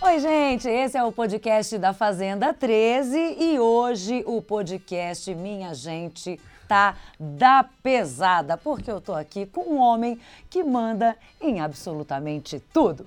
Oi, 0.00 0.18
gente, 0.20 0.68
esse 0.68 0.96
é 0.96 1.02
o 1.02 1.10
podcast 1.10 1.78
da 1.78 1.92
Fazenda 1.92 2.52
13 2.52 3.36
e 3.40 3.58
hoje 3.58 4.22
o 4.26 4.42
podcast 4.42 5.34
Minha 5.34 5.74
Gente 5.74 6.38
tá 6.68 6.94
da 7.18 7.64
pesada, 7.82 8.56
porque 8.56 8.90
eu 8.90 9.00
tô 9.00 9.14
aqui 9.14 9.46
com 9.46 9.62
um 9.74 9.78
homem 9.78 10.20
que 10.50 10.62
manda 10.62 11.16
em 11.40 11.60
absolutamente 11.60 12.60
tudo. 12.72 13.06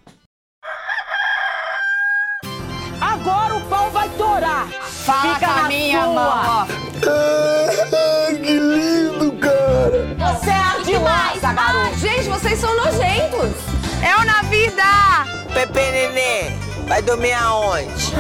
Agora 2.99 3.55
o 3.55 3.61
pau 3.69 3.89
vai 3.91 4.09
torar! 4.09 4.67
Fala 4.81 5.33
Fica 5.35 5.47
na 5.47 5.67
minha 5.67 6.03
sua. 6.03 6.13
mão. 6.13 6.21
Ah, 6.43 6.67
que 8.29 8.53
lindo, 8.59 9.31
cara! 9.37 10.33
Você 10.33 10.49
é 10.49 10.83
demais, 10.83 11.41
garoto! 11.41 11.95
Gente, 11.97 12.29
vocês 12.29 12.59
são 12.59 12.75
nojentos! 12.75 13.55
É 14.03 14.15
o 14.15 14.25
na 14.25 14.41
vida! 14.43 14.83
Pepe 15.53 15.79
Nenê, 15.91 16.51
vai 16.89 17.03
dormir 17.03 17.33
aonde? 17.33 18.11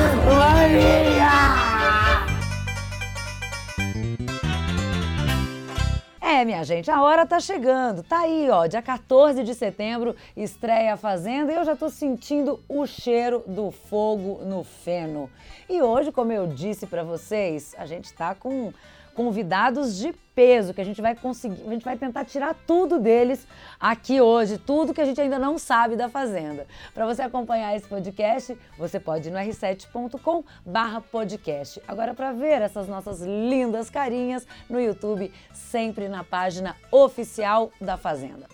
É, 6.21 6.45
minha 6.45 6.63
gente, 6.63 6.91
a 6.91 7.01
hora 7.01 7.25
tá 7.25 7.39
chegando. 7.39 8.03
Tá 8.03 8.19
aí, 8.19 8.47
ó, 8.51 8.67
dia 8.67 8.81
14 8.83 9.43
de 9.43 9.55
setembro, 9.55 10.15
estreia 10.37 10.93
a 10.93 10.97
Fazenda 10.97 11.51
e 11.51 11.55
eu 11.55 11.65
já 11.65 11.75
tô 11.75 11.89
sentindo 11.89 12.59
o 12.69 12.85
cheiro 12.85 13.43
do 13.47 13.71
fogo 13.71 14.45
no 14.45 14.63
feno. 14.63 15.31
E 15.67 15.81
hoje, 15.81 16.11
como 16.11 16.31
eu 16.31 16.45
disse 16.45 16.85
pra 16.85 17.03
vocês, 17.03 17.73
a 17.75 17.87
gente 17.87 18.13
tá 18.13 18.35
com 18.35 18.71
convidados 19.19 19.97
de 19.97 20.13
peso 20.33 20.73
que 20.73 20.79
a 20.79 20.85
gente 20.85 21.01
vai 21.01 21.13
conseguir, 21.13 21.61
a 21.67 21.71
gente 21.71 21.83
vai 21.83 21.97
tentar 21.97 22.23
tirar 22.23 22.55
tudo 22.65 22.97
deles 22.97 23.45
aqui 23.77 24.21
hoje, 24.21 24.57
tudo 24.57 24.93
que 24.93 25.01
a 25.01 25.05
gente 25.05 25.19
ainda 25.19 25.37
não 25.37 25.57
sabe 25.57 25.97
da 25.97 26.07
Fazenda. 26.07 26.65
Para 26.93 27.05
você 27.05 27.21
acompanhar 27.21 27.75
esse 27.75 27.85
podcast, 27.85 28.57
você 28.77 28.97
pode 28.97 29.27
ir 29.27 29.31
no 29.31 29.37
r7.com/podcast. 29.37 31.81
Agora 31.85 32.13
para 32.13 32.31
ver 32.31 32.61
essas 32.61 32.87
nossas 32.87 33.19
lindas 33.19 33.89
carinhas 33.89 34.47
no 34.69 34.79
YouTube, 34.79 35.33
sempre 35.53 36.07
na 36.07 36.23
página 36.23 36.77
oficial 36.89 37.73
da 37.81 37.97
Fazenda. 37.97 38.47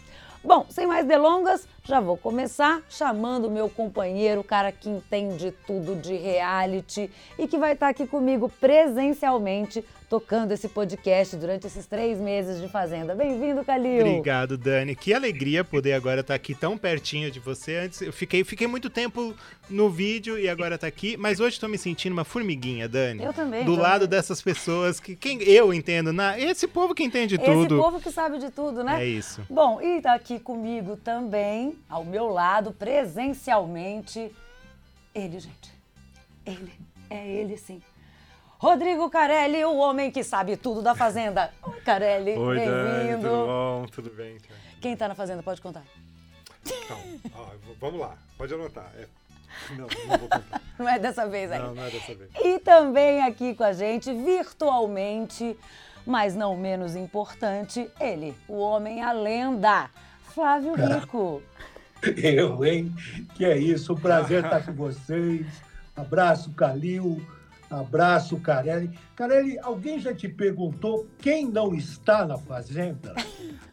Bom, 0.44 0.66
sem 0.70 0.88
mais 0.88 1.06
delongas, 1.06 1.68
já 1.86 2.00
vou 2.00 2.18
começar 2.18 2.82
chamando 2.90 3.46
o 3.46 3.52
meu 3.52 3.70
companheiro, 3.70 4.42
o 4.42 4.44
cara 4.44 4.72
que 4.72 4.90
entende 4.90 5.54
tudo 5.68 5.96
de 5.96 6.16
reality 6.16 7.10
e 7.38 7.48
que 7.48 7.58
vai 7.58 7.74
estar 7.74 7.90
aqui 7.90 8.08
comigo 8.08 8.50
presencialmente 8.60 9.84
tocando 10.10 10.52
esse 10.52 10.68
podcast 10.70 11.36
durante 11.36 11.66
esses 11.66 11.86
três 11.88 12.20
meses 12.20 12.62
de 12.62 12.68
Fazenda. 12.70 13.16
Bem-vindo, 13.16 13.64
Calil! 13.66 14.02
Obrigado, 14.06 14.56
Dani. 14.58 14.96
Que 14.96 15.14
alegria 15.14 15.64
poder 15.64 15.94
agora 15.94 16.22
estar 16.22 16.36
aqui 16.36 16.54
tão 16.54 16.78
pertinho 16.78 17.32
de 17.32 17.40
você. 17.40 17.78
Antes 17.78 18.02
eu 18.02 18.14
fiquei, 18.14 18.44
fiquei 18.44 18.68
muito 18.68 18.90
tempo 18.90 19.34
no 19.68 19.90
vídeo 19.90 20.38
e 20.38 20.48
agora 20.48 20.78
tá 20.78 20.86
aqui, 20.86 21.18
mas 21.18 21.40
hoje 21.40 21.56
estou 21.56 21.68
me 21.68 21.78
sentindo 21.78 22.14
uma 22.14 22.24
formiguinha, 22.24 22.88
Dani. 22.88 23.24
Eu 23.24 23.34
também, 23.34 23.64
Do 23.66 23.72
também. 23.72 23.82
lado 23.84 24.08
dessas 24.08 24.42
pessoas 24.42 25.00
que 25.00 25.16
quem 25.16 25.42
eu 25.42 25.74
entendo, 25.74 26.14
na 26.14 26.40
esse 26.40 26.68
povo 26.68 26.94
que 26.94 27.04
entende 27.04 27.36
Esse 27.36 27.44
tudo. 27.44 27.78
povo 27.78 28.00
que 28.00 28.12
sabe 28.12 28.38
de 28.38 28.52
tudo, 28.52 28.84
né? 28.84 29.04
É 29.04 29.08
isso. 29.08 29.42
Bom, 29.50 29.82
e 29.82 30.02
tá 30.02 30.14
aqui 30.14 30.40
comigo 30.40 30.96
também, 30.98 31.75
ao 31.90 32.04
meu 32.04 32.28
lado, 32.28 32.72
presencialmente, 32.72 34.34
ele, 35.14 35.40
gente. 35.40 35.74
Ele, 36.46 36.74
é 37.10 37.28
ele 37.28 37.58
sim. 37.58 37.82
Rodrigo 38.58 39.10
Carelli, 39.10 39.64
o 39.66 39.76
homem 39.78 40.12
que 40.12 40.24
sabe 40.24 40.58
tudo 40.58 40.82
da 40.82 40.96
Fazenda. 40.96 41.52
Oi, 41.64 41.82
Carelli, 41.82 42.36
bem-vindo. 42.36 43.28
tudo 43.30 43.46
bom? 43.46 43.86
Tudo 43.92 44.10
bem? 44.12 44.38
cara? 44.40 44.60
Quem 44.82 44.96
tá 44.96 45.08
na 45.08 45.16
Fazenda, 45.16 45.44
pode 45.44 45.62
contar. 45.62 45.84
Então, 46.66 47.00
ó, 47.36 47.48
vamos 47.80 48.00
lá, 48.00 48.18
pode 48.38 48.54
anotar. 48.54 48.92
É- 48.98 49.08
Não, 49.72 49.88
não 49.88 50.18
vou 50.18 50.30
contar. 50.30 50.62
Não 50.78 50.90
é 50.90 51.00
dessa 51.00 51.26
vez 51.28 51.50
aí. 51.52 51.60
Não, 51.60 51.74
não 51.74 51.86
é 51.86 51.90
dessa 51.90 52.14
vez. 52.14 52.30
E 52.44 52.60
também 52.60 53.22
aqui 53.22 53.56
com 53.56 53.64
a 53.64 53.72
gente, 53.72 54.14
virtualmente, 54.14 55.58
mas 56.06 56.36
não 56.36 56.58
menos 56.58 56.98
importante, 56.98 57.90
ele, 57.98 58.36
o 58.46 58.58
homem, 58.60 59.02
a 59.02 59.14
lenda, 59.14 59.90
Flávio 60.36 60.74
Rico. 60.76 61.42
Eu, 62.18 62.64
hein? 62.66 62.94
Que 63.34 63.46
é 63.46 63.58
isso, 63.58 63.94
um 63.94 63.98
prazer 63.98 64.44
estar 64.44 64.64
com 64.66 64.74
vocês. 64.74 65.46
Abraço, 65.96 66.52
Calil. 66.52 67.26
Abraço, 67.72 68.40
Carelli. 68.40 68.92
Carelli, 69.16 69.58
alguém 69.60 70.00
já 70.00 70.14
te 70.14 70.30
perguntou 70.30 71.08
quem 71.18 71.50
não 71.50 71.74
está 71.74 72.24
na 72.26 72.38
Fazenda? 72.38 73.16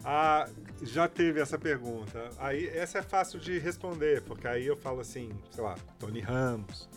Ah, 0.03 0.49
já 0.83 1.07
teve 1.07 1.41
essa 1.41 1.59
pergunta. 1.59 2.31
Aí, 2.39 2.69
essa 2.69 2.99
é 2.99 3.03
fácil 3.03 3.39
de 3.39 3.59
responder, 3.59 4.23
porque 4.23 4.49
aí 4.49 4.67
eu 4.67 4.77
falo 4.77 5.01
assim, 5.01 5.29
sei 5.51 5.63
lá, 5.63 5.75
Tony 5.99 6.21
Ramos, 6.21 6.89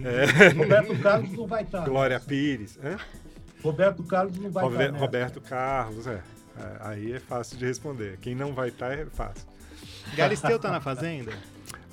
é, 0.00 0.48
Roberto 0.48 0.98
Carlos 1.00 1.32
não 1.32 1.46
vai 1.46 1.62
estar. 1.62 1.84
Glória 1.88 2.20
Pires, 2.20 2.78
hã? 2.84 2.98
Roberto 3.62 4.02
Carlos 4.04 4.38
não 4.38 4.50
vai 4.50 4.64
Robe- 4.64 4.74
estar. 4.76 4.92
nessa. 4.92 5.04
Roberto 5.04 5.40
Carlos, 5.40 6.06
é. 6.06 6.20
É, 6.58 6.88
Aí 6.88 7.12
é 7.12 7.20
fácil 7.20 7.56
de 7.56 7.66
responder. 7.66 8.18
Quem 8.20 8.34
não 8.34 8.52
vai 8.52 8.68
estar 8.68 8.92
é 8.92 9.06
fácil. 9.06 9.46
Galisteu 10.16 10.58
tá 10.58 10.70
na 10.70 10.80
fazenda? 10.80 11.32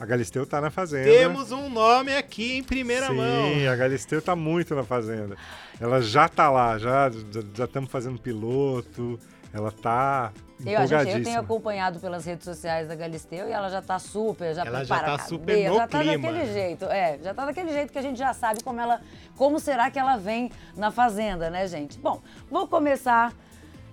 A 0.02 0.06
Galisteu 0.06 0.48
tá 0.48 0.60
na 0.60 0.72
Fazenda. 0.72 1.08
Temos 1.08 1.52
um 1.52 1.70
nome 1.70 2.12
aqui 2.16 2.58
em 2.58 2.64
primeira 2.64 3.06
Sim, 3.06 3.16
mão. 3.18 3.72
a 3.72 3.76
Galisteu 3.76 4.20
tá 4.20 4.36
muito 4.36 4.74
na 4.74 4.84
Fazenda. 4.84 5.38
Ela 5.80 6.02
já 6.02 6.28
tá 6.28 6.50
lá, 6.50 6.76
já 6.80 7.12
já 7.54 7.66
estamos 7.66 7.92
fazendo 7.92 8.20
piloto. 8.20 9.20
Ela 9.54 9.72
tá 9.72 10.32
Eu, 10.66 10.80
a 10.80 10.86
gente, 10.88 11.18
eu 11.18 11.24
tenho 11.24 11.40
acompanhado 11.40 12.00
pelas 12.00 12.26
redes 12.26 12.46
sociais 12.46 12.88
da 12.88 12.96
Galisteu 12.96 13.48
e 13.48 13.52
ela 13.52 13.70
já 13.70 13.80
tá 13.80 14.00
super, 14.00 14.56
já 14.56 14.64
Ela 14.64 14.84
já 14.84 14.96
prepara 14.96 15.18
tá 15.18 15.24
a 15.24 15.28
super 15.28 15.70
no 15.70 15.76
já 15.76 15.88
tá 15.88 16.00
clima. 16.00 16.32
daquele 16.32 16.54
jeito, 16.54 16.86
é, 16.86 17.20
já 17.22 17.34
tá 17.34 17.46
daquele 17.46 17.72
jeito 17.72 17.92
que 17.94 18.00
a 18.00 18.02
gente 18.02 18.18
já 18.18 18.34
sabe 18.34 18.64
como 18.64 18.80
ela, 18.80 19.02
como 19.36 19.60
será 19.60 19.92
que 19.92 20.00
ela 20.00 20.16
vem 20.18 20.52
na 20.76 20.90
fazenda, 20.90 21.50
né, 21.50 21.68
gente? 21.68 22.00
Bom, 22.00 22.22
vou 22.50 22.68
começar 22.68 23.34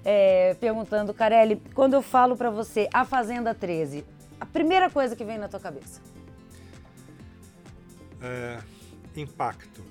é, 0.04 0.54
perguntando, 0.54 1.12
Carelli, 1.14 1.60
quando 1.75 1.94
eu 1.94 2.03
falo 2.03 2.36
pra 2.36 2.50
você 2.50 2.88
a 2.92 3.04
Fazenda 3.04 3.54
13, 3.54 4.04
a 4.41 4.47
primeira 4.47 4.88
coisa 4.91 5.14
que 5.16 5.25
vem 5.25 5.38
na 5.38 5.48
tua 5.48 5.60
cabeça? 5.60 6.00
É, 8.22 8.58
impacto, 9.16 9.84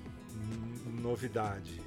novidade. 1.02 1.82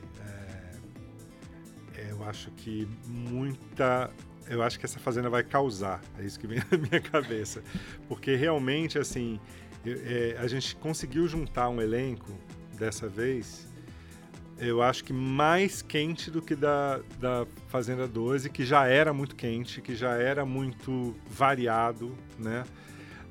É, 1.96 2.10
eu 2.10 2.24
acho 2.24 2.50
que 2.52 2.88
muita. 3.06 4.10
Eu 4.48 4.62
acho 4.62 4.78
que 4.80 4.86
essa 4.86 4.98
fazenda 4.98 5.28
vai 5.30 5.44
causar. 5.44 6.00
É 6.18 6.24
isso 6.24 6.40
que 6.40 6.46
vem 6.46 6.58
na 6.72 6.78
minha 6.78 7.00
cabeça. 7.00 7.62
Porque 8.08 8.34
realmente, 8.36 8.98
assim, 8.98 9.38
eu- 9.84 10.00
é, 10.02 10.36
a 10.38 10.46
gente 10.46 10.74
conseguiu 10.76 11.26
juntar 11.28 11.68
um 11.68 11.80
elenco 11.80 12.32
dessa 12.78 13.06
vez. 13.08 13.68
Eu 14.60 14.82
acho 14.82 15.02
que 15.04 15.12
mais 15.12 15.80
quente 15.80 16.30
do 16.30 16.42
que 16.42 16.54
da, 16.54 17.00
da 17.18 17.46
Fazenda 17.68 18.06
12, 18.06 18.50
que 18.50 18.64
já 18.64 18.86
era 18.86 19.12
muito 19.12 19.34
quente, 19.34 19.80
que 19.80 19.96
já 19.96 20.12
era 20.14 20.44
muito 20.44 21.16
variado, 21.30 22.14
né? 22.38 22.64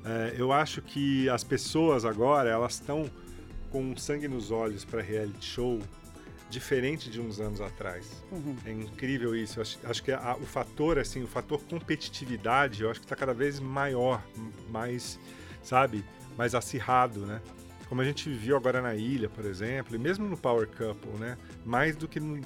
É, 0.04 0.34
eu 0.36 0.50
acho 0.52 0.82
que 0.82 1.28
as 1.28 1.44
pessoas 1.44 2.04
agora 2.04 2.48
elas 2.50 2.74
estão 2.74 3.08
com 3.70 3.96
sangue 3.96 4.26
nos 4.26 4.50
olhos 4.50 4.84
para 4.84 5.00
reality 5.00 5.44
show 5.44 5.78
diferente 6.48 7.08
de 7.08 7.20
uns 7.20 7.38
anos 7.38 7.60
atrás. 7.60 8.24
É 8.66 8.72
incrível 8.72 9.36
isso. 9.36 9.60
Acho, 9.60 9.78
acho 9.84 10.02
que 10.02 10.10
a- 10.10 10.36
o 10.36 10.44
fator 10.44 10.98
assim, 10.98 11.22
o 11.22 11.28
fator 11.28 11.62
competitividade, 11.62 12.82
eu 12.82 12.90
acho 12.90 12.98
que 12.98 13.06
está 13.06 13.14
cada 13.14 13.32
vez 13.32 13.60
maior, 13.60 14.20
mais, 14.68 15.16
sabe, 15.62 16.04
mais 16.36 16.54
acirrado, 16.56 17.24
né? 17.24 17.40
Como 17.90 18.02
a 18.02 18.04
gente 18.04 18.30
viu 18.30 18.56
agora 18.56 18.80
na 18.80 18.94
ilha, 18.94 19.28
por 19.28 19.44
exemplo, 19.44 19.96
e 19.96 19.98
mesmo 19.98 20.28
no 20.28 20.36
Power 20.36 20.68
Couple, 20.68 21.10
né? 21.18 21.36
Mais 21.64 21.96
do 21.96 22.06
que 22.06 22.20
no, 22.20 22.40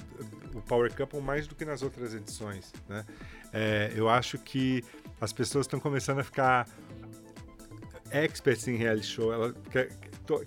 o 0.55 0.61
Power 0.63 0.91
Couple, 0.91 1.21
mais 1.21 1.45
do 1.45 1.53
que 1.53 1.63
nas 1.63 1.83
outras 1.83 2.15
edições, 2.15 2.73
né? 2.89 3.05
É, 3.53 3.93
eu 3.95 4.09
acho 4.09 4.39
que 4.39 4.83
as 5.21 5.31
pessoas 5.31 5.67
estão 5.67 5.79
começando 5.79 6.17
a 6.17 6.23
ficar 6.23 6.67
experts 8.11 8.67
em 8.67 8.75
reality 8.75 9.05
show. 9.05 9.31
Ela, 9.31 9.53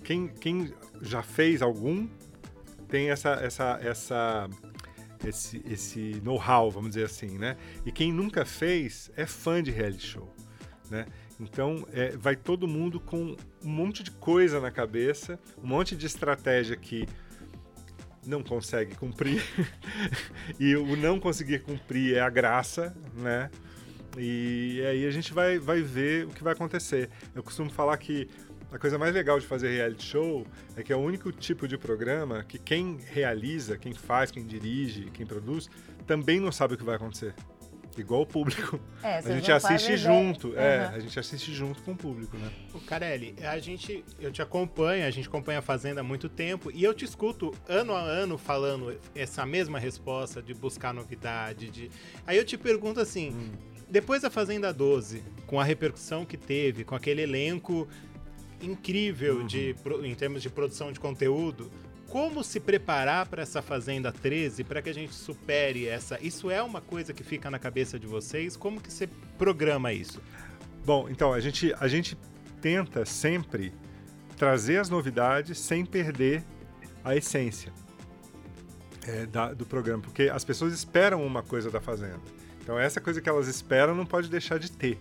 quem, 0.03 0.27
quem 0.27 0.73
já 1.01 1.23
fez 1.23 1.61
algum 1.61 2.05
tem 2.89 3.09
essa, 3.09 3.35
essa, 3.35 3.79
essa, 3.81 4.49
esse, 5.25 5.63
esse 5.65 6.21
know-how, 6.25 6.69
vamos 6.69 6.89
dizer 6.89 7.05
assim, 7.05 7.37
né? 7.37 7.55
E 7.85 7.91
quem 7.93 8.11
nunca 8.11 8.43
fez 8.43 9.09
é 9.15 9.25
fã 9.25 9.63
de 9.63 9.71
reality 9.71 10.05
show, 10.05 10.35
né? 10.91 11.05
Então, 11.39 11.87
é, 11.93 12.17
vai 12.17 12.35
todo 12.35 12.67
mundo 12.67 12.99
com 12.99 13.35
um 13.63 13.69
monte 13.69 14.03
de 14.03 14.11
coisa 14.11 14.59
na 14.59 14.69
cabeça, 14.69 15.39
um 15.63 15.67
monte 15.67 15.95
de 15.95 16.05
estratégia 16.05 16.75
que 16.75 17.07
não 18.25 18.43
consegue 18.43 18.95
cumprir. 18.95 19.41
e 20.59 20.75
o 20.75 20.95
não 20.95 21.19
conseguir 21.19 21.59
cumprir 21.59 22.17
é 22.17 22.19
a 22.19 22.29
graça, 22.29 22.95
né? 23.15 23.49
E 24.17 24.83
aí 24.85 25.05
a 25.05 25.11
gente 25.11 25.33
vai, 25.33 25.57
vai 25.59 25.81
ver 25.81 26.25
o 26.25 26.29
que 26.29 26.43
vai 26.43 26.53
acontecer. 26.53 27.09
Eu 27.33 27.43
costumo 27.43 27.69
falar 27.69 27.97
que 27.97 28.27
a 28.71 28.77
coisa 28.77 28.97
mais 28.97 29.13
legal 29.13 29.39
de 29.39 29.47
fazer 29.47 29.69
reality 29.69 30.05
show 30.05 30.45
é 30.75 30.83
que 30.83 30.91
é 30.91 30.95
o 30.95 30.99
único 30.99 31.31
tipo 31.31 31.67
de 31.67 31.77
programa 31.77 32.43
que 32.43 32.59
quem 32.59 32.99
realiza, 33.11 33.77
quem 33.77 33.93
faz, 33.93 34.29
quem 34.29 34.45
dirige, 34.45 35.09
quem 35.11 35.25
produz, 35.25 35.69
também 36.05 36.39
não 36.39 36.51
sabe 36.51 36.73
o 36.73 36.77
que 36.77 36.83
vai 36.83 36.95
acontecer. 36.95 37.33
Igual 38.01 38.21
o 38.21 38.25
público. 38.25 38.79
É, 39.01 39.17
a 39.19 39.21
gente 39.21 39.49
assiste 39.51 39.95
junto, 39.95 40.53
é, 40.57 40.87
Uhum. 40.89 40.95
a 40.95 40.99
gente 40.99 41.17
assiste 41.19 41.53
junto 41.53 41.81
com 41.83 41.91
o 41.93 41.95
público, 41.95 42.35
né? 42.37 42.51
O 42.73 42.79
Carelli, 42.81 43.33
a 43.41 43.57
gente, 43.59 44.03
eu 44.19 44.29
te 44.31 44.41
acompanho, 44.41 45.05
a 45.05 45.09
gente 45.09 45.27
acompanha 45.27 45.59
a 45.59 45.61
Fazenda 45.61 46.01
há 46.01 46.03
muito 46.03 46.27
tempo 46.27 46.69
e 46.73 46.83
eu 46.83 46.93
te 46.93 47.05
escuto 47.05 47.53
ano 47.67 47.93
a 47.95 48.01
ano 48.01 48.37
falando 48.37 48.99
essa 49.15 49.45
mesma 49.45 49.79
resposta 49.79 50.41
de 50.41 50.53
buscar 50.53 50.93
novidade, 50.93 51.69
de... 51.69 51.89
Aí 52.27 52.35
eu 52.37 52.43
te 52.43 52.57
pergunto 52.57 52.99
assim, 52.99 53.29
Hum. 53.29 53.51
depois 53.89 54.21
da 54.21 54.29
Fazenda 54.29 54.73
12, 54.73 55.23
com 55.47 55.59
a 55.59 55.63
repercussão 55.63 56.25
que 56.25 56.35
teve, 56.35 56.83
com 56.83 56.93
aquele 56.95 57.21
elenco 57.21 57.87
incrível 58.61 59.43
de, 59.43 59.73
pro- 59.81 60.05
em 60.05 60.13
termos 60.13 60.41
de 60.41 60.49
produção 60.49 60.91
de 60.91 60.99
conteúdo, 60.99 61.71
como 62.09 62.43
se 62.43 62.59
preparar 62.59 63.27
para 63.27 63.41
essa 63.43 63.61
Fazenda 63.61 64.11
13 64.11 64.63
para 64.63 64.81
que 64.81 64.89
a 64.89 64.93
gente 64.93 65.13
supere 65.13 65.87
essa? 65.87 66.17
Isso 66.21 66.49
é 66.49 66.61
uma 66.61 66.81
coisa 66.81 67.13
que 67.13 67.23
fica 67.23 67.49
na 67.51 67.59
cabeça 67.59 67.99
de 67.99 68.07
vocês? 68.07 68.57
Como 68.57 68.81
que 68.81 68.91
você 68.91 69.07
programa 69.37 69.93
isso? 69.93 70.21
Bom, 70.85 71.07
então, 71.09 71.31
a 71.33 71.39
gente, 71.39 71.73
a 71.79 71.87
gente 71.87 72.17
tenta 72.61 73.05
sempre 73.05 73.71
trazer 74.37 74.77
as 74.77 74.89
novidades 74.89 75.57
sem 75.59 75.85
perder 75.85 76.43
a 77.03 77.15
essência 77.15 77.71
é, 79.07 79.25
da- 79.25 79.53
do 79.53 79.65
programa, 79.65 80.01
porque 80.01 80.23
as 80.23 80.43
pessoas 80.43 80.73
esperam 80.73 81.25
uma 81.25 81.41
coisa 81.43 81.69
da 81.71 81.79
Fazenda. 81.79 82.19
Então, 82.61 82.77
essa 82.77 82.99
coisa 83.01 83.21
que 83.21 83.29
elas 83.29 83.47
esperam 83.47 83.95
não 83.95 84.05
pode 84.05 84.29
deixar 84.29 84.59
de 84.59 84.71
ter, 84.71 84.99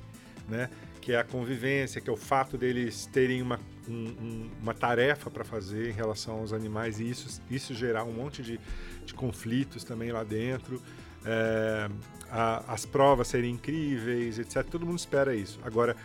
né? 0.49 0.71
Que 1.01 1.13
é 1.13 1.19
a 1.19 1.25
convivência, 1.25 2.01
que 2.01 2.09
é 2.09 2.13
o 2.13 2.17
fato 2.17 2.57
deles 2.57 3.07
terem 3.07 3.43
uma, 3.43 3.59
um- 3.89 3.93
um- 4.21 4.51
uma 4.63 4.75
tarefa 4.75 5.31
para 5.31 5.45
fazer 5.45 5.91
em 5.91 5.93
relação 5.93 6.39
aos 6.41 6.53
animais 6.53 7.01
e 7.01 7.09
isso, 7.09 7.41
isso 7.51 7.75
gerar 7.75 8.05
um 8.05 8.13
monte 8.13 8.43
de, 8.43 8.61
de 9.05 9.15
conflitos 9.15 9.85
também 9.85 10.13
lá 10.13 10.23
dentro. 10.25 10.81
É, 11.25 11.89
a- 12.31 12.65
as 12.73 12.85
provas 12.87 13.29
serem 13.29 13.53
incríveis, 13.53 14.39
etc. 14.39 14.63
Todo 14.65 14.87
mundo 14.87 14.99
espera 14.99 15.35
isso. 15.35 15.59
Agora, 15.63 15.97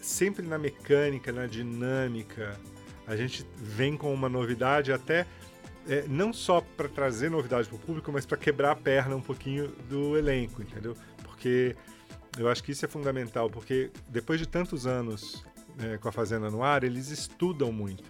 sempre 0.00 0.46
na 0.46 0.58
mecânica, 0.58 1.32
na 1.32 1.46
dinâmica, 1.46 2.58
a 3.06 3.16
gente 3.16 3.44
vem 3.56 3.96
com 3.96 4.12
uma 4.12 4.28
novidade 4.28 4.92
até 4.92 5.26
é, 5.88 6.04
não 6.06 6.30
só 6.32 6.60
para 6.60 6.88
trazer 6.88 7.30
novidade 7.30 7.66
para 7.66 7.74
o 7.76 7.78
público, 7.78 8.12
mas 8.12 8.26
para 8.26 8.36
quebrar 8.36 8.72
a 8.72 8.76
perna 8.76 9.16
um 9.16 9.20
pouquinho 9.22 9.68
do 9.88 10.16
elenco, 10.16 10.60
entendeu? 10.62 10.94
Porque 11.24 11.74
eu 12.38 12.48
acho 12.48 12.62
que 12.62 12.70
isso 12.72 12.84
é 12.84 12.88
fundamental, 12.88 13.48
porque 13.50 13.90
depois 14.06 14.38
de 14.38 14.46
tantos 14.46 14.86
anos 14.86 15.42
é, 15.78 15.98
com 15.98 16.08
a 16.08 16.12
Fazenda 16.12 16.50
no 16.50 16.62
ar, 16.62 16.84
eles 16.84 17.10
estudam 17.10 17.72
muito. 17.72 18.04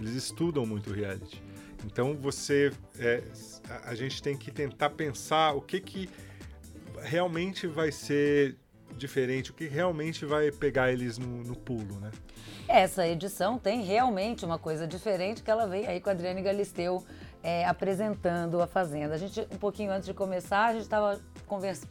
Eles 0.00 0.14
estudam 0.14 0.64
muito 0.64 0.92
reality. 0.92 1.42
Então 1.84 2.14
você, 2.14 2.72
é, 2.98 3.22
a, 3.84 3.94
gente 3.94 4.22
tem 4.22 4.36
que 4.36 4.50
tentar 4.50 4.90
pensar 4.90 5.52
o 5.52 5.60
que 5.60 5.80
que 5.80 6.08
realmente 7.02 7.66
vai 7.66 7.92
ser 7.92 8.56
diferente, 8.96 9.50
o 9.50 9.54
que 9.54 9.66
realmente 9.66 10.24
vai 10.24 10.50
pegar 10.50 10.92
eles 10.92 11.18
no, 11.18 11.44
no 11.44 11.56
pulo, 11.56 12.00
né? 12.00 12.10
Essa 12.66 13.06
edição 13.06 13.58
tem 13.58 13.82
realmente 13.82 14.44
uma 14.44 14.58
coisa 14.58 14.86
diferente 14.86 15.42
que 15.42 15.50
ela 15.50 15.66
veio 15.66 15.88
aí 15.88 16.00
com 16.00 16.10
a 16.10 16.12
Adriane 16.12 16.42
Galisteu 16.42 17.04
é, 17.42 17.64
apresentando 17.64 18.60
a 18.60 18.66
Fazenda. 18.66 19.14
A 19.14 19.18
gente, 19.18 19.40
um 19.40 19.56
pouquinho 19.56 19.90
antes 19.90 20.06
de 20.06 20.14
começar, 20.14 20.66
a 20.66 20.72
gente 20.72 20.82
estava 20.82 21.20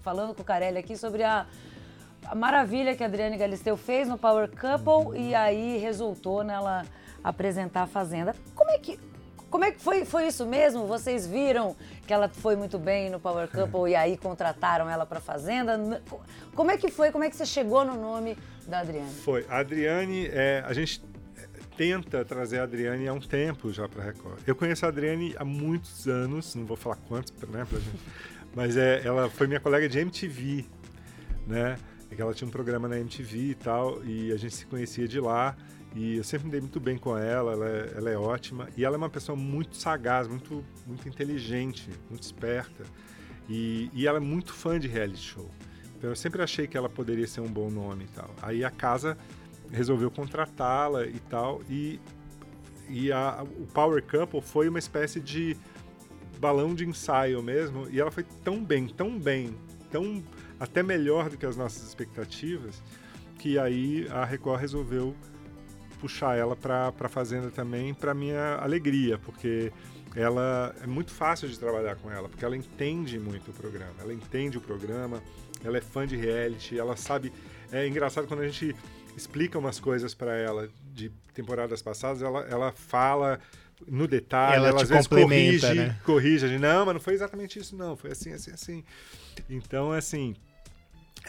falando 0.02 0.36
com 0.36 0.42
o 0.42 0.46
Carelli 0.46 0.78
aqui 0.78 0.96
sobre 0.96 1.24
a, 1.24 1.48
a 2.26 2.36
maravilha 2.36 2.96
que 2.96 3.04
a 3.04 3.08
Adriane 3.08 3.38
Galisteu 3.38 3.78
fez 3.78 4.08
no 4.08 4.18
Power 4.18 4.50
Couple 4.50 5.20
e 5.20 5.34
aí 5.34 5.78
resultou 5.78 6.44
nela 6.44 6.86
apresentar 7.24 7.84
a 7.84 7.88
Fazenda. 7.88 8.36
Como 8.56 8.70
é 8.70 8.78
que, 8.78 9.00
como 9.50 9.64
é 9.64 9.72
que 9.72 9.82
foi, 9.82 10.06
foi 10.06 10.28
isso 10.28 10.46
mesmo? 10.46 10.86
Vocês 10.88 11.26
viram 11.26 11.76
que 12.06 12.14
ela 12.14 12.30
foi 12.30 12.56
muito 12.56 12.78
bem 12.78 13.10
no 13.10 13.20
Power 13.20 13.48
Couple 13.48 13.92
e 13.92 13.96
aí 13.96 14.18
contrataram 14.18 14.90
ela 14.90 15.06
para 15.06 15.20
Fazenda? 15.20 16.02
Como 16.56 16.72
é 16.72 16.78
que 16.78 16.90
foi? 16.90 17.12
Como 17.12 17.24
é 17.24 17.30
que 17.30 17.36
você 17.36 17.46
chegou 17.46 17.86
no 17.86 17.96
nome 17.96 18.38
da 18.68 18.80
Adriane? 18.80 19.10
Foi. 19.10 19.46
A 19.50 19.60
Adriane, 19.60 20.28
é, 20.28 20.64
a 20.66 20.74
gente 20.74 21.02
tenta 21.78 22.26
trazer 22.26 22.60
a 22.60 22.64
Adriane 22.64 23.08
há 23.08 23.14
um 23.14 23.20
tempo 23.20 23.72
já 23.72 23.88
para 23.88 24.04
Record. 24.04 24.40
Eu 24.48 24.56
conheço 24.56 24.86
a 24.86 24.90
Adriane 24.90 25.36
há 25.38 25.46
muitos 25.46 26.08
anos, 26.08 26.56
não 26.56 26.66
vou 26.66 26.76
falar 26.76 26.96
quantos, 27.08 27.32
né, 27.48 27.66
pra 27.70 27.80
gente, 27.80 28.00
mas 28.56 28.76
é, 28.76 29.06
ela 29.06 29.30
foi 29.30 29.46
minha 29.46 29.60
colega 29.60 29.88
de 29.88 30.00
MTV, 30.00 30.66
né? 31.46 31.78
É 32.10 32.16
que 32.16 32.22
ela 32.22 32.34
tinha 32.34 32.48
um 32.48 32.52
programa 32.52 32.88
na 32.88 32.98
MTV 33.00 33.38
e 33.38 33.56
tal, 33.56 34.04
e 34.04 34.32
a 34.32 34.38
gente 34.38 34.56
se 34.56 34.66
conhecia 34.66 35.08
de 35.08 35.20
lá. 35.20 35.56
E 35.96 36.18
eu 36.18 36.24
sempre 36.24 36.46
me 36.46 36.52
dei 36.52 36.62
muito 36.62 36.80
bem 36.80 36.98
com 36.98 37.18
ela, 37.18 37.54
ela 37.54 37.70
é, 37.70 37.94
ela 37.96 38.10
é 38.10 38.18
ótima. 38.18 38.70
E 38.78 38.86
ela 38.86 38.96
é 38.96 38.98
uma 38.98 39.10
pessoa 39.10 39.36
muito 39.36 39.76
sagaz, 39.76 40.28
muito, 40.28 40.64
muito 40.86 41.08
inteligente, 41.08 41.90
muito 42.10 42.24
esperta. 42.24 42.84
E, 43.50 43.90
e 43.94 44.06
ela 44.06 44.18
é 44.18 44.22
muito 44.22 44.54
fã 44.54 44.80
de 44.80 44.88
reality 44.88 45.22
show. 45.22 45.50
Então 45.98 46.10
eu 46.10 46.16
sempre 46.16 46.42
achei 46.42 46.68
que 46.68 46.78
ela 46.78 46.90
poderia 46.90 47.28
ser 47.28 47.42
um 47.42 47.48
bom 47.48 47.70
nome 47.70 48.04
e 48.04 48.08
tal. 48.10 48.30
Aí 48.42 48.64
a 48.64 48.70
casa 48.70 49.18
resolveu 49.72 50.12
contratá-la 50.12 51.06
e 51.06 51.20
tal. 51.20 51.62
E, 51.70 52.00
e 52.90 53.12
a, 53.12 53.44
o 53.44 53.66
Power 53.68 54.04
Couple 54.04 54.42
foi 54.42 54.70
uma 54.70 54.80
espécie 54.80 55.20
de 55.20 55.58
balão 56.40 56.76
de 56.76 56.86
ensaio 56.86 57.42
mesmo. 57.42 57.88
E 57.90 58.00
ela 58.00 58.12
foi 58.12 58.24
tão 58.44 58.64
bem, 58.64 58.88
tão 58.88 59.18
bem, 59.18 59.56
tão 59.90 60.24
até 60.60 60.82
melhor 60.84 61.30
do 61.30 61.38
que 61.38 61.46
as 61.46 61.56
nossas 61.56 61.88
expectativas, 61.88 62.82
que 63.38 63.60
aí 63.60 64.08
a 64.10 64.26
Record 64.26 64.60
resolveu 64.60 65.16
puxar 66.00 66.38
ela 66.38 66.56
para 66.56 66.94
a 67.00 67.10
Fazenda 67.10 67.50
também, 67.50 67.94
para 67.94 68.14
minha 68.14 68.56
alegria, 68.56 69.18
porque 69.18 69.72
ela 70.16 70.76
é 70.82 70.88
muito 70.88 71.12
fácil 71.12 71.48
de 71.48 71.58
trabalhar 71.58 71.96
com 71.96 72.10
ela, 72.12 72.30
porque 72.30 72.46
ela 72.46 72.56
entende 72.56 73.20
muito 73.20 73.52
o 73.52 73.54
programa, 73.54 73.94
ela 74.00 74.14
entende 74.14 74.58
o 74.58 74.62
programa, 74.62 75.22
ela 75.64 75.78
é 75.78 75.82
fã 75.82 76.06
de 76.08 76.16
reality, 76.16 76.78
ela 76.78 76.96
sabe. 76.96 77.32
É 77.72 77.88
engraçado 77.88 78.28
quando 78.28 78.42
a 78.42 78.48
gente 78.48 78.76
explica 79.16 79.58
umas 79.58 79.80
coisas 79.80 80.14
para 80.14 80.36
ela 80.36 80.70
de 80.94 81.12
temporadas 81.34 81.82
passadas, 81.82 82.22
ela, 82.22 82.42
ela 82.42 82.72
fala 82.72 83.40
no 83.88 84.08
detalhe, 84.08 84.56
Ela 84.56 84.70
ela, 84.70 84.82
às 84.82 84.90
vezes 84.90 85.08
corrige, 85.08 85.74
né? 85.74 86.00
corrige, 86.04 86.46
a 86.46 86.48
gente, 86.48 86.62
não, 86.62 86.86
mas 86.86 86.96
não 86.96 87.02
foi 87.02 87.14
exatamente 87.14 87.60
isso, 87.60 87.76
não, 87.76 87.96
foi 87.96 88.12
assim, 88.12 88.34
assim, 88.34 88.52
assim. 88.52 88.84
Então, 89.50 89.92
assim, 89.92 90.36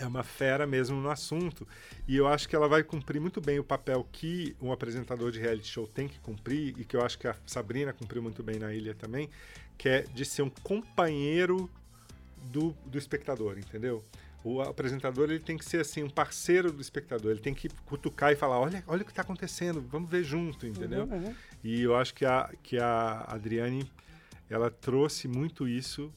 é 0.01 0.07
uma 0.07 0.23
fera 0.23 0.67
mesmo 0.67 1.01
no 1.01 1.11
assunto. 1.11 1.67
E 2.07 2.17
eu 2.17 2.27
acho 2.27 2.49
que 2.49 2.55
ela 2.55 2.69
vai 2.69 2.83
cumprir 2.83 3.21
muito 3.21 3.41
bem 3.41 3.59
o 3.59 3.65
papel 3.65 4.07
que 4.11 4.57
um 4.61 4.73
apresentador 4.73 5.31
de 5.31 5.39
reality 5.39 5.69
show 5.69 5.87
tem 5.87 6.09
que 6.09 6.19
cumprir, 6.21 6.75
e 6.79 6.85
que 6.85 6.97
eu 6.97 7.03
acho 7.03 7.19
que 7.19 7.27
a 7.27 7.35
Sabrina 7.47 7.93
cumpriu 7.93 8.23
muito 8.23 8.43
bem 8.43 8.59
na 8.59 8.73
ilha 8.73 8.95
também, 8.95 9.29
que 9.77 9.89
é 9.89 10.03
de 10.03 10.25
ser 10.25 10.43
um 10.43 10.51
companheiro 10.63 11.71
do, 12.45 12.75
do 12.87 12.99
espectador, 12.99 13.59
entendeu? 13.59 14.05
O 14.45 14.63
apresentador 14.63 15.29
ele 15.31 15.41
tem 15.41 15.59
que 15.59 15.65
ser 15.65 15.81
assim 15.81 16.03
um 16.03 16.09
parceiro 16.09 16.71
do 16.73 16.81
espectador, 16.81 17.33
ele 17.33 17.41
tem 17.41 17.53
que 17.53 17.69
cutucar 17.87 18.33
e 18.33 18.37
falar, 18.37 18.59
olha, 18.59 18.85
olha 18.87 19.03
o 19.03 19.05
que 19.05 19.11
está 19.11 19.23
acontecendo, 19.23 19.81
vamos 19.81 20.09
ver 20.09 20.23
junto, 20.23 20.67
entendeu? 20.67 21.05
Uhum, 21.05 21.35
E 21.63 21.83
eu 21.83 21.97
acho 21.97 22.15
que 22.15 22.25
a, 22.25 22.51
que 22.63 22.79
a 22.79 23.25
Adriane 23.29 23.91
ela 24.49 24.71
trouxe 24.71 25.27
muito 25.27 25.67
isso 25.69 26.13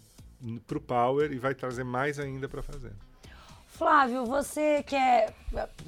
para 0.67 0.77
o 0.77 0.82
Power 0.82 1.32
e 1.32 1.38
vai 1.38 1.53
trazer 1.53 1.84
mais 1.84 2.20
ainda 2.20 2.48
para 2.48 2.62
fazer. 2.62 2.94
Flávio, 3.81 4.25
você 4.27 4.83
quer, 4.83 5.33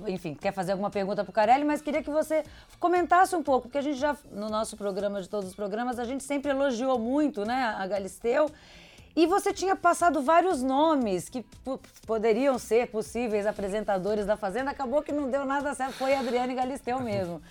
enfim, 0.08 0.34
quer 0.34 0.52
fazer 0.52 0.72
alguma 0.72 0.90
pergunta 0.90 1.24
para 1.24 1.30
o 1.30 1.32
Carelli, 1.32 1.64
mas 1.64 1.80
queria 1.80 2.02
que 2.02 2.10
você 2.10 2.44
comentasse 2.80 3.36
um 3.36 3.44
pouco, 3.44 3.68
porque 3.68 3.78
a 3.78 3.84
gente 3.84 4.00
já, 4.00 4.18
no 4.32 4.50
nosso 4.50 4.76
programa, 4.76 5.22
de 5.22 5.30
todos 5.30 5.50
os 5.50 5.56
programas, 5.56 6.00
a 6.00 6.04
gente 6.04 6.24
sempre 6.24 6.50
elogiou 6.50 6.98
muito, 6.98 7.46
né, 7.46 7.76
a 7.78 7.86
Galisteu, 7.86 8.50
e 9.16 9.28
você 9.28 9.54
tinha 9.54 9.76
passado 9.76 10.24
vários 10.24 10.64
nomes 10.64 11.30
que 11.30 11.44
po- 11.64 11.80
poderiam 12.08 12.58
ser 12.58 12.88
possíveis 12.88 13.46
apresentadores 13.46 14.26
da 14.26 14.36
Fazenda, 14.36 14.72
acabou 14.72 15.04
que 15.04 15.12
não 15.12 15.30
deu 15.30 15.46
nada 15.46 15.76
certo, 15.76 15.94
foi 15.94 16.16
a 16.16 16.22
Adriane 16.22 16.56
Galisteu 16.56 17.00
mesmo. 17.00 17.44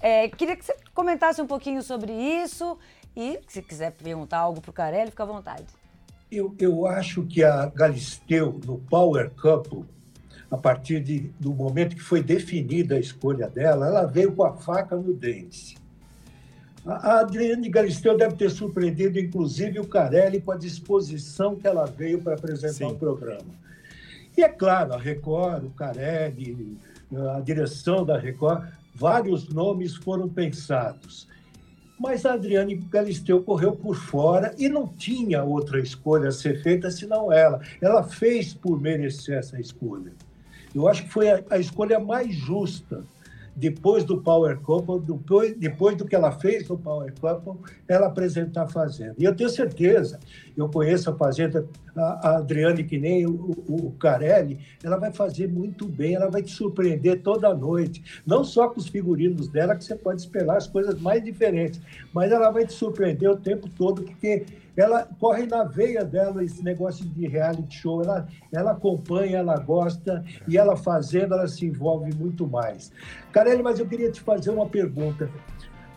É, 0.00 0.26
queria 0.30 0.56
que 0.56 0.64
você 0.64 0.74
comentasse 0.94 1.42
um 1.42 1.46
pouquinho 1.46 1.82
sobre 1.82 2.12
isso 2.14 2.78
e, 3.14 3.38
se 3.46 3.60
quiser 3.60 3.92
perguntar 3.92 4.38
algo 4.38 4.58
para 4.58 4.70
o 4.70 4.72
Carelli, 4.72 5.10
fica 5.10 5.24
à 5.24 5.26
vontade. 5.26 5.66
Eu, 6.30 6.54
eu 6.58 6.86
acho 6.86 7.22
que 7.22 7.44
a 7.44 7.66
Galisteu, 7.66 8.60
no 8.66 8.78
Power 8.78 9.30
Couple, 9.30 9.84
a 10.50 10.56
partir 10.56 11.00
de, 11.00 11.30
do 11.38 11.52
momento 11.52 11.94
que 11.94 12.02
foi 12.02 12.22
definida 12.22 12.96
a 12.96 13.00
escolha 13.00 13.48
dela, 13.48 13.86
ela 13.86 14.06
veio 14.06 14.32
com 14.32 14.44
a 14.44 14.54
faca 14.54 14.96
no 14.96 15.14
dente. 15.14 15.76
A 16.84 17.20
Adriane 17.20 17.68
Galisteu 17.68 18.16
deve 18.16 18.36
ter 18.36 18.48
surpreendido, 18.48 19.18
inclusive, 19.18 19.80
o 19.80 19.86
Carelli 19.86 20.40
com 20.40 20.52
a 20.52 20.56
disposição 20.56 21.56
que 21.56 21.66
ela 21.66 21.84
veio 21.84 22.20
para 22.22 22.34
apresentar 22.34 22.72
Sim. 22.72 22.92
o 22.92 22.94
programa. 22.94 23.54
E 24.36 24.42
é 24.42 24.48
claro, 24.48 24.94
a 24.94 24.98
Record, 24.98 25.64
o 25.64 25.70
Carelli, 25.70 26.78
a 27.34 27.40
direção 27.40 28.04
da 28.04 28.16
Record, 28.16 28.68
vários 28.94 29.48
nomes 29.48 29.96
foram 29.96 30.28
pensados. 30.28 31.26
Mas 31.98 32.26
a 32.26 32.34
Adriane 32.34 32.74
Galisteu 32.74 33.42
correu 33.42 33.72
por 33.72 33.96
fora 33.96 34.54
e 34.58 34.68
não 34.68 34.86
tinha 34.86 35.42
outra 35.42 35.80
escolha 35.80 36.28
a 36.28 36.32
ser 36.32 36.62
feita 36.62 36.90
senão 36.90 37.32
ela. 37.32 37.60
Ela 37.80 38.02
fez 38.02 38.52
por 38.52 38.80
merecer 38.80 39.38
essa 39.38 39.58
escolha. 39.58 40.12
Eu 40.74 40.86
acho 40.88 41.04
que 41.04 41.10
foi 41.10 41.30
a, 41.30 41.42
a 41.50 41.58
escolha 41.58 41.98
mais 41.98 42.34
justa 42.34 43.02
depois 43.56 44.04
do 44.04 44.20
Power 44.20 44.60
Couple, 44.60 45.00
depois, 45.00 45.56
depois 45.56 45.96
do 45.96 46.04
que 46.04 46.14
ela 46.14 46.30
fez 46.30 46.68
no 46.68 46.76
Power 46.76 47.10
Couple, 47.18 47.54
ela 47.88 48.08
apresentar 48.08 48.64
a 48.64 48.68
Fazenda. 48.68 49.14
E 49.18 49.24
eu 49.24 49.34
tenho 49.34 49.48
certeza, 49.48 50.20
eu 50.56 50.68
conheço 50.68 51.10
a 51.10 51.14
Fazenda, 51.14 51.66
a, 51.94 52.28
a 52.28 52.36
Adriane, 52.38 52.84
que 52.84 52.98
nem 52.98 53.26
o, 53.26 53.32
o, 53.68 53.86
o, 53.86 53.92
Carelli, 53.92 54.58
ela 54.82 54.96
vai 54.96 55.12
fazer 55.12 55.48
muito 55.48 55.86
bem, 55.86 56.14
ela 56.14 56.30
vai 56.30 56.42
te 56.42 56.50
surpreender 56.50 57.22
toda 57.22 57.52
noite. 57.54 58.22
Não 58.26 58.42
só 58.42 58.68
com 58.68 58.80
os 58.80 58.88
figurinos 58.88 59.48
dela, 59.48 59.76
que 59.76 59.84
você 59.84 59.94
pode 59.94 60.20
esperar 60.20 60.56
as 60.56 60.66
coisas 60.66 61.00
mais 61.00 61.22
diferentes, 61.22 61.80
mas 62.12 62.32
ela 62.32 62.50
vai 62.50 62.64
te 62.64 62.72
surpreender 62.72 63.30
o 63.30 63.36
tempo 63.36 63.68
todo, 63.68 64.02
porque 64.02 64.46
ela 64.76 65.08
corre 65.18 65.46
na 65.46 65.64
veia 65.64 66.04
dela 66.04 66.44
esse 66.44 66.62
negócio 66.62 67.04
de 67.04 67.26
reality 67.26 67.76
show. 67.76 68.02
Ela, 68.02 68.28
ela 68.52 68.72
acompanha, 68.72 69.38
ela 69.38 69.58
gosta 69.58 70.22
e 70.46 70.58
ela 70.58 70.76
fazendo, 70.76 71.34
ela 71.34 71.48
se 71.48 71.64
envolve 71.64 72.14
muito 72.14 72.46
mais. 72.46 72.92
Carelli, 73.32 73.62
mas 73.62 73.78
eu 73.78 73.86
queria 73.86 74.10
te 74.10 74.20
fazer 74.20 74.50
uma 74.50 74.66
pergunta. 74.66 75.30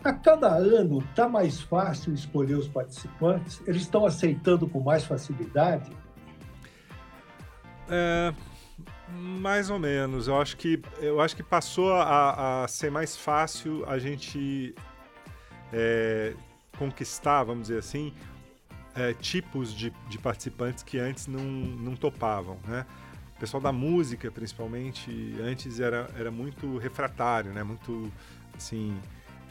A 0.02 0.12
cada 0.12 0.48
ano 0.48 1.00
está 1.00 1.28
mais 1.28 1.60
fácil 1.60 2.14
escolher 2.14 2.54
os 2.54 2.66
participantes? 2.66 3.60
Eles 3.66 3.82
estão 3.82 4.06
aceitando 4.06 4.66
com 4.66 4.80
mais 4.80 5.04
facilidade? 5.04 5.92
É, 7.88 8.32
mais 9.10 9.68
ou 9.68 9.78
menos. 9.78 10.26
Eu 10.26 10.40
acho 10.40 10.56
que, 10.56 10.80
eu 11.00 11.20
acho 11.20 11.36
que 11.36 11.42
passou 11.42 11.92
a, 11.92 12.64
a 12.64 12.68
ser 12.68 12.90
mais 12.90 13.14
fácil 13.14 13.84
a 13.86 13.98
gente 13.98 14.74
é, 15.70 16.34
conquistar, 16.78 17.44
vamos 17.44 17.68
dizer 17.68 17.80
assim, 17.80 18.14
é, 18.94 19.12
tipos 19.12 19.74
de, 19.74 19.92
de, 20.08 20.18
participantes 20.18 20.82
que 20.82 20.98
antes 20.98 21.26
não, 21.26 21.42
não 21.42 21.94
topavam, 21.94 22.58
né? 22.66 22.86
O 23.36 23.40
pessoal 23.40 23.62
da 23.62 23.72
música, 23.72 24.30
principalmente, 24.30 25.36
antes 25.42 25.80
era, 25.80 26.08
era 26.18 26.30
muito 26.30 26.78
refratário, 26.78 27.52
né? 27.52 27.62
Muito, 27.62 28.10
assim, 28.56 28.98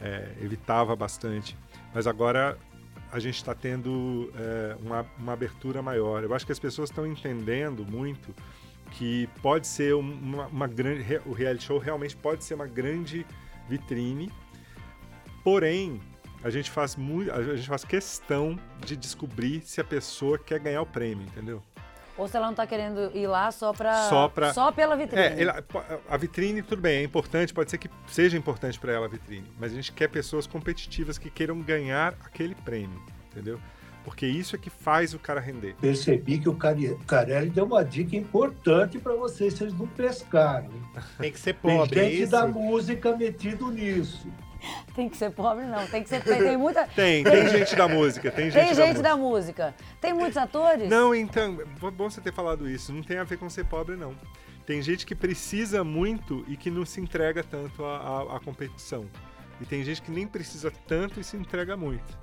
é, 0.01 0.33
evitava 0.41 0.95
bastante. 0.95 1.57
Mas 1.93 2.07
agora 2.07 2.57
a 3.11 3.19
gente 3.19 3.35
está 3.35 3.53
tendo 3.55 4.31
é, 4.35 4.77
uma, 4.81 5.05
uma 5.17 5.33
abertura 5.33 5.81
maior. 5.81 6.23
Eu 6.23 6.33
acho 6.33 6.45
que 6.45 6.51
as 6.51 6.59
pessoas 6.59 6.89
estão 6.89 7.05
entendendo 7.05 7.85
muito 7.85 8.33
que 8.91 9.27
pode 9.41 9.67
ser 9.67 9.93
uma, 9.95 10.47
uma 10.47 10.67
grande... 10.67 11.03
O 11.25 11.33
reality 11.33 11.65
show 11.65 11.77
realmente 11.77 12.15
pode 12.15 12.43
ser 12.43 12.55
uma 12.55 12.67
grande 12.67 13.25
vitrine, 13.67 14.31
porém 15.43 16.01
a 16.43 16.49
gente 16.49 16.71
faz 16.71 16.95
muito, 16.95 17.31
a 17.31 17.55
gente 17.55 17.67
faz 17.67 17.83
questão 17.83 18.57
de 18.85 18.95
descobrir 18.95 19.61
se 19.61 19.81
a 19.81 19.83
pessoa 19.83 20.37
quer 20.37 20.59
ganhar 20.59 20.81
o 20.81 20.85
prêmio, 20.85 21.25
entendeu? 21.25 21.61
Ou 22.19 22.27
se 22.27 22.35
ela 22.35 22.47
não 22.47 22.51
está 22.51 22.67
querendo 22.67 23.15
ir 23.15 23.27
lá 23.27 23.49
só 23.51 23.71
para 23.71 24.09
só, 24.09 24.27
pra, 24.27 24.53
só 24.53 24.71
pela 24.71 24.95
vitrine. 24.95 25.23
É, 25.23 25.63
a 26.09 26.17
vitrine 26.17 26.61
tudo 26.61 26.81
bem, 26.81 26.99
é 26.99 27.03
importante, 27.03 27.53
pode 27.53 27.71
ser 27.71 27.77
que 27.77 27.89
seja 28.07 28.37
importante 28.37 28.77
para 28.77 28.91
ela 28.91 29.05
a 29.05 29.09
vitrine, 29.09 29.47
mas 29.57 29.71
a 29.71 29.75
gente 29.75 29.91
quer 29.93 30.09
pessoas 30.09 30.45
competitivas 30.45 31.17
que 31.17 31.29
queiram 31.29 31.61
ganhar 31.61 32.13
aquele 32.25 32.53
prêmio, 32.55 33.01
entendeu? 33.31 33.59
Porque 34.03 34.25
isso 34.25 34.55
é 34.55 34.59
que 34.59 34.69
faz 34.69 35.13
o 35.13 35.19
cara 35.19 35.39
render. 35.39 35.75
Percebi 35.79 36.39
que 36.39 36.49
o 36.49 36.55
Carelli 36.55 37.49
deu 37.49 37.65
uma 37.65 37.83
dica 37.83 38.15
importante 38.15 38.97
para 38.97 39.13
vocês, 39.13 39.53
vocês 39.53 39.73
não 39.73 39.87
pescaram. 39.87 40.69
Tem 41.19 41.31
que 41.31 41.39
ser 41.39 41.53
pobre. 41.53 41.95
Tem 41.95 42.11
gente 42.11 42.23
é 42.23 42.27
da 42.27 42.47
música 42.47 43.15
metido 43.15 43.71
nisso. 43.71 44.27
Tem 44.95 45.09
que 45.09 45.17
ser 45.17 45.31
pobre, 45.31 45.65
não. 45.65 45.85
Tem 45.87 46.03
que 46.03 46.09
ser. 46.09 46.23
Tem, 46.23 46.41
tem 46.41 46.57
muita. 46.57 46.85
Tem, 46.87 47.23
tem, 47.23 47.31
tem, 47.31 47.49
gente 47.49 47.75
da 47.75 47.87
música. 47.87 48.31
Tem 48.31 48.51
gente, 48.51 48.53
tem 48.53 48.67
da, 48.69 48.73
gente 48.73 48.87
música. 48.87 49.09
da 49.09 49.17
música. 49.17 49.75
Tem 50.01 50.13
muitos 50.13 50.37
atores? 50.37 50.89
Não, 50.89 51.13
então. 51.13 51.57
Bom 51.93 52.09
você 52.09 52.21
ter 52.21 52.33
falado 52.33 52.69
isso. 52.69 52.93
Não 52.93 53.01
tem 53.01 53.17
a 53.17 53.23
ver 53.23 53.37
com 53.37 53.49
ser 53.49 53.65
pobre, 53.65 53.95
não. 53.95 54.15
Tem 54.65 54.81
gente 54.81 55.05
que 55.05 55.15
precisa 55.15 55.83
muito 55.83 56.45
e 56.47 56.55
que 56.55 56.69
não 56.69 56.85
se 56.85 57.01
entrega 57.01 57.43
tanto 57.43 57.83
à, 57.83 57.97
à, 57.97 58.37
à 58.37 58.39
competição. 58.39 59.05
E 59.59 59.65
tem 59.65 59.83
gente 59.83 60.01
que 60.01 60.11
nem 60.11 60.27
precisa 60.27 60.71
tanto 60.87 61.19
e 61.19 61.23
se 61.23 61.35
entrega 61.35 61.75
muito. 61.75 62.17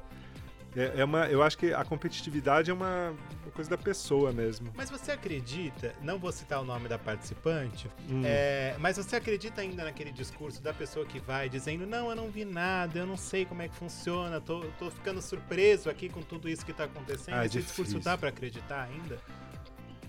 É, 0.77 1.01
é, 1.01 1.05
uma, 1.05 1.27
eu 1.27 1.43
acho 1.43 1.57
que 1.57 1.73
a 1.73 1.85
competitividade 1.85 2.71
é 2.71 2.75
uma, 2.75 3.15
uma, 3.43 3.46
coisa 3.57 3.71
da 3.71 3.79
pessoa 3.79 4.33
mesmo. 4.33 4.71
Mas 4.77 4.91
você 4.91 5.13
acredita, 5.13 5.95
não 6.03 6.19
vou 6.19 6.31
citar 6.31 6.61
o 6.61 6.65
nome 6.65 6.89
da 6.89 6.99
participante, 6.99 7.89
hum. 8.09 8.23
é, 8.25 8.77
mas 8.79 8.99
você 8.99 9.17
acredita 9.17 9.63
ainda 9.63 9.83
naquele 9.83 10.13
discurso 10.13 10.63
da 10.63 10.75
pessoa 10.75 11.07
que 11.07 11.19
vai 11.19 11.49
dizendo: 11.49 11.87
Não, 11.87 12.11
eu 12.11 12.15
não 12.15 12.31
vi 12.31 12.45
nada, 12.45 12.99
eu 12.99 13.07
não 13.07 13.17
sei 13.17 13.47
como 13.47 13.63
é 13.63 13.69
que 13.69 13.75
funciona, 13.75 14.41
tô, 14.41 14.61
tô 14.79 14.91
ficando 14.91 15.23
surpreso 15.23 15.89
aqui 15.89 16.11
com 16.11 16.21
tudo 16.21 16.49
isso 16.49 16.65
que 16.65 16.73
tá 16.73 16.85
acontecendo. 16.85 17.35
Ah, 17.35 17.47
Esse 17.47 17.59
difícil. 17.59 17.85
discurso 17.85 18.05
dá 18.05 18.19
para 18.19 18.29
acreditar 18.29 18.83
ainda? 18.83 19.19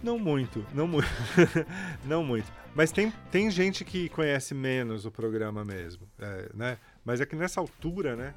Não 0.03 0.19
muito, 0.19 0.63
não 0.73 0.87
muito. 0.87 1.09
não 2.05 2.23
muito. 2.23 2.51
Mas 2.75 2.91
tem, 2.91 3.11
tem 3.31 3.49
gente 3.49 3.83
que 3.83 4.09
conhece 4.09 4.53
menos 4.53 5.05
o 5.05 5.11
programa 5.11 5.65
mesmo, 5.65 6.07
é, 6.19 6.49
né? 6.53 6.77
Mas 7.03 7.21
é 7.21 7.25
que 7.25 7.35
nessa 7.35 7.59
altura, 7.59 8.15
né? 8.15 8.33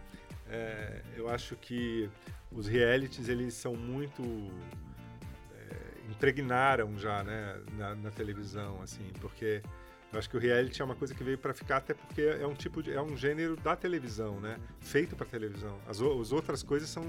É, 0.48 1.02
eu 1.16 1.28
acho 1.28 1.54
que 1.56 2.08
os 2.50 2.66
realities 2.66 3.28
eles 3.28 3.54
são 3.54 3.74
muito 3.74 4.22
impregnaram 6.10 6.98
já 6.98 7.22
né, 7.22 7.60
na, 7.78 7.94
na, 7.94 8.10
televisão 8.10 8.80
assim 8.82 9.10
porque 9.20 9.62
eu 10.12 10.18
acho 10.18 10.28
que 10.28 10.36
o 10.36 10.40
reality 10.40 10.82
é 10.82 10.84
uma 10.84 10.96
coisa 10.96 11.14
que 11.14 11.22
veio 11.22 11.38
para 11.38 11.54
ficar 11.54 11.76
até 11.78 11.94
porque 11.94 12.22
é 12.22 12.46
um 12.46 12.54
tipo 12.54 12.82
de, 12.82 12.92
é 12.92 13.00
um 13.00 13.16
gênero 13.16 13.56
da 13.56 13.76
televisão 13.76 14.40
né 14.40 14.58
feito 14.80 15.14
para 15.14 15.26
televisão. 15.26 15.78
As, 15.86 16.00
as 16.00 16.32
outras 16.32 16.62
coisas 16.62 16.88
são 16.88 17.04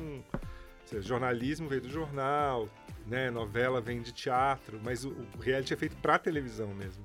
seja, 0.85 1.01
jornalismo 1.01 1.67
veio 1.67 1.81
do 1.81 1.89
jornal 1.89 2.69
né 3.07 3.31
novela 3.31 3.81
vem 3.81 4.01
de 4.01 4.11
teatro 4.11 4.79
mas 4.83 5.03
o, 5.03 5.09
o 5.09 5.39
reality 5.39 5.73
é 5.73 5.77
feito 5.77 5.95
para 5.97 6.19
televisão 6.19 6.67
mesmo. 6.73 7.03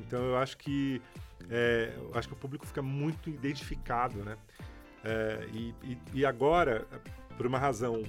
Então 0.00 0.22
eu 0.24 0.36
acho 0.36 0.58
que 0.58 1.00
é, 1.48 1.92
eu 1.96 2.12
acho 2.14 2.28
que 2.28 2.34
o 2.34 2.36
público 2.36 2.66
fica 2.66 2.82
muito 2.82 3.30
identificado 3.30 4.24
né 4.24 4.36
é, 5.04 5.48
e, 5.52 5.74
e, 5.82 5.98
e, 6.14 6.26
agora, 6.26 6.86
por 7.36 7.46
uma 7.46 7.58
razão, 7.58 8.02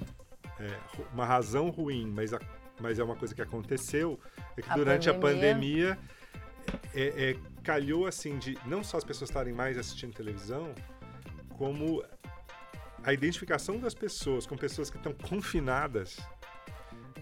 é, 0.60 0.78
uma 1.14 1.26
razão 1.26 1.70
ruim, 1.70 2.12
mas, 2.14 2.34
a, 2.34 2.40
mas 2.80 3.00
é 3.00 3.04
uma 3.04 3.16
coisa 3.16 3.34
que 3.34 3.42
aconteceu, 3.42 4.20
é 4.58 4.62
que 4.62 4.70
a 4.70 4.76
durante 4.76 5.12
pandemia. 5.12 5.94
a 5.94 5.98
pandemia 5.98 6.00
é, 6.94 7.30
é, 7.32 7.38
calhou 7.64 8.06
assim 8.06 8.38
de 8.38 8.58
não 8.66 8.84
só 8.84 8.98
as 8.98 9.04
pessoas 9.04 9.30
estarem 9.30 9.54
mais 9.54 9.78
assistindo 9.78 10.14
televisão, 10.14 10.74
como 11.58 12.04
a 13.04 13.14
identificação 13.14 13.80
das 13.80 13.94
pessoas 13.94 14.46
com 14.46 14.58
pessoas 14.58 14.90
que 14.90 14.98
estão 14.98 15.14
confinadas 15.14 16.20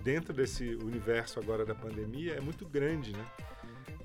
dentro 0.04 0.34
desse 0.34 0.76
universo 0.76 1.40
agora 1.40 1.66
da 1.66 1.76
pandemia 1.76 2.34
é 2.34 2.40
muito 2.40 2.66
grande, 2.66 3.12
né? 3.14 3.26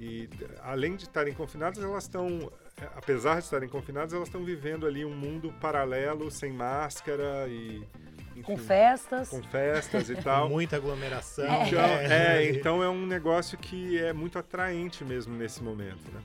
E 0.01 0.29
além 0.61 0.97
de 0.97 1.05
estarem 1.05 1.33
confinadas, 1.33 1.83
elas 1.83 2.05
estão 2.05 2.51
apesar 2.97 3.39
de 3.39 3.45
estarem 3.45 3.69
confinadas, 3.69 4.13
elas 4.13 4.29
estão 4.29 4.45
vivendo 4.45 4.87
ali 4.87 5.05
um 5.05 5.15
mundo 5.15 5.53
paralelo, 5.61 6.31
sem 6.31 6.53
máscara 6.53 7.47
e. 7.49 7.87
Enfim, 8.43 8.53
com 8.53 8.57
festas. 8.57 9.29
Com 9.29 9.43
festas 9.43 10.11
e 10.11 10.17
tal. 10.23 10.49
Muita 10.49 10.77
aglomeração. 10.77 11.67
Então, 11.67 11.81
é, 11.81 12.51
então 12.51 12.83
é 12.83 12.89
um 12.89 13.07
negócio 13.07 13.57
que 13.57 13.99
é 13.99 14.13
muito 14.13 14.39
atraente 14.39 15.05
mesmo 15.05 15.35
nesse 15.35 15.63
momento, 15.63 16.11
né? 16.13 16.21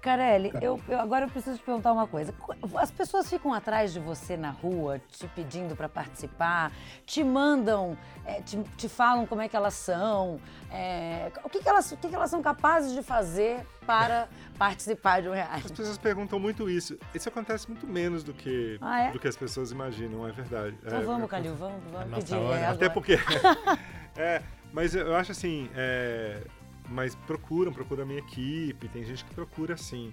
Carelli, 0.00 0.52
eu, 0.62 0.80
eu, 0.88 1.00
agora 1.00 1.26
eu 1.26 1.28
preciso 1.28 1.56
te 1.58 1.62
perguntar 1.62 1.92
uma 1.92 2.06
coisa. 2.06 2.32
As 2.76 2.90
pessoas 2.90 3.28
ficam 3.28 3.52
atrás 3.52 3.92
de 3.92 3.98
você 3.98 4.36
na 4.36 4.50
rua, 4.50 5.00
te 5.10 5.26
pedindo 5.28 5.74
para 5.74 5.88
participar, 5.88 6.72
te 7.04 7.24
mandam, 7.24 7.98
é, 8.24 8.40
te, 8.40 8.62
te, 8.76 8.88
falam 8.88 9.26
como 9.26 9.40
é 9.40 9.48
que 9.48 9.56
elas 9.56 9.74
são, 9.74 10.40
é, 10.70 11.32
o, 11.42 11.48
que, 11.48 11.60
que, 11.60 11.68
elas, 11.68 11.90
o 11.90 11.96
que, 11.96 12.08
que 12.08 12.14
elas 12.14 12.30
são 12.30 12.40
capazes 12.40 12.92
de 12.92 13.02
fazer 13.02 13.66
para 13.84 14.28
participar 14.56 15.20
de 15.20 15.28
um 15.28 15.32
reality? 15.32 15.66
As 15.66 15.72
pessoas 15.72 15.98
perguntam 15.98 16.38
muito 16.38 16.70
isso. 16.70 16.96
Isso 17.12 17.28
acontece 17.28 17.68
muito 17.68 17.86
menos 17.86 18.22
do 18.22 18.32
que, 18.32 18.78
ah, 18.80 19.00
é? 19.00 19.10
do 19.10 19.18
que 19.18 19.26
as 19.26 19.36
pessoas 19.36 19.72
imaginam, 19.72 20.26
é 20.28 20.32
verdade. 20.32 20.78
Então 20.84 20.98
é, 20.98 21.02
vamos, 21.02 21.28
Calil, 21.28 21.54
vamos, 21.56 21.82
vamos 21.90 22.24
pedir. 22.24 22.64
Até 22.64 22.88
porque... 22.88 23.18
é, 24.16 24.42
mas 24.72 24.94
eu 24.94 25.16
acho 25.16 25.32
assim... 25.32 25.68
É, 25.74 26.40
mas 26.88 27.14
procuram, 27.14 27.72
procuram 27.72 28.02
a 28.02 28.06
minha 28.06 28.18
equipe, 28.18 28.88
tem 28.88 29.04
gente 29.04 29.24
que 29.24 29.34
procura 29.34 29.76
sim. 29.76 30.12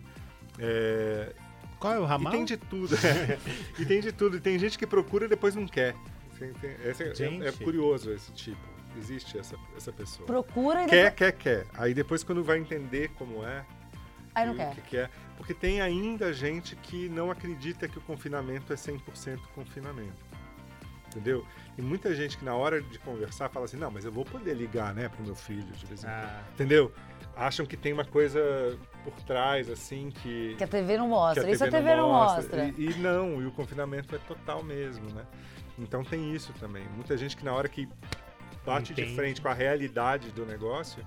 É... 0.59 1.33
Qual 1.79 1.93
é 1.93 1.99
o 1.99 2.05
ramal? 2.05 2.33
E 2.33 2.35
tem 2.35 2.45
de 2.45 2.57
tudo. 2.57 2.95
e 3.77 3.85
tem 3.85 4.01
de 4.01 4.11
tudo. 4.11 4.37
E 4.37 4.39
tem 4.39 4.57
gente 4.57 4.77
que 4.77 4.87
procura 4.87 5.25
e 5.25 5.27
depois 5.27 5.55
não 5.55 5.67
quer. 5.67 5.95
Tem, 6.37 6.51
tem, 6.53 6.71
é, 6.71 7.47
é, 7.47 7.51
curioso 7.51 8.11
esse 8.11 8.31
tipo. 8.31 8.75
Existe 8.97 9.37
essa, 9.37 9.57
essa 9.75 9.91
pessoa. 9.91 10.25
Procura 10.25 10.83
e 10.83 10.87
Quer, 10.87 11.11
depois... 11.11 11.15
quer, 11.15 11.31
quer. 11.33 11.65
Aí 11.73 11.93
depois 11.93 12.23
quando 12.23 12.43
vai 12.43 12.57
entender 12.57 13.09
como 13.17 13.45
é. 13.45 13.65
Aí 14.33 14.45
não 14.45 14.55
quer. 14.55 14.73
Que 14.75 14.81
quer. 14.81 15.11
Porque 15.37 15.53
tem 15.53 15.81
ainda 15.81 16.31
gente 16.31 16.75
que 16.77 17.09
não 17.09 17.29
acredita 17.29 17.87
que 17.87 17.97
o 17.97 18.01
confinamento 18.01 18.71
é 18.71 18.75
100% 18.75 19.39
confinamento. 19.53 20.25
Entendeu? 21.07 21.45
E 21.77 21.81
muita 21.81 22.13
gente 22.15 22.37
que 22.37 22.45
na 22.45 22.55
hora 22.55 22.81
de 22.81 22.97
conversar 22.99 23.49
fala 23.49 23.65
assim, 23.65 23.77
não, 23.77 23.91
mas 23.91 24.05
eu 24.05 24.11
vou 24.11 24.23
poder 24.23 24.53
ligar, 24.53 24.93
né, 24.93 25.09
pro 25.09 25.23
meu 25.23 25.35
filho 25.35 25.63
de 25.63 25.85
vez 25.85 26.03
em 26.03 26.07
quando. 26.07 26.13
Ah. 26.13 26.43
Entendeu? 26.53 26.91
Acham 27.35 27.65
que 27.65 27.75
tem 27.75 27.91
uma 27.91 28.05
coisa 28.05 28.77
por 29.03 29.13
trás, 29.23 29.69
assim, 29.69 30.09
que... 30.09 30.55
Que 30.57 30.63
a 30.63 30.67
TV 30.67 30.97
não 30.97 31.09
mostra. 31.09 31.41
A 31.41 31.45
TV 31.45 31.55
isso 31.55 31.65
a 31.65 31.69
TV 31.69 31.95
não 31.95 32.09
mostra. 32.09 32.65
mostra. 32.65 32.81
E, 32.81 32.91
e, 32.91 32.93
não, 32.99 33.41
e 33.41 33.45
o 33.45 33.51
confinamento 33.51 34.15
é 34.15 34.19
total 34.19 34.63
mesmo, 34.63 35.09
né? 35.13 35.25
Então 35.77 36.03
tem 36.03 36.33
isso 36.33 36.53
também. 36.53 36.83
Muita 36.95 37.17
gente 37.17 37.35
que 37.35 37.43
na 37.43 37.53
hora 37.53 37.67
que 37.67 37.89
bate 38.65 38.93
Entendi. 38.93 39.09
de 39.09 39.15
frente 39.15 39.41
com 39.41 39.49
a 39.49 39.53
realidade 39.53 40.31
do 40.31 40.45
negócio... 40.45 41.05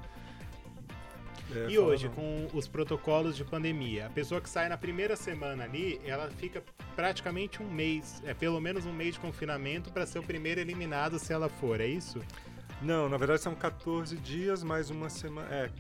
É, 1.55 1.71
E 1.71 1.79
hoje, 1.79 2.07
não. 2.09 2.15
com 2.15 2.49
os 2.53 2.69
protocolos 2.69 3.37
de 3.37 3.45
pandemia, 3.45 4.07
a 4.07 4.11
pessoa 4.11 4.41
que 4.41 4.49
sai 4.51 4.69
na 4.69 4.77
primeira 4.77 5.17
semana 5.17 5.65
ali, 5.65 6.01
ela 6.05 6.31
fica 6.31 6.63
praticamente 6.95 7.63
um 7.63 7.71
mês, 7.71 8.23
é 8.27 8.35
pelo 8.35 8.61
menos 8.61 8.85
um 8.87 8.93
mês 8.93 9.15
de 9.15 9.21
confinamento 9.21 9.91
para 9.91 10.05
ser 10.07 10.19
o 10.19 10.23
primeiro 10.23 10.61
eliminado 10.61 11.19
se 11.19 11.33
ela 11.33 11.49
for, 11.49 11.81
é 11.81 11.87
isso? 11.87 12.21
Não, 12.83 13.09
na 13.09 13.17
verdade 13.17 13.41
são 13.41 13.55
14 13.55 14.17
dias 14.19 14.63
mais 14.63 14.91
uma 14.91 15.09
semana. 15.09 15.49
É, 15.51 15.71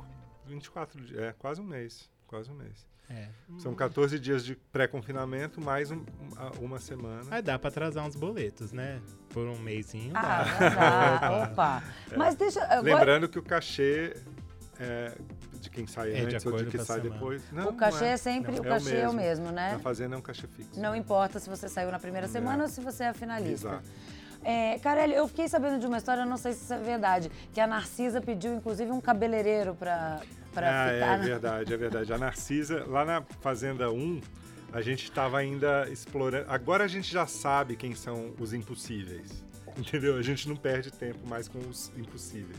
24 0.46 1.00
dias. 1.04 1.20
É, 1.20 1.34
quase 1.38 1.60
um 1.60 1.64
mês. 1.64 2.10
Quase 2.26 2.50
um 2.50 2.54
mês. 2.54 2.86
É. 3.10 3.28
São 3.58 3.74
14 3.74 4.18
dias 4.18 4.44
de 4.44 4.54
pré-confinamento 4.54 5.60
mais 5.62 5.90
um- 5.90 6.04
uma, 6.20 6.50
uma 6.60 6.78
semana. 6.78 7.22
Mas 7.30 7.42
dá 7.42 7.58
para 7.58 7.68
atrasar 7.68 8.06
uns 8.06 8.14
boletos, 8.16 8.70
né? 8.72 9.00
Por 9.30 9.46
um 9.46 9.58
mêsinho 9.58 10.12
Ah, 10.14 10.44
dá. 10.44 10.68
dá. 10.68 11.44
Opa. 11.52 11.82
Mas 12.16 12.34
deixa. 12.36 12.62
Agora, 12.64 12.82
Lembrando 12.82 13.28
que 13.28 13.38
o 13.38 13.42
cachê 13.42 14.14
é, 14.78 15.16
de 15.60 15.70
quem 15.70 15.86
sai 15.86 16.12
É 16.12 16.24
de 16.24 16.34
antes 16.34 16.46
ou 16.46 16.56
de 16.56 16.66
quem 16.66 16.84
sai 16.84 17.00
semana. 17.00 17.14
depois. 17.14 17.42
Não, 17.52 17.70
o 17.70 17.74
cachê 17.74 18.04
não 18.04 18.06
é, 18.06 18.16
sempre. 18.16 18.52
Não, 18.52 18.60
o 18.60 18.64
cachê 18.64 18.96
é 18.96 19.08
o 19.08 19.12
mesmo, 19.12 19.50
né? 19.50 19.72
Na 19.72 19.78
fazenda 19.78 20.14
é 20.14 20.18
um 20.18 20.22
cachê 20.22 20.46
fixo. 20.46 20.78
Não 20.80 20.94
importa 20.94 21.38
se 21.38 21.48
você 21.48 21.68
saiu 21.68 21.90
na 21.90 21.98
primeira 21.98 22.28
semana 22.28 22.64
ou 22.64 22.68
se 22.68 22.80
você 22.80 23.04
é 23.04 23.08
a 23.08 23.14
finalista. 23.14 23.68
Exato. 23.68 23.88
É, 24.44 24.78
Carelli, 24.78 25.14
eu 25.14 25.26
fiquei 25.26 25.48
sabendo 25.48 25.80
de 25.80 25.86
uma 25.86 25.98
história, 25.98 26.24
não 26.24 26.36
sei 26.36 26.52
se 26.52 26.62
isso 26.62 26.72
é 26.72 26.78
verdade, 26.78 27.30
que 27.52 27.60
a 27.60 27.66
Narcisa 27.66 28.20
pediu 28.20 28.54
inclusive 28.54 28.90
um 28.92 29.00
cabeleireiro 29.00 29.74
pra, 29.74 30.20
pra 30.54 30.68
ah, 30.68 30.92
ficar. 30.92 31.06
é 31.06 31.18
verdade, 31.18 31.74
é 31.74 31.76
verdade. 31.76 32.12
A 32.12 32.18
Narcisa, 32.18 32.84
lá 32.86 33.04
na 33.04 33.22
Fazenda 33.40 33.90
1, 33.90 34.20
a 34.72 34.80
gente 34.80 35.04
estava 35.04 35.38
ainda 35.38 35.88
explorando. 35.90 36.50
Agora 36.50 36.84
a 36.84 36.88
gente 36.88 37.10
já 37.10 37.26
sabe 37.26 37.76
quem 37.76 37.94
são 37.94 38.32
os 38.38 38.52
impossíveis. 38.52 39.44
Entendeu? 39.76 40.16
A 40.16 40.22
gente 40.22 40.48
não 40.48 40.56
perde 40.56 40.90
tempo 40.90 41.26
mais 41.26 41.48
com 41.48 41.58
os 41.58 41.92
impossíveis. 41.96 42.58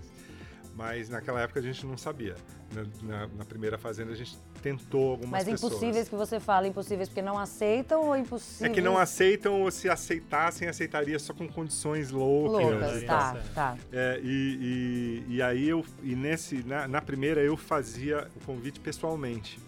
Mas 0.79 1.09
naquela 1.09 1.41
época 1.41 1.59
a 1.59 1.63
gente 1.63 1.86
não 1.86 1.98
sabia. 1.98 2.38
Na, 2.74 2.83
na- 3.03 3.27
na 3.39 3.43
primeira 3.43 3.77
fazenda 3.77 4.13
a 4.13 4.15
gente 4.15 4.38
tentou 4.63 5.12
algumas 5.12 5.31
Mas 5.31 5.43
pessoas. 5.43 5.74
impossíveis 5.74 6.07
que 6.07 6.15
você 6.15 6.39
fala, 6.39 6.67
impossíveis 6.69 7.09
porque 7.09 7.21
não 7.21 7.38
aceitam 7.38 8.05
ou 8.05 8.15
impossíveis? 8.15 8.71
É 8.71 8.74
que 8.74 8.79
não 8.79 8.98
aceitam 8.98 9.62
ou 9.62 9.69
se 9.71 9.89
aceitassem, 9.89 10.69
aceitaria 10.69 11.19
só 11.19 11.33
com 11.33 11.50
condições 11.50 12.12
loucas. 12.12 12.65
Loucas, 12.71 13.03
tá, 13.03 13.33
tal. 13.33 13.41
tá. 13.53 13.77
É, 13.91 14.21
e, 14.24 15.25
e, 15.27 15.36
e 15.36 15.41
aí 15.41 15.67
eu 15.67 15.83
e 16.01 16.15
nesse 16.15 16.63
na, 16.63 16.88
na 16.88 17.01
primeira 17.01 17.41
eu 17.41 17.57
fazia 17.57 18.29
o 18.38 18.45
convite 18.45 18.79
pessoalmente 18.79 19.59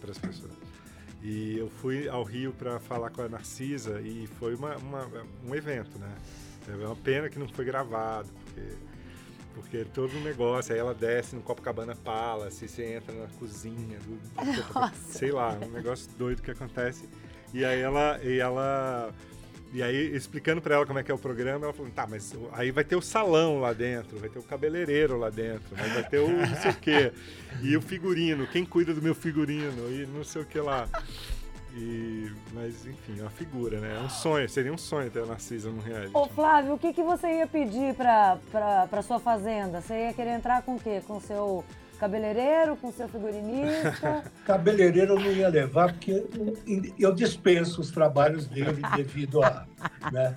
para 0.00 0.12
as 0.12 0.18
pessoas. 0.18 0.52
E 1.20 1.58
eu 1.58 1.68
fui 1.68 2.08
ao 2.08 2.22
Rio 2.22 2.52
para 2.52 2.78
falar 2.78 3.10
com 3.10 3.22
a 3.22 3.28
Narcisa 3.28 4.00
e 4.00 4.28
foi 4.38 4.54
uma, 4.54 4.76
uma- 4.76 5.08
um 5.44 5.52
evento, 5.52 5.98
né? 5.98 6.14
É 6.68 6.86
uma 6.86 6.94
pena 6.94 7.28
que 7.28 7.40
não 7.40 7.48
foi 7.48 7.64
gravado, 7.64 8.28
porque 8.44 8.60
porque 9.54 9.78
é 9.78 9.84
todo 9.84 10.16
um 10.16 10.22
negócio. 10.22 10.72
Aí 10.72 10.80
ela 10.80 10.94
desce 10.94 11.34
no 11.34 11.42
Copacabana 11.42 11.94
Palace, 11.94 12.68
você 12.68 12.94
entra 12.94 13.14
na 13.14 13.26
cozinha, 13.38 13.98
do, 14.00 14.18
Nossa. 14.74 14.94
sei 15.18 15.30
lá, 15.30 15.58
um 15.62 15.70
negócio 15.70 16.10
doido 16.16 16.42
que 16.42 16.50
acontece. 16.50 17.08
E 17.52 17.64
aí 17.64 17.80
ela 17.80 18.20
e 18.22 18.38
ela 18.38 19.12
e 19.72 19.84
aí, 19.84 20.16
explicando 20.16 20.60
pra 20.60 20.74
ela 20.74 20.86
como 20.86 20.98
é 20.98 21.02
que 21.04 21.12
é 21.12 21.14
o 21.14 21.18
programa, 21.18 21.66
ela 21.66 21.72
falou, 21.72 21.92
tá, 21.92 22.04
mas 22.04 22.34
aí 22.52 22.72
vai 22.72 22.82
ter 22.82 22.96
o 22.96 23.00
salão 23.00 23.60
lá 23.60 23.72
dentro, 23.72 24.18
vai 24.18 24.28
ter 24.28 24.40
o 24.40 24.42
cabeleireiro 24.42 25.16
lá 25.16 25.30
dentro, 25.30 25.76
vai 25.76 26.02
ter 26.08 26.18
o 26.18 26.28
não 26.28 26.56
sei 26.56 26.70
o 26.72 26.76
quê. 26.76 27.12
E 27.62 27.76
o 27.76 27.80
figurino, 27.80 28.48
quem 28.48 28.64
cuida 28.64 28.92
do 28.92 29.00
meu 29.00 29.14
figurino, 29.14 29.88
e 29.88 30.06
não 30.06 30.24
sei 30.24 30.42
o 30.42 30.44
que 30.44 30.58
lá. 30.58 30.88
E, 31.74 32.32
mas, 32.52 32.84
enfim, 32.84 33.18
é 33.18 33.22
uma 33.22 33.30
figura, 33.30 33.78
né? 33.80 33.96
É 33.96 34.00
um 34.00 34.10
sonho, 34.10 34.48
seria 34.48 34.72
um 34.72 34.78
sonho 34.78 35.10
ter 35.10 35.22
a 35.22 35.26
Narcisa 35.26 35.70
no 35.70 35.80
reality. 35.80 36.10
Ô 36.14 36.26
Flávio, 36.26 36.74
o 36.74 36.78
que, 36.78 36.92
que 36.92 37.02
você 37.02 37.38
ia 37.38 37.46
pedir 37.46 37.94
pra, 37.94 38.38
pra, 38.50 38.86
pra 38.88 39.02
sua 39.02 39.20
fazenda? 39.20 39.80
Você 39.80 40.06
ia 40.06 40.12
querer 40.12 40.30
entrar 40.30 40.62
com 40.62 40.76
o 40.76 40.80
quê? 40.80 41.00
Com 41.06 41.18
o 41.18 41.20
seu 41.20 41.64
cabeleireiro, 41.98 42.76
com 42.76 42.88
o 42.88 42.92
seu 42.92 43.08
figurinista? 43.08 44.24
Cabeleireiro 44.44 45.12
eu 45.12 45.20
não 45.20 45.32
ia 45.32 45.48
levar, 45.48 45.92
porque 45.92 46.24
eu 46.98 47.14
dispenso 47.14 47.80
os 47.80 47.90
trabalhos 47.90 48.46
dele 48.46 48.82
devido 48.96 49.42
a. 49.44 49.66
Né? 50.10 50.34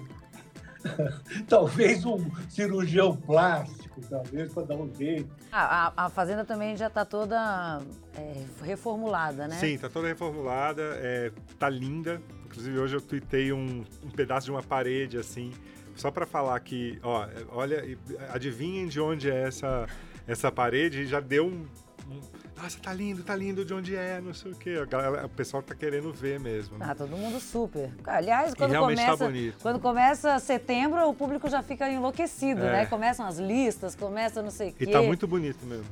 Talvez 1.47 2.05
um 2.05 2.29
cirurgião 2.49 3.15
plástico, 3.15 4.01
talvez, 4.09 4.53
para 4.53 4.63
dar 4.63 4.75
um 4.75 4.93
jeito. 4.93 5.29
Ah, 5.51 5.93
a, 5.95 6.05
a 6.05 6.09
fazenda 6.09 6.43
também 6.43 6.75
já 6.75 6.89
tá 6.89 7.05
toda 7.05 7.81
é, 8.17 8.43
reformulada, 8.63 9.47
né? 9.47 9.55
Sim, 9.57 9.77
tá 9.77 9.89
toda 9.89 10.07
reformulada, 10.07 10.81
é, 10.97 11.31
tá 11.57 11.69
linda. 11.69 12.21
Inclusive 12.45 12.77
hoje 12.77 12.95
eu 12.95 13.01
tuitei 13.01 13.51
um, 13.51 13.83
um 14.03 14.09
pedaço 14.09 14.45
de 14.45 14.51
uma 14.51 14.63
parede 14.63 15.17
assim, 15.17 15.51
só 15.95 16.11
para 16.11 16.25
falar 16.25 16.59
que, 16.59 16.99
ó, 17.01 17.27
olha, 17.49 17.97
adivinhem 18.31 18.87
de 18.87 18.99
onde 18.99 19.29
é 19.29 19.47
essa 19.47 19.87
essa 20.27 20.51
parede 20.51 21.01
e 21.01 21.05
já 21.05 21.19
deu 21.19 21.45
um, 21.45 21.65
um 22.09 22.21
nossa, 22.63 22.79
tá 22.79 22.93
lindo, 22.93 23.23
tá 23.23 23.35
lindo, 23.35 23.65
de 23.65 23.73
onde 23.73 23.95
é, 23.95 24.21
não 24.21 24.33
sei 24.33 24.51
o 24.51 24.55
quê. 24.55 24.85
Galera, 24.89 25.25
o 25.25 25.29
pessoal 25.29 25.61
tá 25.61 25.75
querendo 25.75 26.13
ver 26.13 26.39
mesmo. 26.39 26.77
né? 26.77 26.85
Ah, 26.89 26.95
todo 26.95 27.09
mundo 27.15 27.39
super. 27.39 27.91
Aliás, 28.05 28.53
quando 28.53 28.71
tá 28.71 28.79
começa, 28.79 29.25
bonito. 29.25 29.57
quando 29.61 29.79
começa 29.79 30.39
setembro, 30.39 31.07
o 31.09 31.13
público 31.13 31.49
já 31.49 31.61
fica 31.61 31.89
enlouquecido, 31.89 32.61
É. 32.61 32.71
né? 32.71 32.85
Começam 32.85 33.25
as 33.25 33.37
listas, 33.37 33.95
começa 33.95 34.41
não 34.41 34.49
sei 34.51 34.69
o 34.69 34.73
quê. 34.73 34.85
E 34.85 34.87
tá 34.87 35.01
muito 35.01 35.27
bonito 35.27 35.65
mesmo. 35.65 35.85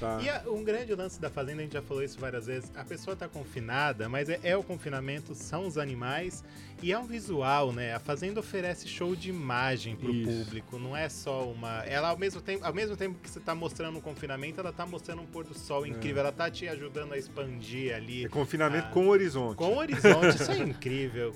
Tá. 0.00 0.18
E 0.22 0.28
a- 0.30 0.42
um 0.46 0.64
grande 0.64 0.94
lance 0.94 1.20
da 1.20 1.28
fazenda, 1.28 1.60
a 1.60 1.64
gente 1.64 1.74
já 1.74 1.82
falou 1.82 2.02
isso 2.02 2.18
várias 2.18 2.46
vezes, 2.46 2.72
a 2.74 2.82
pessoa 2.82 3.14
tá 3.14 3.28
confinada, 3.28 4.08
mas 4.08 4.30
é, 4.30 4.40
é 4.42 4.56
o 4.56 4.62
confinamento, 4.62 5.34
são 5.34 5.66
os 5.66 5.76
animais 5.76 6.42
e 6.82 6.90
é 6.90 6.98
um 6.98 7.04
visual, 7.06 7.70
né? 7.70 7.92
A 7.94 7.98
fazenda 8.00 8.40
oferece 8.40 8.88
show 8.88 9.14
de 9.14 9.28
imagem 9.28 9.94
pro 9.94 10.10
Isso. 10.10 10.30
público, 10.44 10.78
não 10.78 10.96
é 10.96 11.08
só 11.10 11.44
uma... 11.44 11.84
Ela, 11.84 12.08
ao 12.08 12.16
mesmo 12.16 12.40
tempo, 12.40 12.64
ao 12.64 12.72
mesmo 12.72 12.96
tempo 12.96 13.18
que 13.22 13.28
você 13.28 13.38
tá 13.40 13.54
mostrando 13.54 13.98
um 13.98 14.00
confinamento, 14.00 14.58
ela 14.58 14.72
tá 14.72 14.86
mostrando 14.86 15.20
um 15.20 15.26
pôr 15.26 15.44
do 15.44 15.52
sol 15.52 15.86
incrível, 15.86 16.20
ela 16.20 16.32
tá 16.32 16.50
te 16.50 16.66
ajudando 16.66 17.12
a 17.12 17.18
expandir 17.18 17.94
ali. 17.94 18.24
É 18.24 18.28
confinamento 18.28 18.86
Ah. 18.88 18.90
com 18.92 19.06
horizonte. 19.08 19.56
Com 19.58 19.74
o 19.74 19.76
horizonte, 19.76 20.36
isso 20.40 20.50
é 20.50 20.56
incrível. 20.64 21.34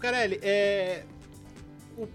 Carelli, 0.00 0.38
é, 0.42 1.04
o 1.96 2.06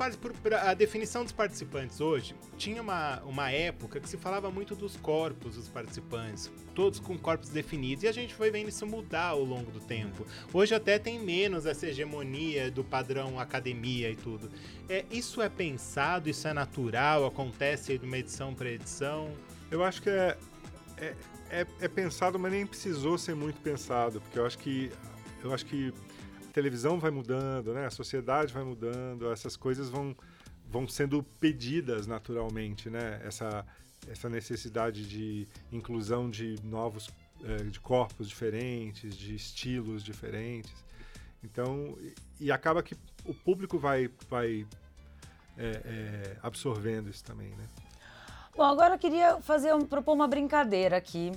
a 0.62 0.74
definição 0.76 1.24
dos 1.24 1.32
participantes 1.32 2.00
hoje 2.00 2.36
tinha 2.56 2.82
uma, 2.82 3.20
uma 3.22 3.50
época 3.50 4.00
que 4.00 4.08
se 4.08 4.16
falava 4.16 4.52
muito 4.52 4.76
dos 4.76 4.96
corpos 4.96 5.56
dos 5.56 5.68
participantes, 5.68 6.52
todos 6.76 7.00
com 7.00 7.18
corpos 7.18 7.50
definidos, 7.50 8.04
e 8.04 8.08
a 8.08 8.12
gente 8.12 8.34
foi 8.34 8.52
vendo 8.52 8.70
isso 8.70 8.86
mudar 8.86 9.30
ao 9.30 9.44
longo 9.44 9.72
do 9.72 9.80
tempo. 9.80 10.26
Hoje 10.54 10.76
até 10.76 11.00
tem 11.00 11.20
menos 11.20 11.66
essa 11.66 11.88
hegemonia 11.88 12.70
do 12.70 12.84
padrão 12.84 13.40
academia 13.40 14.10
e 14.12 14.16
tudo. 14.16 14.52
É, 14.88 15.04
isso 15.10 15.42
é 15.42 15.50
pensado, 15.50 16.30
isso 16.30 16.48
é 16.48 16.54
natural, 16.54 17.26
acontece 17.26 17.98
de 17.98 18.06
uma 18.06 18.18
edição 18.20 18.54
para 18.54 18.70
edição. 18.70 19.32
Eu 19.72 19.84
acho 19.84 20.02
que 20.02 20.10
é, 20.10 20.38
é, 20.98 21.16
é, 21.50 21.68
é 21.80 21.88
pensado, 21.88 22.38
mas 22.38 22.52
nem 22.52 22.68
precisou 22.68 23.18
ser 23.18 23.36
muito 23.36 23.60
pensado, 23.62 24.22
porque 24.22 24.38
eu 24.38 24.46
acho 24.46 24.60
que 24.60 24.92
eu 25.44 25.52
acho 25.52 25.66
que 25.66 25.92
televisão 26.52 27.00
vai 27.00 27.12
mudando, 27.12 27.74
né? 27.74 27.86
A 27.86 27.90
sociedade 27.92 28.54
vai 28.54 28.64
mudando, 28.64 29.32
essas 29.32 29.56
coisas 29.56 29.90
vão 29.90 30.16
vão 30.68 30.88
sendo 30.88 31.22
pedidas 31.40 32.08
naturalmente, 32.08 32.90
né? 32.90 33.22
Essa 33.24 33.66
essa 34.10 34.28
necessidade 34.30 35.08
de 35.08 35.48
inclusão 35.72 36.30
de 36.30 36.56
novos 36.64 37.10
eh, 37.44 37.64
de 37.64 37.80
corpos 37.80 38.28
diferentes, 38.28 39.16
de 39.16 39.36
estilos 39.36 40.04
diferentes. 40.04 40.74
Então, 41.44 41.98
e, 42.40 42.52
acaba 42.52 42.82
que 42.84 42.96
o 43.26 43.34
público 43.34 43.78
vai 43.78 44.10
vai 44.30 44.66
eh, 45.58 45.82
eh, 45.86 46.38
absorvendo 46.42 47.10
isso 47.10 47.24
também, 47.24 47.50
né? 47.50 47.68
Bom, 48.56 48.64
agora 48.64 48.96
eu 48.96 49.00
queria 49.00 49.40
fazer 49.42 49.74
um- 49.74 49.86
propor 49.86 50.14
uma 50.14 50.28
brincadeira 50.28 50.98
aqui. 50.98 51.32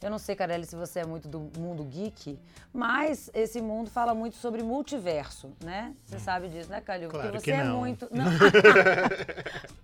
Eu 0.00 0.10
não 0.10 0.18
sei, 0.18 0.36
Carelli, 0.36 0.64
se 0.64 0.76
você 0.76 1.00
é 1.00 1.04
muito 1.04 1.26
do 1.26 1.50
mundo 1.58 1.82
geek, 1.82 2.38
mas 2.72 3.28
esse 3.34 3.60
mundo 3.60 3.90
fala 3.90 4.14
muito 4.14 4.36
sobre 4.36 4.62
multiverso, 4.62 5.50
né? 5.64 5.92
Você 6.06 6.20
sabe 6.20 6.48
disso, 6.48 6.70
né, 6.70 6.80
Calil? 6.80 7.08
Claro 7.08 7.30
Porque 7.32 7.50
que 7.50 7.56
você 7.56 7.60
é 7.60 7.64
muito. 7.64 8.06
Não. 8.14 8.24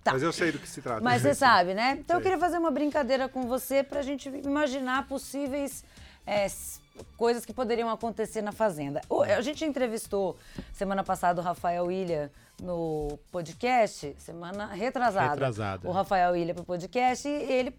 Tá. 0.03 0.13
Mas 0.13 0.21
eu 0.21 0.31
sei 0.31 0.51
do 0.51 0.59
que 0.59 0.69
se 0.69 0.81
trata. 0.83 1.01
Mas 1.01 1.21
você 1.23 1.33
sabe, 1.35 1.73
né? 1.73 1.97
Então 1.99 2.17
eu 2.17 2.21
Sei. 2.21 2.29
queria 2.31 2.39
fazer 2.39 2.57
uma 2.59 2.69
brincadeira 2.69 3.27
com 3.27 3.47
você 3.47 3.81
pra 3.83 4.01
gente 4.03 4.29
imaginar 4.29 5.07
possíveis 5.07 5.83
é, 6.27 6.45
coisas 7.17 7.43
que 7.43 7.51
poderiam 7.51 7.89
acontecer 7.89 8.41
na 8.43 8.51
Fazenda. 8.51 9.01
O- 9.09 9.23
A 9.23 9.41
gente 9.41 9.65
entrevistou 9.65 10.37
semana 10.71 11.03
passada 11.03 11.41
o 11.41 11.43
Rafael 11.43 11.91
Ilha 11.91 12.31
no 12.61 13.17
podcast, 13.31 14.15
semana 14.19 14.67
retrasada. 14.67 15.31
Retrasada. 15.31 15.87
O 15.89 15.91
Rafael 15.91 16.35
Ilha 16.35 16.53
pro 16.53 16.63
podcast 16.63 17.27
e 17.27 17.31
ele. 17.31 17.75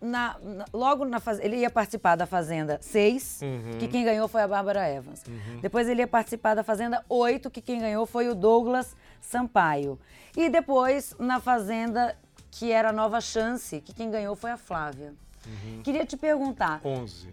Na- 0.00 0.36
na- 0.40 0.64
logo 0.72 1.04
na 1.04 1.20
faz... 1.20 1.38
ele 1.40 1.56
ia 1.56 1.70
participar 1.70 2.16
da 2.16 2.26
Fazenda 2.26 2.78
6, 2.80 3.40
Uhum. 3.42 3.78
que 3.78 3.88
quem 3.88 4.04
ganhou 4.04 4.26
foi 4.28 4.42
a 4.42 4.48
Bárbara 4.48 4.88
Evans. 4.88 5.22
Depois 5.62 5.88
ele 5.88 6.00
ia 6.02 6.06
participar 6.08 6.54
da 6.54 6.62
Fazenda 6.62 7.04
8, 7.08 7.50
que 7.50 7.60
quem 7.60 7.80
ganhou 7.80 8.04
foi 8.06 8.28
o 8.28 8.34
Douglas 8.34 8.96
Sampaio. 9.20 9.98
E 10.36 10.48
depois 10.48 11.14
na 11.18 11.38
Fazenda, 11.40 12.16
que 12.50 12.72
era 12.72 12.88
a 12.90 12.92
Nova 12.92 13.20
Chance, 13.20 13.80
que 13.80 13.92
quem 13.92 14.10
ganhou 14.10 14.34
foi 14.34 14.50
a 14.50 14.56
Flávia. 14.56 15.14
Uhum. 15.46 15.82
Queria 15.82 16.04
te 16.04 16.16
perguntar, 16.16 16.80
11. 16.84 17.26
né? 17.28 17.32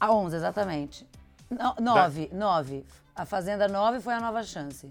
a 0.00 0.12
11 0.12 0.36
exatamente. 0.36 1.08
No- 1.50 1.74
Nove, 1.80 2.30
nove. 2.32 2.84
A 3.14 3.24
Fazenda 3.24 3.68
9 3.68 4.00
foi 4.00 4.14
a 4.14 4.20
Nova 4.20 4.42
Chance. 4.42 4.90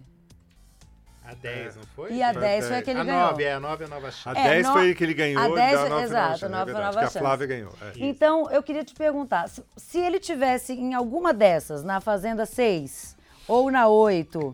A 1.26 1.34
10, 1.36 1.76
não 1.78 1.84
foi? 1.96 2.12
E 2.14 2.22
a 2.22 2.34
Foi 2.34 2.42
10 2.42 2.66
a 2.66 2.68
foi 2.68 2.78
a 2.78 2.82
que 2.82 2.90
ele 2.90 3.00
a 3.00 3.04
ganhou. 3.06 3.22
9, 3.32 3.44
é 3.44 3.54
a 3.54 3.60
9 3.60 3.84
é 3.84 3.88
a 3.88 3.90
nova 3.90 4.08
A 4.08 4.12
chance. 4.12 4.40
É, 4.40 4.44
10 4.44 4.68
no- 4.68 4.74
foi 4.74 4.94
que 4.96 5.04
ele 5.06 5.14
ganhou, 5.14 5.42
a 5.42 5.50
e 5.50 5.56
10 5.56 5.72
da 5.80 5.90
nova 5.90 6.02
exato, 6.04 6.24
nova 6.24 6.38
chance, 6.38 6.52
nova- 6.52 6.62
é 6.62 6.66
verdade, 6.66 6.86
nova 6.86 6.98
que 7.00 7.04
a 7.06 7.08
chance. 7.08 7.20
Flávia 7.20 7.48
ganhou. 7.48 7.74
é. 7.82 7.92
Então, 7.96 8.52
eu 8.52 8.62
queria 8.62 8.84
te 8.84 8.94
perguntar, 8.94 9.48
se- 9.48 9.64
se 9.78 10.00
ele 10.00 10.20
tivesse 10.20 10.74
em 10.74 10.94
alguma 10.94 11.34
dessas, 11.34 11.82
na 11.84 12.02
Fazenda 12.02 12.46
6, 12.46 13.16
ou 13.48 13.72
na 13.72 13.88
8, 13.88 14.54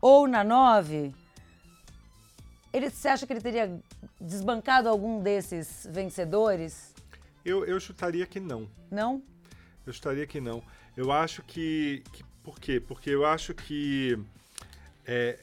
ou 0.00 0.26
na 0.26 0.42
9, 0.42 1.14
ele, 2.72 2.88
você 2.90 3.08
acha 3.08 3.26
que 3.26 3.32
ele 3.32 3.40
teria 3.40 3.70
desbancado 4.20 4.88
algum 4.88 5.20
desses 5.22 5.86
vencedores? 5.90 6.94
Eu, 7.44 7.64
eu 7.64 7.78
chutaria 7.80 8.26
que 8.26 8.40
não. 8.40 8.66
Não? 8.90 9.22
Eu 9.86 9.92
chutaria 9.92 10.26
que 10.26 10.40
não. 10.40 10.62
Eu 10.96 11.10
acho 11.12 11.42
que, 11.42 12.02
que- 12.12 12.24
Por 12.42 12.58
quê? 12.58 12.80
Porque 12.80 13.10
eu 13.10 13.26
acho 13.26 13.52
que. 13.52 14.18
é, 15.06 15.38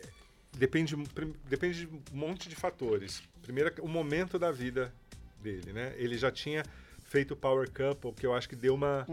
depende, 0.58 0.96
depende 1.46 1.86
de 1.86 1.88
um 1.88 2.02
monte 2.12 2.50
de 2.50 2.56
fatores. 2.56 3.22
Primeiro, 3.42 3.74
o 3.82 3.88
momento 3.88 4.38
da 4.38 4.52
vida 4.52 4.94
dele, 5.42 5.72
né? 5.72 5.94
Ele 5.98 6.18
já 6.18 6.32
tinha 6.32 6.64
feito 7.06 7.34
o 7.34 7.38
Power 7.38 7.70
Couple, 7.72 8.12
que 8.14 8.26
eu 8.26 8.34
acho 8.34 8.50
que 8.50 8.56
deu 8.56 8.76
uma, 8.76 9.06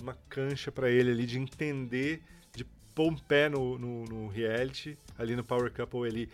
uma 0.00 0.16
cancha 0.28 0.72
para 0.72 0.90
ele 0.90 1.10
ali 1.10 1.26
de 1.26 1.38
entender, 1.38 2.22
de 2.54 2.64
pôr 2.94 3.12
um 3.12 3.16
pé 3.16 3.48
no, 3.48 3.78
no, 3.78 4.04
no 4.04 4.28
reality. 4.28 4.98
Ali 5.18 5.36
no 5.36 5.44
Power 5.44 5.70
Couple 5.70 6.06
ele, 6.06 6.30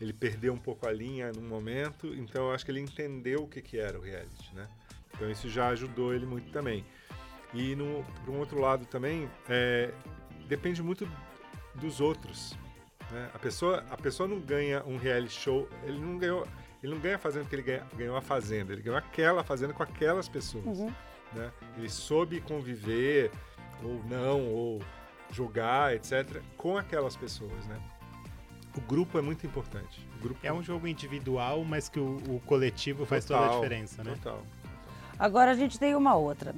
ele 0.00 0.12
perdeu 0.12 0.52
um 0.52 0.58
pouco 0.58 0.86
a 0.86 0.92
linha 0.92 1.30
num 1.32 1.46
momento, 1.46 2.14
então 2.14 2.46
eu 2.46 2.54
acho 2.54 2.64
que 2.64 2.70
ele 2.70 2.80
entendeu 2.80 3.42
o 3.42 3.48
que, 3.48 3.60
que 3.60 3.78
era 3.78 3.98
o 3.98 4.02
reality, 4.02 4.54
né? 4.54 4.66
Então 5.14 5.30
isso 5.30 5.48
já 5.48 5.68
ajudou 5.68 6.14
ele 6.14 6.26
muito 6.26 6.50
também. 6.50 6.84
E 7.52 7.74
no, 7.74 8.04
por 8.24 8.34
um 8.34 8.38
outro 8.38 8.60
lado 8.60 8.86
também, 8.86 9.28
é, 9.48 9.92
depende 10.48 10.82
muito 10.82 11.08
dos 11.74 12.00
outros. 12.00 12.56
Né? 13.10 13.30
A, 13.34 13.38
pessoa, 13.38 13.84
a 13.90 13.96
pessoa 13.96 14.28
não 14.28 14.38
ganha 14.40 14.82
um 14.84 14.96
reality 14.96 15.32
show, 15.40 15.68
ele 15.84 15.98
não 15.98 16.18
ganhou, 16.18 16.46
ele 16.82 16.92
não 16.94 17.00
ganha 17.00 17.18
fazendo 17.18 17.42
porque 17.42 17.56
ele 17.56 17.62
ganha- 17.62 17.86
ganhou 17.96 18.16
a 18.16 18.20
fazenda, 18.22 18.72
ele 18.72 18.82
ganhou 18.82 18.98
aquela 18.98 19.42
fazenda 19.44 19.72
com 19.72 19.82
aquelas 19.82 20.28
pessoas. 20.28 20.64
né? 21.32 21.50
Ele 21.76 21.88
soube 21.88 22.40
conviver, 22.40 23.30
ou 23.82 24.02
não, 24.04 24.40
ou 24.48 24.80
jogar, 25.32 25.94
etc., 25.94 26.40
com 26.56 26.76
aquelas 26.78 27.16
pessoas. 27.16 27.66
Né? 27.66 27.78
O 28.76 28.80
grupo 28.80 29.18
é 29.18 29.22
muito 29.22 29.46
importante. 29.46 30.06
O 30.18 30.22
grupo 30.22 30.40
É 30.42 30.52
um 30.52 30.62
jogo 30.62 30.86
individual, 30.86 31.64
mas 31.64 31.88
que 31.88 31.98
o, 31.98 32.16
o 32.28 32.40
coletivo 32.46 33.04
faz 33.04 33.24
toda 33.24 33.44
a 33.46 33.48
diferença, 33.54 34.02
né? 34.04 34.12
Total. 34.22 34.42
Agora 35.18 35.50
a 35.50 35.54
gente 35.54 35.78
tem 35.78 35.94
uma 35.94 36.14
outra. 36.14 36.54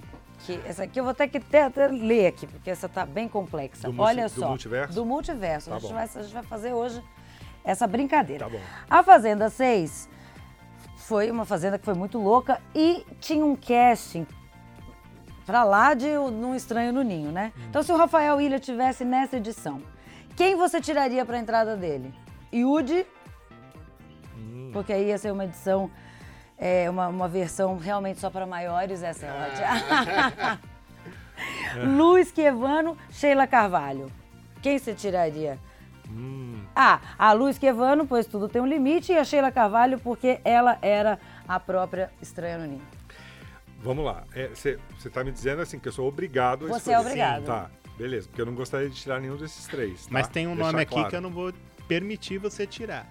Que 0.47 0.61
essa 0.65 0.85
aqui 0.85 1.01
eu 1.01 1.05
vou 1.05 1.13
ter 1.15 1.29
que 1.29 1.39
até, 1.39 1.63
até 1.65 1.89
ler 1.89 2.29
aqui, 2.29 2.47
porque 2.47 2.71
essa 2.71 2.89
tá 2.89 3.05
bem 3.05 3.29
complexa. 3.29 3.91
Do 3.91 4.01
Olha 4.01 4.25
do 4.25 4.41
só. 4.41 4.49
multiverso? 4.49 4.95
Do 4.95 5.05
multiverso. 5.05 5.71
Tá 5.71 5.77
a, 5.77 5.79
gente 5.79 5.93
vai, 5.93 6.05
a 6.05 6.23
gente 6.23 6.33
vai 6.35 6.43
fazer 6.45 6.73
hoje 6.73 7.03
essa 7.65 7.87
brincadeira. 7.87 8.45
Tá 8.45 8.51
bom. 8.51 8.61
A 8.89 9.03
Fazenda 9.03 9.51
6 9.51 10.09
foi 10.97 11.31
uma 11.31 11.45
fazenda 11.45 11.79
que 11.79 11.85
foi 11.85 11.95
muito 11.95 12.19
louca 12.19 12.61
e 12.75 13.05
tinha 13.21 13.45
um 13.45 13.57
casting 13.57 14.27
pra 15.45 15.65
lá 15.65 15.95
de 15.95 16.07
Num 16.07 16.55
Estranho 16.55 16.93
no 16.93 17.03
Ninho, 17.03 17.33
né? 17.33 17.53
Hum. 17.57 17.63
Então, 17.71 17.83
se 17.83 17.91
o 17.91 17.97
Rafael 17.97 18.41
Ilha 18.41 18.59
tivesse 18.61 19.05
nessa 19.05 19.39
edição, 19.39 19.83
quem 20.37 20.55
você 20.55 20.81
tiraria 20.81 21.25
pra 21.25 21.39
entrada 21.39 21.77
dele? 21.77 22.15
Yudi, 22.55 23.05
Hum. 24.37 24.71
porque 24.73 24.93
aí 24.93 25.09
ia 25.09 25.19
ser 25.19 25.33
uma 25.33 25.45
edição, 25.45 25.91
é, 26.59 26.89
uma, 26.91 27.09
uma 27.09 27.29
versão 27.29 27.79
realmente 27.79 28.21
só 28.21 28.29
para 28.31 28.47
maiores, 28.47 29.03
essa 29.03 29.27
é 29.27 29.33
ótima. 29.33 30.61
Luiz 31.97 32.31
Quevano, 32.33 32.97
Sheila 33.11 33.47
Carvalho. 33.47 34.11
Quem 34.61 34.79
você 34.79 34.95
tiraria? 34.95 35.59
Hum. 36.11 36.65
Ah, 36.75 37.01
a 37.19 37.33
Luz 37.33 37.59
Quevano, 37.59 38.07
pois 38.07 38.27
tudo 38.27 38.49
tem 38.49 38.63
um 38.63 38.67
limite, 38.67 39.13
e 39.13 39.19
a 39.19 39.25
Sheila 39.25 39.53
Carvalho, 39.53 39.99
porque 39.99 40.41
ela 40.45 40.79
era 40.81 41.19
a 41.47 41.61
própria 41.61 42.11
Estranha 42.21 42.59
no 42.59 42.67
Ninho. 42.67 42.83
Vamos 43.81 44.05
lá. 44.05 44.25
Você 44.55 44.79
está 45.05 45.23
me 45.23 45.31
dizendo 45.31 45.63
assim 45.63 45.79
que 45.79 45.87
eu 45.87 45.93
sou 45.93 46.09
obrigado 46.09 46.65
a 46.67 46.69
Você 46.69 46.91
é 46.91 46.95
escolher. 46.95 47.01
obrigado. 47.01 47.45
Tá, 47.45 47.71
beleza. 47.97 48.27
Porque 48.29 48.41
eu 48.41 48.47
não 48.47 48.55
gostaria 48.55 48.89
de 48.89 48.97
tirar 48.97 49.21
nenhum 49.21 49.37
desses 49.37 49.67
três. 49.67 50.07
tá? 50.07 50.09
Mas 50.11 50.27
tem 50.29 50.47
um 50.49 50.55
Deixar 50.57 50.73
nome 50.73 50.83
aqui 50.83 50.95
claro. 50.95 51.11
que 51.11 51.17
eu 51.17 51.21
não 51.21 51.31
vou 51.31 51.53
permitir 51.87 52.39
você 52.39 52.67
tirar. 52.67 53.07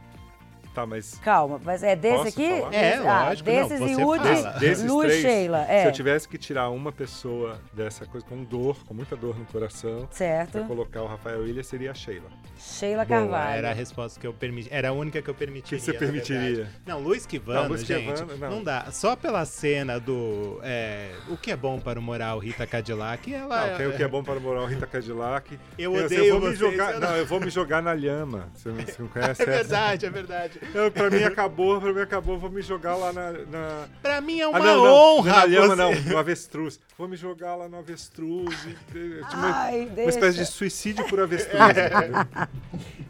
Tá, 0.77 0.85
mas 0.85 1.15
Calma, 1.23 1.59
mas 1.63 1.81
é 1.81 1.95
desse 1.95 2.17
Posso 2.17 2.27
aqui? 2.27 2.59
falar? 2.59 2.73
É, 2.75 2.97
Ah, 2.97 3.23
lógico, 3.29 3.49
não, 3.49 3.55
Desses 3.67 3.79
você 3.79 3.91
Yudi, 4.01 4.41
fala. 4.41 4.59
desses 4.59 4.83
Luz 4.85 5.07
três, 5.07 5.21
Sheila, 5.23 5.65
se 5.65 5.71
é. 5.71 5.87
eu 5.87 5.91
tivesse 5.91 6.27
que 6.29 6.37
tirar 6.37 6.69
uma 6.69 6.91
pessoa 6.91 7.59
dessa 7.73 8.05
coisa 8.05 8.23
com 8.27 8.43
dor, 8.43 8.77
com 8.85 8.93
muita 8.93 9.15
dor 9.15 9.39
no 9.39 9.45
coração, 9.45 10.07
Certo. 10.11 10.51
pra 10.51 10.61
colocar 10.65 11.01
o 11.01 11.07
Rafael 11.07 11.47
Ilha, 11.47 11.63
seria 11.63 11.89
a 11.89 11.93
Sheila. 11.95 12.29
Sheila 12.59 13.05
Boa, 13.05 13.19
Carvalho. 13.21 13.57
era 13.57 13.71
a 13.71 13.73
resposta 13.73 14.19
que 14.19 14.27
eu 14.27 14.33
permiti. 14.33 14.67
Era 14.71 14.89
a 14.89 14.91
única 14.91 15.19
que 15.19 15.27
eu 15.29 15.33
permitiria. 15.33 15.79
Que 15.79 15.85
você 15.85 15.93
permitiria? 15.93 16.67
Não, 16.85 16.99
Luiz 16.99 17.25
Quivano, 17.25 17.61
Não, 17.63 17.69
Luiz 17.69 17.81
gente, 17.83 18.21
Quivano, 18.21 18.37
não. 18.37 18.49
não. 18.57 18.63
dá. 18.63 18.91
Só 18.91 19.15
pela 19.15 19.45
cena 19.45 19.99
do 19.99 20.59
é, 20.61 21.09
O 21.29 21.37
que 21.37 21.49
é 21.49 21.55
bom 21.55 21.79
para 21.79 21.97
o 21.97 22.01
moral 22.03 22.37
Rita 22.37 22.67
Cadillac, 22.67 23.33
ela... 23.33 23.67
Não, 23.71 23.77
tem 23.77 23.87
o 23.87 23.95
que 23.97 24.03
é 24.03 24.07
bom 24.07 24.23
para 24.23 24.37
o 24.37 24.41
moral 24.41 24.65
Rita 24.67 24.85
Cadillac. 24.85 25.57
Eu 25.77 25.91
Tem- 25.93 26.03
odeio 26.05 26.33
vou 26.39 26.41
me 26.49 26.55
vocês, 26.55 26.59
jogar, 26.59 26.93
eu 26.93 26.99
não... 26.99 27.09
não- 27.09 27.17
eu 27.17 27.25
vou 27.25 27.39
me 27.39 27.49
jogar 27.49 27.81
na 27.81 27.93
lhama. 27.93 28.49
Você 28.53 28.69
não, 28.69 28.75
você 28.75 29.01
não 29.01 29.07
conhece 29.09 29.41
É 29.41 29.45
essa? 29.45 29.51
verdade, 29.57 30.05
é 30.05 30.09
verdade. 30.11 30.59
Eu, 30.73 30.91
pra 30.91 31.09
mim 31.09 31.23
acabou, 31.23 31.79
pra 31.81 31.93
mim 31.93 32.01
acabou, 32.01 32.37
vou 32.37 32.49
me 32.51 32.61
jogar 32.61 32.95
lá 32.95 33.11
na... 33.13 33.31
na... 33.31 33.85
Pra 34.01 34.21
mim 34.21 34.39
é 34.39 34.47
uma 34.47 34.57
Ah, 34.57 34.61
não, 34.61 34.83
não, 34.83 34.93
honra 34.93 35.47
não, 35.47 35.67
você- 35.67 35.75
não, 35.75 35.93
no 36.11 36.17
avestruz. 36.17 36.79
Vou 36.97 37.07
me 37.07 37.15
jogar 37.15 37.55
lá 37.55 37.67
no 37.69 37.77
avestruz. 37.79 38.55
e- 38.65 38.69
e- 38.97 39.23
tipo, 39.23 39.35
uma, 39.35 39.51
Ai, 39.63 39.81
uma 39.81 39.89
deixa. 39.95 40.09
espécie 40.09 40.37
de 40.39 40.45
suicídio 40.45 41.05
por 41.07 41.19
avestruz. 41.19 41.61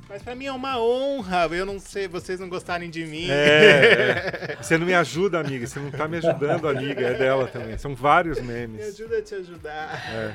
Mas 0.09 0.21
pra 0.23 0.35
mim 0.35 0.45
é 0.45 0.51
uma 0.51 0.79
honra. 0.79 1.47
Eu 1.51 1.65
não 1.65 1.79
sei, 1.79 2.07
vocês 2.07 2.39
não 2.39 2.47
gostarem 2.47 2.89
de 2.89 3.05
mim. 3.05 3.27
É, 3.29 4.47
é. 4.51 4.57
Você 4.61 4.77
não 4.77 4.85
me 4.85 4.93
ajuda, 4.93 5.39
amiga. 5.39 5.67
Você 5.67 5.79
não 5.79 5.91
tá 5.91 6.07
me 6.07 6.17
ajudando, 6.17 6.67
amiga. 6.69 7.01
É 7.07 7.13
dela 7.13 7.47
também. 7.47 7.77
São 7.77 7.93
vários 7.93 8.39
Me 8.39 8.47
memes. 8.53 8.87
ajuda 8.87 9.17
a 9.17 9.21
te 9.21 9.35
ajudar. 9.35 10.01
É. 10.13 10.33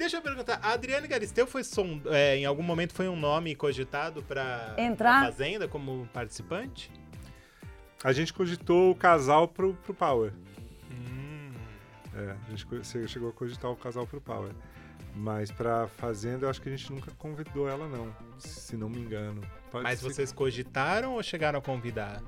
Deixa 0.00 0.16
eu 0.16 0.22
perguntar, 0.22 0.58
a 0.62 0.72
Adriane 0.72 1.06
Galisteu 1.06 1.46
foi 1.46 1.62
som- 1.62 2.00
é, 2.06 2.34
em 2.38 2.46
algum 2.46 2.62
momento 2.62 2.94
foi 2.94 3.06
um 3.06 3.14
nome 3.16 3.54
cogitado 3.54 4.22
pra, 4.22 4.74
Entrar? 4.78 5.20
pra 5.20 5.30
Fazenda 5.30 5.68
como 5.68 6.08
participante? 6.10 6.90
A 8.02 8.10
gente 8.10 8.32
cogitou 8.32 8.90
o 8.92 8.94
casal 8.94 9.46
pro, 9.46 9.74
pro 9.74 9.92
Power. 9.92 10.32
Hum. 10.90 11.52
É, 12.14 12.34
a 12.48 12.56
gente 12.56 13.08
chegou 13.08 13.28
a 13.28 13.32
cogitar 13.34 13.70
o 13.70 13.76
casal 13.76 14.06
pro 14.06 14.22
Power. 14.22 14.52
Mas 15.14 15.50
pra 15.50 15.86
Fazenda, 15.86 16.46
eu 16.46 16.50
acho 16.50 16.62
que 16.62 16.70
a 16.70 16.74
gente 16.74 16.90
nunca 16.90 17.10
convidou 17.18 17.68
ela, 17.68 17.86
não. 17.86 18.10
Se 18.38 18.78
não 18.78 18.88
me 18.88 19.00
engano. 19.00 19.42
Pode 19.70 19.82
Mas 19.84 19.98
ser- 19.98 20.06
vocês 20.06 20.32
cogitaram 20.32 21.12
ou 21.12 21.22
chegaram 21.22 21.58
a 21.58 21.62
convidar? 21.62 22.22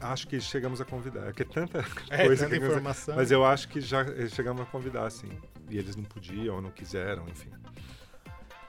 Acho 0.00 0.26
que 0.28 0.40
chegamos 0.40 0.80
a 0.80 0.84
convidar. 0.84 1.28
É 1.28 1.32
que 1.32 1.42
é 1.42 1.44
tanta 1.44 1.84
É, 2.10 2.26
coisa 2.26 2.44
tanta 2.44 2.58
que 2.58 2.64
informação. 2.64 3.16
Mas 3.16 3.30
eu 3.30 3.44
acho 3.44 3.68
que 3.68 3.80
já 3.80 4.02
eh, 4.02 4.28
chegamos 4.28 4.62
a 4.62 4.66
convidar, 4.66 5.10
sim. 5.10 5.30
E 5.70 5.78
eles 5.78 5.96
não 5.96 6.04
podiam, 6.04 6.56
ou 6.56 6.62
não 6.62 6.70
quiseram, 6.70 7.24
enfim. 7.28 7.50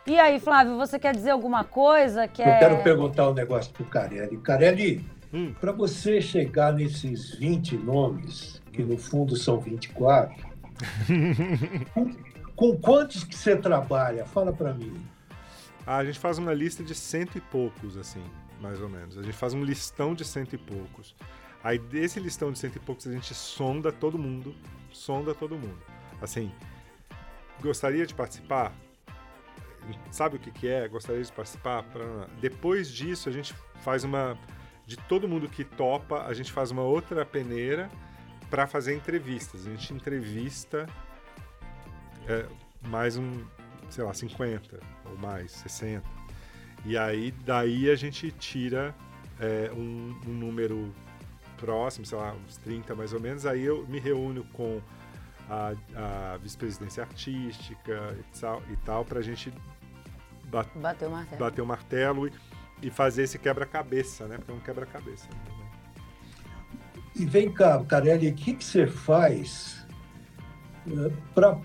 E 0.06 0.18
aí, 0.18 0.40
Flávio, 0.40 0.78
você 0.78 0.98
quer 0.98 1.14
dizer 1.14 1.32
alguma 1.32 1.64
coisa? 1.64 2.24
Eu 2.24 2.30
Quer... 2.30 2.60
quero 2.60 2.82
perguntar 2.82 3.30
um 3.30 3.34
negócio 3.34 3.74
pro 3.74 3.84
Carelli. 3.86 4.38
Carelli, 4.38 5.06
Hum. 5.34 5.54
para 5.60 5.74
você 5.74 6.22
chegar 6.22 6.72
nesses 6.72 7.36
20 7.36 7.76
nomes, 7.78 8.62
que 8.72 8.82
no 8.82 8.98
fundo 8.98 9.36
são 9.36 9.60
24, 9.60 10.34
com, 11.94 12.16
com 12.56 12.78
quantos 12.78 13.26
que 13.26 13.36
você 13.36 13.56
trabalha? 13.56 14.26
Fala 14.26 14.54
para 14.54 14.74
mim. 14.74 14.94
Ah, 15.86 15.98
a 15.98 16.06
gente 16.06 16.20
faz 16.20 16.38
uma 16.38 16.54
lista 16.54 16.84
de 16.84 16.96
cento 16.96 17.38
e 17.38 17.42
poucos, 17.42 17.98
assim, 17.98 18.24
mais 18.60 18.82
ou 18.82 18.90
menos. 18.90 19.18
A 19.18 19.24
gente 19.24 19.36
faz 19.38 19.54
um 19.54 19.64
listão 19.64 20.14
de 20.14 20.26
cento 20.26 20.54
e 20.54 20.58
poucos. 20.58 21.16
Aí 21.64 21.78
desse 21.78 22.20
listão 22.20 22.52
de 22.52 22.60
cento 22.60 22.76
e 22.76 22.80
poucos 22.80 23.08
a 23.08 23.12
gente 23.12 23.34
sonda 23.34 23.92
todo 23.92 24.18
mundo, 24.18 24.56
sonda 24.92 25.34
todo 25.34 25.56
mundo. 25.56 25.80
Assim, 26.22 26.52
gostaria 27.62 28.06
de 28.06 28.14
participar? 28.14 28.74
Sabe 30.12 30.36
o 30.36 30.40
que, 30.40 30.52
que 30.52 30.68
é? 30.68 30.88
Gostaria 30.88 31.24
de 31.24 31.32
participar? 31.32 31.86
Depois 32.42 32.90
disso 32.90 33.30
a 33.30 33.32
gente 33.32 33.54
faz 33.82 34.04
uma 34.04 34.38
de 34.86 34.96
todo 34.96 35.28
mundo 35.28 35.50
que 35.50 35.64
topa, 35.64 36.24
a 36.24 36.34
gente 36.34 36.52
faz 36.52 36.72
uma 36.72 36.82
outra 36.82 37.26
peneira 37.26 37.90
para 38.50 38.66
fazer 38.66 38.96
entrevistas. 38.96 39.68
A 39.68 39.70
gente 39.70 39.94
entrevista 39.94 40.88
é, 42.28 42.46
mais 42.88 43.18
um, 43.18 43.46
sei 43.90 44.04
lá, 44.04 44.14
50 44.14 44.80
ou 45.06 45.18
mais, 45.18 45.52
60. 45.52 46.08
E 46.86 46.98
aí, 46.98 47.32
daí 47.46 47.90
a 47.90 47.96
gente 47.96 48.32
tira 48.32 48.96
é, 49.40 49.72
um, 49.74 50.16
um 50.28 50.34
número 50.34 50.94
próximo, 51.58 52.06
sei 52.06 52.18
lá, 52.18 52.34
uns 52.34 52.58
30 52.58 52.96
mais 52.96 53.14
ou 53.14 53.20
menos. 53.20 53.46
Aí 53.46 53.64
eu 53.64 53.86
me 53.88 54.00
reúno 54.00 54.44
com 54.54 54.80
a, 55.50 55.74
a 56.34 56.38
vice-presidência 56.38 57.04
artística 57.04 58.16
e 58.20 58.40
tal, 58.40 58.62
e 58.70 58.76
tal 58.78 59.04
para 59.06 59.20
a 59.20 59.22
gente 59.24 59.52
ba- 60.46 60.66
Bateu 60.76 61.08
o 61.10 61.12
martelo. 61.12 61.40
bater 61.40 61.62
o 61.62 61.66
martelo 61.66 62.28
e, 62.28 62.32
e 62.84 62.90
fazer 62.90 63.24
esse 63.24 63.38
quebra-cabeça, 63.40 64.28
né? 64.28 64.38
Porque 64.38 64.52
é 64.52 64.56
um 64.56 64.60
quebra-cabeça. 64.60 65.28
né? 65.30 65.38
E 67.16 67.26
vem 67.26 67.52
cá, 67.52 67.84
Carelli, 67.84 68.30
o 68.30 68.34
que, 68.36 68.54
que 68.54 68.64
você 68.64 68.86
faz 68.86 69.84
para, 71.34 71.58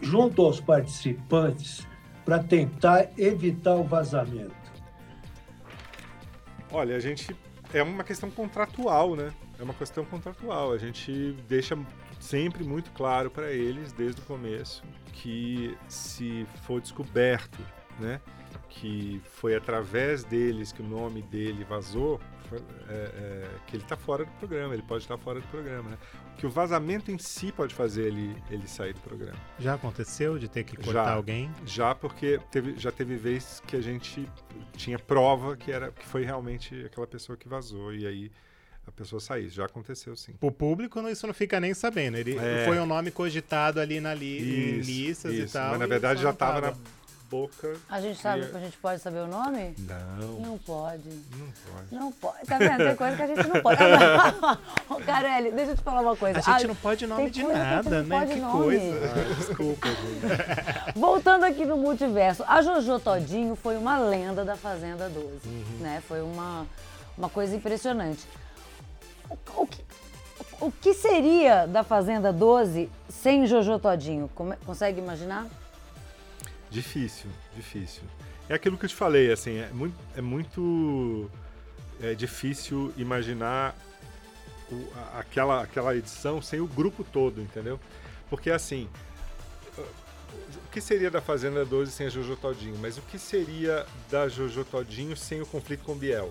junto 0.00 0.42
aos 0.42 0.58
participantes, 0.60 1.86
para 2.24 2.42
tentar 2.42 3.08
evitar 3.18 3.74
o 3.74 3.84
vazamento? 3.84 4.54
Olha, 6.70 6.96
a 6.96 7.00
gente. 7.00 7.34
É 7.72 7.82
uma 7.82 8.04
questão 8.04 8.30
contratual, 8.30 9.16
né? 9.16 9.32
É 9.58 9.62
uma 9.62 9.74
questão 9.74 10.04
contratual. 10.04 10.72
A 10.72 10.78
gente 10.78 11.32
deixa 11.48 11.76
sempre 12.20 12.62
muito 12.64 12.90
claro 12.92 13.30
para 13.30 13.50
eles, 13.50 13.92
desde 13.92 14.20
o 14.20 14.24
começo, 14.24 14.82
que 15.12 15.76
se 15.88 16.46
for 16.62 16.80
descoberto, 16.80 17.58
né? 17.98 18.20
Que 18.68 19.20
foi 19.24 19.54
através 19.54 20.24
deles 20.24 20.72
que 20.72 20.82
o 20.82 20.84
nome 20.86 21.22
dele 21.22 21.64
vazou, 21.64 22.20
foi, 22.48 22.58
é, 22.58 22.92
é, 22.92 23.48
que 23.66 23.76
ele 23.76 23.82
está 23.82 23.96
fora 23.96 24.24
do 24.24 24.30
programa, 24.32 24.74
ele 24.74 24.82
pode 24.82 25.04
estar 25.04 25.16
fora 25.18 25.40
do 25.40 25.46
programa. 25.48 25.90
Né? 25.90 25.98
Que 26.36 26.46
o 26.46 26.50
vazamento 26.50 27.10
em 27.10 27.18
si 27.18 27.52
pode 27.52 27.74
fazer 27.74 28.06
ele, 28.08 28.36
ele 28.50 28.66
sair 28.66 28.92
do 28.92 29.00
programa. 29.00 29.38
Já 29.58 29.74
aconteceu 29.74 30.38
de 30.38 30.48
ter 30.48 30.64
que 30.64 30.76
cortar 30.76 31.04
Já. 31.04 31.12
alguém? 31.12 31.50
Já 31.64 31.94
porque 31.94 32.40
teve, 32.50 32.74
já 32.78 32.90
teve 32.90 33.16
vezes 33.16 33.60
que 33.66 33.76
a 33.76 33.80
gente 33.80 34.28
tinha 34.76 34.98
prova 34.98 35.56
que, 35.56 35.70
era, 35.70 35.90
que 35.92 36.04
foi 36.06 36.24
realmente 36.24 36.84
aquela 36.84 37.06
pessoa 37.06 37.36
que 37.38 37.48
vazou, 37.48 37.94
e 37.94 38.06
aí 38.06 38.30
a 38.86 38.90
pessoa 38.92 39.18
sair. 39.20 39.48
Já 39.48 39.64
aconteceu, 39.64 40.14
sim. 40.14 40.34
O 40.42 40.50
público 40.50 41.00
não- 41.00 41.08
isso 41.08 41.26
não 41.26 41.32
fica 41.32 41.58
nem 41.58 41.72
sabendo. 41.72 42.18
Ele 42.18 42.36
É. 42.36 42.64
foi 42.66 42.78
um 42.78 42.84
nome 42.84 43.10
cogitado 43.10 43.80
ali 43.80 43.98
na 44.00 44.12
li, 44.12 44.38
em 44.76 44.78
Isso, 44.80 44.90
listas 44.90 45.32
e 45.32 45.42
isso. 45.44 45.52
tal. 45.54 45.70
Mas 45.70 45.78
na 45.78 45.86
e 45.86 45.88
verdade 45.88 46.20
já 46.20 46.30
estava 46.30 46.60
tava. 46.60 46.76
na 46.76 47.03
boca. 47.34 47.74
A 47.88 48.00
gente 48.00 48.20
sabe, 48.20 48.42
E- 48.42 48.56
a 48.56 48.60
gente 48.60 48.76
pode 48.78 49.00
saber 49.02 49.18
o 49.18 49.26
nome? 49.26 49.74
Não, 49.78 50.26
Não 50.40 50.58
pode. 50.58 51.08
não 51.08 51.46
pode. 51.72 51.94
Não 51.94 52.12
pode. 52.12 52.46
Tá 52.46 52.58
vendo? 52.58 52.76
Tem 52.84 52.96
coisa 52.96 53.16
que 53.16 53.22
a 53.22 53.26
gente 53.26 53.48
não 53.48 53.60
pode. 53.62 53.80
Ô, 54.88 54.94
Carelli, 55.04 55.50
deixa 55.50 55.72
eu 55.72 55.76
te 55.76 55.82
falar 55.82 56.00
uma 56.00 56.16
coisa. 56.16 56.38
A 56.38 56.42
gente 56.42 56.64
Ah, 56.64 56.68
não 56.68 56.74
pode 56.76 57.06
nome 57.06 57.30
de 57.30 57.44
que 57.44 57.50
a 57.50 57.54
nada, 57.58 58.02
não 58.02 58.08
né? 58.20 58.26
Que 58.26 58.36
nome. 58.36 58.62
coisa. 58.64 59.00
Ah, 59.06 59.34
desculpa, 59.34 59.88
gente. 59.88 60.98
Voltando 60.98 61.44
aqui 61.44 61.64
no 61.64 61.76
multiverso, 61.76 62.44
a 62.46 62.62
Jojo 62.62 62.98
Todinho 63.00 63.56
foi 63.56 63.76
uma 63.76 63.98
lenda 63.98 64.44
da 64.44 64.56
Fazenda 64.56 65.08
12, 65.08 65.28
Uhum. 65.46 65.64
né? 65.80 66.02
Foi 66.06 66.22
uma, 66.22 66.66
uma 67.18 67.28
coisa 67.28 67.56
impressionante. 67.56 68.26
O, 69.28 69.36
o 69.62 69.66
que, 69.66 69.84
o 70.60 70.70
que 70.70 70.94
seria 70.94 71.66
da 71.66 71.82
Fazenda 71.82 72.32
12 72.32 72.88
sem 73.08 73.46
Jojo 73.46 73.78
Todinho? 73.78 74.30
Consegue 74.64 75.00
imaginar? 75.00 75.46
Difícil, 76.74 77.30
difícil. 77.56 78.02
É 78.48 78.54
aquilo 78.54 78.76
que 78.76 78.84
eu 78.84 78.88
te 78.88 78.94
falei, 78.94 79.32
assim, 79.32 79.58
é 79.58 79.68
muito, 79.72 79.94
é 80.16 80.20
muito 80.20 81.30
é 82.02 82.12
difícil 82.14 82.92
imaginar 82.96 83.74
o- 84.70 84.88
a- 84.96 85.20
aquela, 85.20 85.62
aquela 85.62 85.96
edição 85.96 86.42
sem 86.42 86.60
o 86.60 86.66
grupo 86.66 87.04
todo, 87.04 87.40
entendeu? 87.40 87.78
Porque 88.28 88.50
assim, 88.50 88.88
o 89.78 90.68
que 90.72 90.80
seria 90.80 91.10
da 91.10 91.20
Fazenda 91.20 91.64
12 91.64 91.92
sem 91.92 92.06
a 92.08 92.10
Jojo 92.10 92.34
Todinho? 92.36 92.76
Mas 92.80 92.98
o 92.98 93.02
que 93.02 93.18
seria 93.18 93.86
da 94.10 94.28
Jojo 94.28 94.64
Todinho 94.64 95.16
sem 95.16 95.40
o 95.40 95.46
conflito 95.46 95.84
com 95.84 95.92
o 95.92 95.96
Biel? 95.96 96.30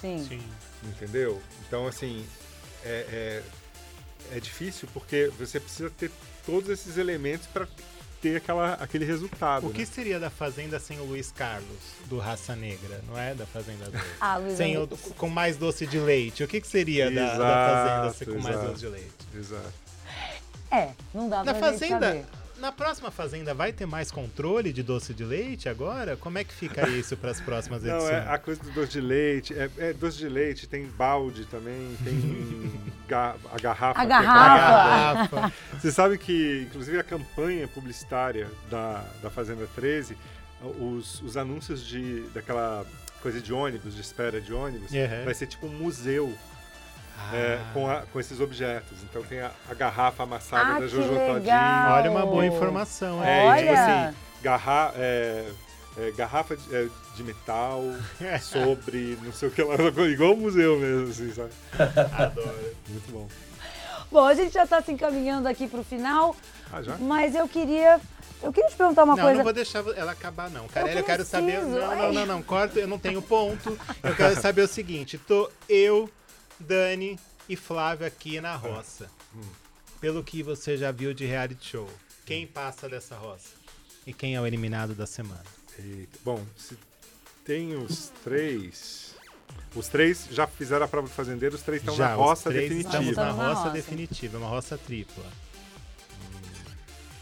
Sim. 0.00 0.24
Sim. 0.26 0.42
Entendeu? 0.84 1.40
Então, 1.66 1.86
assim, 1.86 2.24
é, 2.84 3.42
é, 4.32 4.36
é 4.36 4.40
difícil 4.40 4.88
porque 4.94 5.30
você 5.38 5.60
precisa 5.60 5.90
ter 5.90 6.10
todos 6.46 6.70
esses 6.70 6.96
elementos 6.96 7.46
para 7.48 7.68
ter 8.20 8.36
aquela, 8.36 8.74
aquele 8.74 9.04
resultado. 9.04 9.66
O 9.66 9.70
que 9.72 9.80
né? 9.80 9.86
seria 9.86 10.18
da 10.20 10.30
Fazenda 10.30 10.78
sem 10.78 10.98
o 11.00 11.04
Luiz 11.04 11.30
Carlos, 11.32 11.78
do 12.06 12.18
Raça 12.18 12.54
Negra, 12.56 13.00
não 13.08 13.18
é? 13.18 13.34
Da 13.34 13.46
Fazenda 13.46 13.84
12. 13.90 14.04
Ah, 14.20 14.36
Luiz 14.38 14.56
sem 14.56 14.76
o, 14.76 14.86
com 15.16 15.28
mais 15.28 15.56
doce 15.56 15.86
de 15.86 15.98
leite. 15.98 16.42
O 16.42 16.48
que, 16.48 16.60
que 16.60 16.66
seria 16.66 17.10
da, 17.10 17.20
da 17.20 17.34
Exato, 17.34 17.42
Fazenda 17.78 18.12
sem- 18.14 18.26
com 18.28 18.42
mais 18.42 18.54
exato. 18.56 18.70
doce 18.72 18.80
de 18.80 18.88
leite? 18.88 19.14
Exato. 19.34 19.72
É, 20.70 20.90
não 21.14 21.28
dá 21.28 21.44
Na 21.44 21.54
pra 21.54 21.70
gente 21.70 21.80
Fazenda, 21.80 22.06
saber. 22.08 22.24
Na 22.58 22.72
próxima 22.72 23.10
Fazenda, 23.10 23.54
vai 23.54 23.72
ter 23.72 23.86
mais 23.86 24.10
controle 24.10 24.72
de 24.72 24.82
doce 24.82 25.14
de 25.14 25.24
leite 25.24 25.68
agora? 25.68 26.16
Como 26.16 26.38
é 26.38 26.44
que 26.44 26.52
fica 26.52 26.86
isso 26.90 27.16
para 27.16 27.30
as 27.30 27.40
próximas 27.40 27.82
Não, 27.82 27.94
edições? 27.96 28.12
é 28.14 28.28
a 28.28 28.38
coisa 28.38 28.62
do 28.62 28.70
doce 28.70 28.92
de 28.92 29.00
leite. 29.00 29.54
É, 29.54 29.70
é 29.78 29.92
doce 29.92 30.18
de 30.18 30.28
leite, 30.28 30.66
tem 30.66 30.86
balde 30.86 31.44
também, 31.46 31.96
tem 32.04 32.72
ga- 33.08 33.36
a 33.52 33.56
garrafa. 33.58 34.00
A 34.00 34.04
é 34.04 34.06
garrafa. 34.06 35.36
Garrafa. 35.36 35.52
Você 35.80 35.90
sabe 35.92 36.18
que, 36.18 36.66
inclusive, 36.68 36.98
a 36.98 37.04
campanha 37.04 37.66
publicitária 37.68 38.48
da, 38.70 39.04
da 39.22 39.30
Fazenda 39.30 39.66
13, 39.74 40.16
os, 40.80 41.22
os 41.22 41.36
anúncios 41.36 41.84
de, 41.86 42.20
daquela 42.34 42.84
coisa 43.22 43.40
de 43.40 43.52
ônibus, 43.52 43.94
de 43.94 44.00
espera 44.00 44.40
de 44.40 44.52
ônibus, 44.52 44.90
Uhum. 44.92 45.24
vai 45.24 45.34
ser 45.34 45.46
tipo 45.46 45.66
um 45.66 45.70
museu 45.70 46.32
é, 47.32 47.58
Ah. 47.60 47.70
com, 47.74 47.90
a- 47.90 48.02
com 48.12 48.20
esses 48.20 48.40
objetos. 48.40 48.98
Então 49.02 49.22
tem 49.22 49.40
a, 49.40 49.50
a 49.70 49.74
garrafa 49.74 50.22
amassada 50.22 50.76
Ah, 50.76 50.80
da 50.80 50.86
Jojo. 50.86 51.08
Todinho. 51.08 51.54
Olha 51.92 52.10
uma 52.10 52.24
boa 52.26 52.46
informação. 52.46 53.22
É, 53.24 53.38
e 53.60 53.60
tipo 53.60 53.70
Olha. 53.72 54.06
assim, 54.06 54.16
garra, 54.42 54.92
é, 54.96 55.44
é, 55.98 56.10
garrafa 56.12 56.56
de, 56.56 56.74
é, 56.76 56.88
de 57.16 57.22
metal 57.24 57.82
sobre 58.42 59.18
não 59.22 59.32
sei 59.32 59.48
o 59.48 59.50
que 59.52 59.62
lá, 59.62 59.74
igual 60.08 60.32
um 60.32 60.36
museu 60.36 60.78
mesmo, 60.78 61.10
assim, 61.10 61.32
sabe? 61.34 61.50
Adoro. 62.22 62.74
Muito 62.88 63.10
bom. 63.12 63.28
Bom, 64.10 64.24
a 64.24 64.34
gente 64.34 64.54
já 64.54 64.66
tá 64.66 64.80
se 64.80 64.90
encaminhando 64.90 65.46
aqui 65.48 65.68
pro 65.68 65.82
final, 65.84 66.34
Ah, 66.72 66.80
já? 66.80 66.96
mas 66.98 67.34
eu 67.34 67.46
queria. 67.46 68.00
Eu 68.42 68.52
queria 68.52 68.70
te 68.70 68.76
perguntar 68.76 69.02
uma 69.02 69.16
não, 69.16 69.22
coisa. 69.22 69.36
não 69.38 69.44
vou 69.44 69.52
deixar 69.52 69.84
ela 69.96 70.12
acabar, 70.12 70.48
não. 70.48 70.68
Carelli, 70.68 70.98
eu, 70.98 71.04
quero 71.04 71.24
saber. 71.24 71.60
Não, 71.60 71.96
não, 71.96 72.12
não, 72.12 72.26
não. 72.26 72.42
Corta, 72.42 72.78
eu 72.78 72.86
não 72.86 72.98
tenho 72.98 73.20
ponto. 73.20 73.76
Eu 74.02 74.14
quero 74.14 74.40
saber 74.40 74.62
o 74.62 74.68
seguinte: 74.68 75.18
tô 75.18 75.50
eu, 75.68 76.08
Dani 76.60 77.18
e 77.48 77.56
Flávio 77.56 78.06
aqui 78.06 78.40
na 78.40 78.54
roça. 78.56 79.10
Pelo 80.00 80.22
que 80.22 80.42
você 80.42 80.76
já 80.76 80.90
viu 80.92 81.12
de 81.12 81.24
reality 81.24 81.70
show, 81.70 81.88
quem 82.24 82.46
passa 82.46 82.88
dessa 82.88 83.16
roça? 83.16 83.50
E 84.06 84.12
quem 84.12 84.34
é 84.34 84.40
o 84.40 84.46
eliminado 84.46 84.94
da 84.94 85.06
semana? 85.06 85.42
Eita, 85.78 86.18
Bom, 86.24 86.44
se 86.56 86.76
tem 87.44 87.76
os 87.76 88.10
três. 88.24 89.14
Os 89.74 89.88
três 89.88 90.26
já 90.30 90.46
fizeram 90.46 90.84
a 90.84 90.88
prova 90.88 91.08
do 91.08 91.14
fazendeiro, 91.14 91.54
os 91.56 91.62
três 91.62 91.80
estão 91.82 91.94
Já, 91.96 92.10
na 92.10 92.16
os 92.16 92.20
roça 92.22 92.50
três 92.50 92.68
definitiva. 92.68 92.88
Estamos 92.98 93.06
na 93.06 93.22
Estamos 93.22 93.36
na 93.38 93.48
roça, 93.48 93.60
roça. 93.62 93.72
definitiva, 93.74 94.36
é 94.36 94.40
uma 94.40 94.48
roça 94.48 94.78
tripla. 94.78 95.24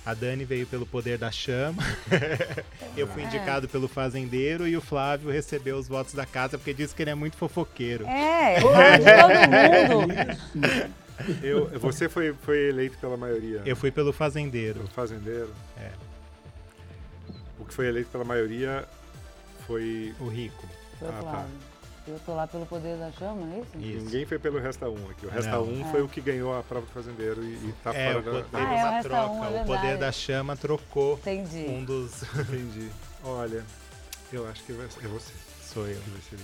A 0.07 0.15
Dani 0.15 0.45
veio 0.45 0.67
pelo 0.69 0.87
poder 0.87 1.19
da 1.19 1.33
chama. 1.33 1.83
Eu 2.97 3.09
fui 3.09 3.23
É. 3.23 3.27
indicado 3.27 3.69
pelo 3.69 3.89
fazendeiro 3.89 4.67
e 4.69 4.77
o 4.77 4.81
Flávio 4.81 5.31
recebeu 5.31 5.77
os 5.77 5.89
votos 5.89 6.15
da 6.15 6.25
casa 6.25 6.57
porque 6.57 6.73
disse 6.73 6.95
que 6.95 7.03
ele 7.03 7.11
é 7.11 7.15
muito 7.15 7.37
fofoqueiro. 7.37 8.07
É, 8.07 8.61
todo 8.61 9.99
mundo. 9.99 10.15
Isso. 10.65 10.87
Eu, 11.43 11.67
você 11.81 12.09
foi, 12.11 12.35
foi 12.43 12.69
eleito 12.69 12.97
pela 12.99 13.17
maioria. 13.17 13.63
Eu 13.65 13.75
fui 13.75 13.91
pelo 13.91 14.13
fazendeiro. 14.13 14.81
Pelo 14.81 14.91
fazendeiro. 14.91 15.51
É. 15.77 15.91
O 17.59 17.65
que 17.65 17.73
foi 17.75 17.89
eleito 17.89 18.11
pela 18.11 18.23
maioria 18.23 18.85
foi. 19.67 20.15
O 20.21 20.29
rico. 20.29 20.69
Foi 20.99 21.09
Ah, 21.09 21.23
tá. 21.23 21.47
Eu 22.07 22.21
tô 22.25 22.35
lá 22.35 22.47
pelo 22.47 22.65
poder 22.67 22.97
da 22.99 23.11
chama, 23.11 23.43
é 23.55 23.59
isso? 23.59 23.79
Isso. 23.97 24.05
Ninguém 24.05 24.25
foi 24.27 24.39
pelo 24.39 24.61
Resta 24.61 24.89
1 24.89 25.11
aqui. 25.11 25.27
O 25.27 25.29
Resta 25.29 25.51
Não. 25.51 25.63
1 25.65 25.85
foi 25.91 26.03
o 26.03 26.09
que 26.09 26.21
ganhou 26.21 26.57
a 26.57 26.63
prova 26.63 26.87
do 26.87 26.93
fazendeiro 26.93 27.43
e, 27.43 27.49
e 27.55 27.75
tá 27.83 27.93
É, 27.93 28.13
fora 28.13 28.19
o 28.19 28.23
da. 28.23 28.31
poder, 28.31 28.45
da- 28.53 28.59
Ah, 28.59 28.63
é, 28.63 28.67
teve 28.67 28.75
o 28.75 28.79
uma 28.87 28.91
Resta 28.91 29.09
troca. 29.09 29.31
Um, 29.33 29.45
é 29.45 29.63
o 29.63 29.67
poder 29.67 29.97
da 29.99 30.13
chama 30.13 30.57
trocou 30.57 31.15
Entendi. 31.15 31.67
um 31.69 31.85
dos. 31.85 32.23
Entendi. 32.39 32.91
Olha, 33.25 33.65
eu 34.33 34.49
acho 34.49 34.63
que 34.63 34.73
vai 34.73 34.89
ser- 34.89 35.05
é 35.05 35.09
você 35.09 35.33
Sou 35.63 35.87
eu, 35.89 35.99
que 36.01 36.11
vai 36.11 36.21
ser 36.31 36.37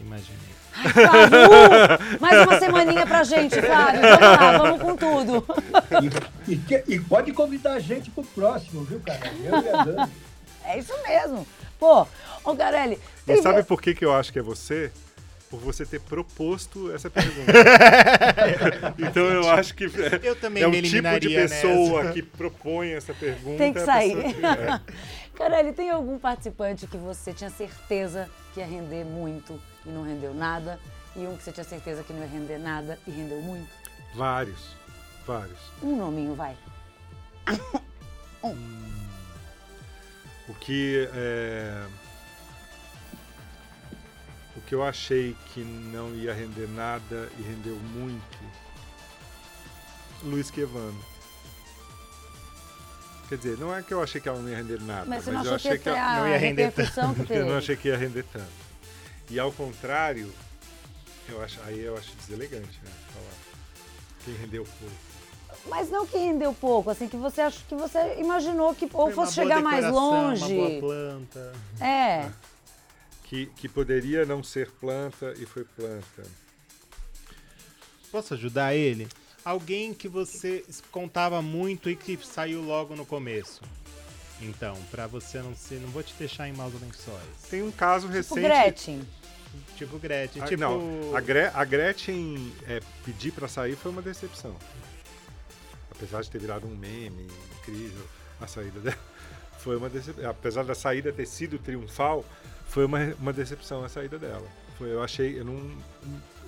imaginei. 0.00 0.38
Ai, 0.74 0.92
Flávio! 0.92 2.18
mais 2.20 2.46
uma 2.46 2.58
semaninha 2.58 3.06
pra 3.06 3.22
gente, 3.22 3.60
Flávio. 3.60 4.00
Vamos 4.00 4.20
lá, 4.20 4.58
vamos 4.58 4.80
com 4.82 4.96
tudo. 4.96 5.46
E, 6.48 6.52
e 6.54 6.94
e 6.96 7.00
pode 7.00 7.32
convidar 7.32 7.74
a 7.74 7.78
gente 7.80 8.10
pro 8.10 8.24
próximo, 8.24 8.82
viu, 8.84 9.00
cara? 9.00 9.30
Eu 9.44 9.62
e 9.62 9.68
a 9.70 9.84
Dani. 9.84 10.12
É 10.64 10.78
isso 10.78 10.92
mesmo. 11.06 11.46
Pô, 11.78 12.06
ô 12.44 12.56
Carelli, 12.56 12.94
E 12.94 13.26
tem 13.26 13.42
sabe 13.42 13.62
por 13.62 13.80
que, 13.80 13.94
que 13.94 14.04
eu 14.04 14.14
acho 14.14 14.32
que 14.32 14.38
é 14.38 14.42
você? 14.42 14.90
Por 15.50 15.60
você 15.60 15.86
ter 15.86 16.00
proposto 16.00 16.92
essa 16.92 17.08
pergunta. 17.08 17.52
então 18.98 19.22
eu 19.26 19.48
acho 19.50 19.74
que 19.74 19.84
é, 19.84 20.20
Eu 20.22 20.34
também 20.34 20.62
é 20.62 20.66
um 20.66 20.70
me 20.70 20.82
tipo 20.82 21.20
de 21.20 21.28
pessoa 21.28 22.02
nessa. 22.02 22.12
que 22.14 22.22
propõe 22.22 22.90
essa 22.92 23.14
pergunta. 23.14 23.58
Tem 23.58 23.72
que 23.72 23.80
sair. 23.84 24.34
que- 24.34 24.40
é. 24.44 24.80
Carelli, 25.36 25.72
tem 25.72 25.90
algum 25.90 26.18
participante 26.18 26.86
que 26.86 26.96
você 26.96 27.32
tinha 27.32 27.50
certeza 27.50 28.28
que 28.54 28.60
ia 28.60 28.66
render 28.66 29.04
muito 29.04 29.60
e 29.84 29.88
não 29.90 30.02
rendeu 30.02 30.34
nada? 30.34 30.80
E 31.14 31.20
um 31.20 31.36
que 31.36 31.44
você 31.44 31.52
tinha 31.52 31.64
certeza 31.64 32.02
que 32.02 32.12
não 32.12 32.22
ia 32.22 32.26
render 32.28 32.58
nada 32.58 32.98
e 33.06 33.10
rendeu 33.10 33.40
muito? 33.40 33.68
Vários, 34.14 34.74
vários. 35.26 35.58
Um 35.82 35.94
nominho, 35.96 36.34
vai. 36.34 36.56
O 40.48 40.54
que 40.54 41.08
é, 41.12 41.86
o 44.56 44.60
que 44.60 44.74
eu 44.74 44.84
achei 44.84 45.36
que 45.52 45.60
não 45.60 46.14
ia 46.14 46.32
render 46.32 46.68
nada 46.68 47.28
e 47.38 47.42
rendeu 47.42 47.76
muito, 47.76 48.38
Luiz 50.22 50.50
Quevano. 50.50 51.04
Quer 53.28 53.38
dizer, 53.38 53.58
não 53.58 53.74
é 53.74 53.82
que 53.82 53.92
eu 53.92 54.00
achei 54.00 54.20
que 54.20 54.28
ela 54.28 54.38
não 54.38 54.48
ia 54.48 54.56
render 54.56 54.80
nada, 54.82 55.04
Mas 55.04 55.26
mas 55.26 55.46
eu 55.46 55.54
achei 55.54 55.78
que 55.78 55.88
ela, 55.88 56.20
não 56.20 56.28
ia 56.28 56.38
render 56.38 56.70
teve? 56.70 56.92
eu 57.30 57.46
não 57.46 57.58
achei 57.58 57.76
que 57.76 57.88
ia 57.88 57.96
render 57.96 58.24
tanto. 58.32 58.66
E 59.28 59.40
ao 59.40 59.50
contrário, 59.50 60.32
eu 61.28 61.42
acho, 61.42 61.60
aí 61.62 61.80
eu 61.80 61.96
acho 61.96 62.14
deselegante, 62.16 62.78
né? 62.84 62.90
Falar 63.12 63.34
quem 64.24 64.34
rendeu 64.34 64.64
pouco. 64.64 65.05
Mas 65.68 65.90
não 65.90 66.06
que 66.06 66.16
rendeu 66.16 66.54
pouco, 66.54 66.90
assim, 66.90 67.08
que 67.08 67.16
você 67.16 67.40
acha 67.40 67.60
que 67.68 67.74
você 67.74 68.16
imaginou 68.18 68.74
que 68.74 68.88
ou 68.92 69.10
fosse 69.10 69.34
boa 69.36 69.46
chegar 69.46 69.62
mais 69.62 69.84
longe. 69.90 70.44
Uma 70.44 70.68
boa 70.68 70.80
planta. 70.80 71.52
É. 71.80 72.30
Que, 73.24 73.46
que 73.46 73.68
poderia 73.68 74.24
não 74.24 74.42
ser 74.42 74.70
planta 74.70 75.34
e 75.38 75.44
foi 75.44 75.64
planta. 75.64 76.22
Posso 78.12 78.34
ajudar 78.34 78.74
ele? 78.74 79.08
Alguém 79.44 79.92
que 79.92 80.08
você 80.08 80.64
contava 80.90 81.42
muito 81.42 81.90
e 81.90 81.96
que 81.96 82.18
saiu 82.24 82.62
logo 82.62 82.94
no 82.94 83.04
começo. 83.04 83.62
Então, 84.40 84.76
pra 84.90 85.06
você 85.06 85.38
não 85.40 85.54
ser. 85.54 85.80
Não 85.80 85.88
vou 85.88 86.02
te 86.02 86.14
deixar 86.14 86.48
em 86.48 86.52
maus 86.52 86.72
lençóis. 86.80 87.42
Tem 87.50 87.62
um 87.62 87.70
caso 87.70 88.06
Tipo 88.06 88.18
recente. 88.18 88.40
Gretchen. 88.40 89.08
Tipo 89.76 89.98
Gretchen. 89.98 90.42
Ah, 90.42 90.46
tipo. 90.46 90.60
Não, 90.60 91.16
a, 91.16 91.20
Gre 91.20 91.50
a 91.52 91.64
Gretchen 91.64 92.52
é, 92.68 92.80
pedir 93.04 93.32
pra 93.32 93.48
sair 93.48 93.76
foi 93.76 93.90
uma 93.90 94.02
decepção. 94.02 94.54
Apesar 95.96 96.22
de 96.22 96.30
ter 96.30 96.38
virado 96.38 96.66
um 96.66 96.76
meme 96.76 97.26
incrível, 97.58 98.04
a 98.40 98.46
saída 98.46 98.78
dela 98.80 98.98
foi 99.58 99.76
uma 99.76 99.88
decepção. 99.88 100.30
Apesar 100.30 100.64
da 100.64 100.74
saída 100.74 101.12
ter 101.12 101.26
sido 101.26 101.58
triunfal, 101.58 102.24
foi 102.68 102.84
uma, 102.84 102.98
uma 103.18 103.32
decepção 103.32 103.82
a 103.84 103.88
saída 103.88 104.18
dela. 104.18 104.46
Foi, 104.76 104.90
eu 104.92 105.02
achei, 105.02 105.38
eu 105.40 105.44
não, 105.44 105.74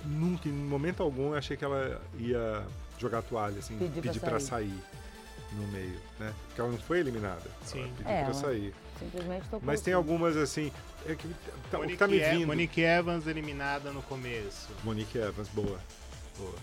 nunca, 0.05 0.47
em 0.47 0.51
momento 0.51 1.01
algum, 1.01 1.31
eu 1.31 1.35
achei 1.37 1.57
que 1.57 1.65
ela 1.65 1.99
ia 2.19 2.63
jogar 2.99 3.19
a 3.19 3.21
toalha, 3.23 3.57
assim, 3.59 3.75
Pedir 3.77 3.91
pra 3.93 4.01
pedir 4.01 4.19
pra 4.19 4.39
sair 4.39 4.73
no 5.53 5.67
meio, 5.69 5.99
né? 6.19 6.31
Porque 6.47 6.61
ela 6.61 6.69
não 6.69 6.77
foi 6.77 6.99
eliminada. 6.99 7.49
Sim. 7.65 7.79
Ela 7.81 7.89
pediu 7.97 8.11
É, 8.11 8.15
pra 8.23 8.31
ela- 8.31 8.33
sair. 8.35 8.75
Simplesmente 8.99 9.43
tocou. 9.45 9.61
Mas 9.63 9.81
tem 9.81 9.93
tudo. 9.93 9.97
algumas 9.97 10.35
assim. 10.37 10.71
É 11.07 11.15
que, 11.15 11.27
tá, 11.27 11.33
o 11.33 11.69
que 11.69 11.77
Monique, 11.77 11.97
tá 11.97 12.07
me 12.07 12.19
vindo. 12.19 12.47
Monique 12.47 12.81
Evans 12.81 13.25
eliminada 13.25 13.91
no 13.91 14.03
começo. 14.03 14.67
Monique 14.83 15.17
Evans, 15.17 15.47
boa. 15.47 15.79
Boa. 16.37 16.55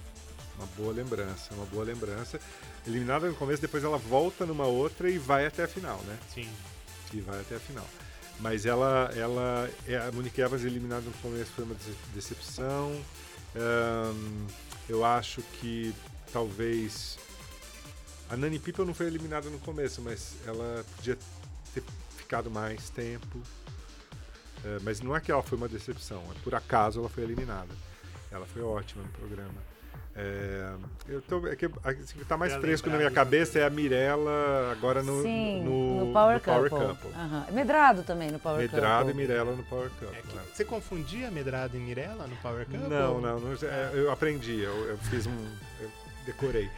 Uma 0.59 0.67
boa 0.77 0.93
lembrança, 0.93 1.53
uma 1.55 1.65
boa 1.67 1.83
lembrança. 1.85 2.39
Eliminada 2.87 3.29
no 3.29 3.35
começo, 3.35 3.61
depois 3.61 3.83
ela 3.83 3.99
volta 3.99 4.47
numa 4.47 4.65
outra 4.67 5.11
e 5.11 5.19
vai 5.19 5.47
até 5.47 5.65
a 5.65 5.69
final, 5.69 5.99
né? 6.03 6.19
Sim. 6.33 6.49
E 7.13 7.21
vai 7.21 7.41
até 7.41 7.57
a 7.57 7.61
final. 7.61 7.87
Mas 8.39 8.65
ela, 8.67 9.11
ela, 9.17 9.69
é, 9.89 9.97
a 9.97 10.13
Monique 10.13 10.41
Evans 10.41 10.63
eliminada 10.65 11.03
no 11.03 11.13
começo 11.15 11.51
foi 11.53 11.65
uma 11.65 11.75
dece- 11.75 11.97
decepção. 12.15 12.93
Ahn, 13.57 14.47
eu 14.89 15.05
acho 15.05 15.43
que 15.61 15.95
talvez 16.33 17.19
a 18.29 18.37
Nani 18.37 18.59
People 18.59 18.85
não 18.85 18.93
foi 18.95 19.07
eliminada 19.07 19.49
no 19.49 19.59
começo, 19.59 20.01
mas 20.03 20.35
ela 20.47 20.85
podia 20.97 21.17
ter 21.75 21.83
ficado 22.17 22.51
mais 22.51 22.91
tempo. 22.91 23.41
É, 24.65 24.79
mas 24.83 25.01
não 25.01 25.17
é 25.17 25.21
que 25.21 25.31
ela 25.33 25.43
foi 25.43 25.57
uma 25.59 25.69
decepção, 25.69 26.23
é 26.31 26.39
por 26.43 26.55
acaso 26.55 27.01
ela 27.01 27.09
foi 27.09 27.23
eliminada. 27.25 27.75
Ela 28.31 28.47
foi 28.47 28.63
ótima 28.63 29.03
no 29.03 29.09
programa. 29.11 29.55
É, 30.19 30.73
eu 31.09 31.21
tô, 31.21 31.47
é 31.47 31.55
que 31.55 31.67
assim, 31.67 32.19
tá 32.27 32.39
mais 32.39 32.53
Pra 32.53 32.63
fresco 32.63 32.89
na 32.89 32.97
minha 32.97 33.11
cabeça 33.11 33.59
é 33.59 33.67
a 33.67 33.69
Mirella 33.71 34.73
agora 34.73 35.03
no, 35.03 35.21
Sim, 35.23 35.63
no, 35.63 36.07
no, 36.07 36.13
Power, 36.13 36.41
Power 36.41 36.71
Couple. 36.71 36.89
Couple. 36.89 37.11
Aham. 37.15 37.47
Medrado 37.53 38.03
também 38.03 38.31
no 38.31 38.39
Power 38.39 38.61
Medrado 38.63 39.11
e 39.11 39.13
Couple. 39.13 39.15
Mirella 39.15 39.55
no 39.55 39.63
Power 39.65 39.91
Couple. 39.91 40.17
É 40.17 40.23
que- 40.23 40.35
né? 40.35 40.43
você 40.55 40.65
confundia 40.65 41.31
Medrado 41.31 41.77
e 41.77 41.81
Mirella 41.81 42.27
no 42.27 42.35
Power 42.37 42.65
Couple? 42.65 42.89
Não, 42.89 43.21
não, 43.21 43.39
não, 43.39 43.53
é, 43.53 43.91
eu 43.93 44.11
aprendi, 44.11 44.59
eu, 44.59 44.75
eu 44.89 44.97
fiz 44.97 45.27
um. 45.27 45.47
Eu 45.81 45.91
decorei. 46.25 46.71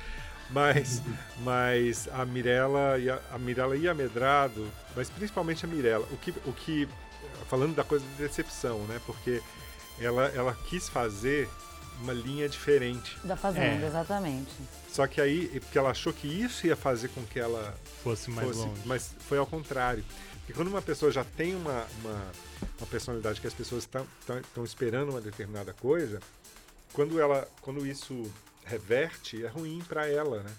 Mas, 0.51 1.01
mas 1.44 2.09
a 2.12 2.24
Mirella 2.24 2.98
e 2.98 3.09
a, 3.09 3.20
a 3.33 3.38
Mirella 3.38 3.77
e 3.77 3.88
a 3.88 3.94
Medrado, 3.94 4.66
mas 4.96 5.09
principalmente 5.11 5.64
a 5.64 5.68
Mirella, 5.68 6.07
o 6.11 6.16
que, 6.16 6.35
o 6.44 6.53
que. 6.53 6.88
Falando 7.48 7.77
da 7.77 7.85
coisa 7.85 8.05
de 8.05 8.14
decepção, 8.22 8.81
né? 8.88 9.01
Porque 9.07 9.40
ela, 10.01 10.27
ela 10.35 10.57
quis 10.68 10.88
fazer 10.88 11.48
uma 12.00 12.12
linha 12.12 12.48
diferente. 12.48 13.16
Da 13.24 13.37
Fazenda, 13.37 13.84
É. 13.84 13.88
exatamente. 13.88 14.50
Só 14.90 15.06
que 15.06 15.20
aí, 15.20 15.48
porque 15.61 15.78
ela 15.78 15.90
achou 15.90 16.12
que 16.12 16.26
isso 16.26 16.66
ia 16.66 16.76
fazer 16.76 17.08
com 17.08 17.22
que 17.24 17.38
ela 17.38 17.74
Fosse 18.02 18.30
mais 18.30 18.48
fosse, 18.48 18.61
longe. 18.61 18.80
mas 18.84 19.11
foi 19.20 19.38
ao 19.38 19.46
contrário. 19.46 20.04
Porque 20.38 20.52
quando 20.52 20.68
uma 20.68 20.80
pessoa 20.82 21.11
já 21.12 21.24
tem 21.24 21.54
uma, 21.54 21.87
uma, 22.02 22.26
uma 22.78 22.87
personalidade 22.90 23.40
que 23.40 23.46
as 23.46 23.52
pessoas 23.54 23.84
estão 23.84 24.64
esperando 24.64 25.11
uma 25.11 25.20
determinada 25.20 25.72
coisa, 25.74 26.20
quando 26.92 27.20
ela 27.20 27.46
quando 27.61 27.87
isso 27.87 28.30
reverte, 28.64 29.44
é 29.44 29.48
ruim 29.48 29.82
para 29.87 30.06
ela, 30.08 30.42
né? 30.42 30.50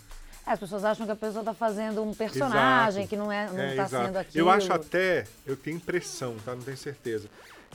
É, 0.45 0.51
As 0.53 0.59
pessoas 0.59 0.83
acham 0.83 1.05
que 1.05 1.11
a 1.11 1.15
pessoa 1.15 1.41
está 1.41 1.53
fazendo 1.53 2.01
um 2.03 2.13
personagem 2.13 3.01
Exato. 3.03 3.07
que 3.09 3.15
não 3.17 3.31
é, 3.31 3.47
não 3.49 3.59
É, 3.59 3.69
está 3.71 3.83
exato. 3.85 4.05
sendo 4.05 4.17
aquilo. 4.17 4.45
Eu 4.45 4.49
acho 4.49 4.71
até, 4.73 5.25
eu 5.45 5.55
tenho 5.55 5.77
impressão, 5.77 6.35
tá? 6.45 6.55
Não 6.55 6.61
tenho 6.61 6.77
certeza, 6.77 7.27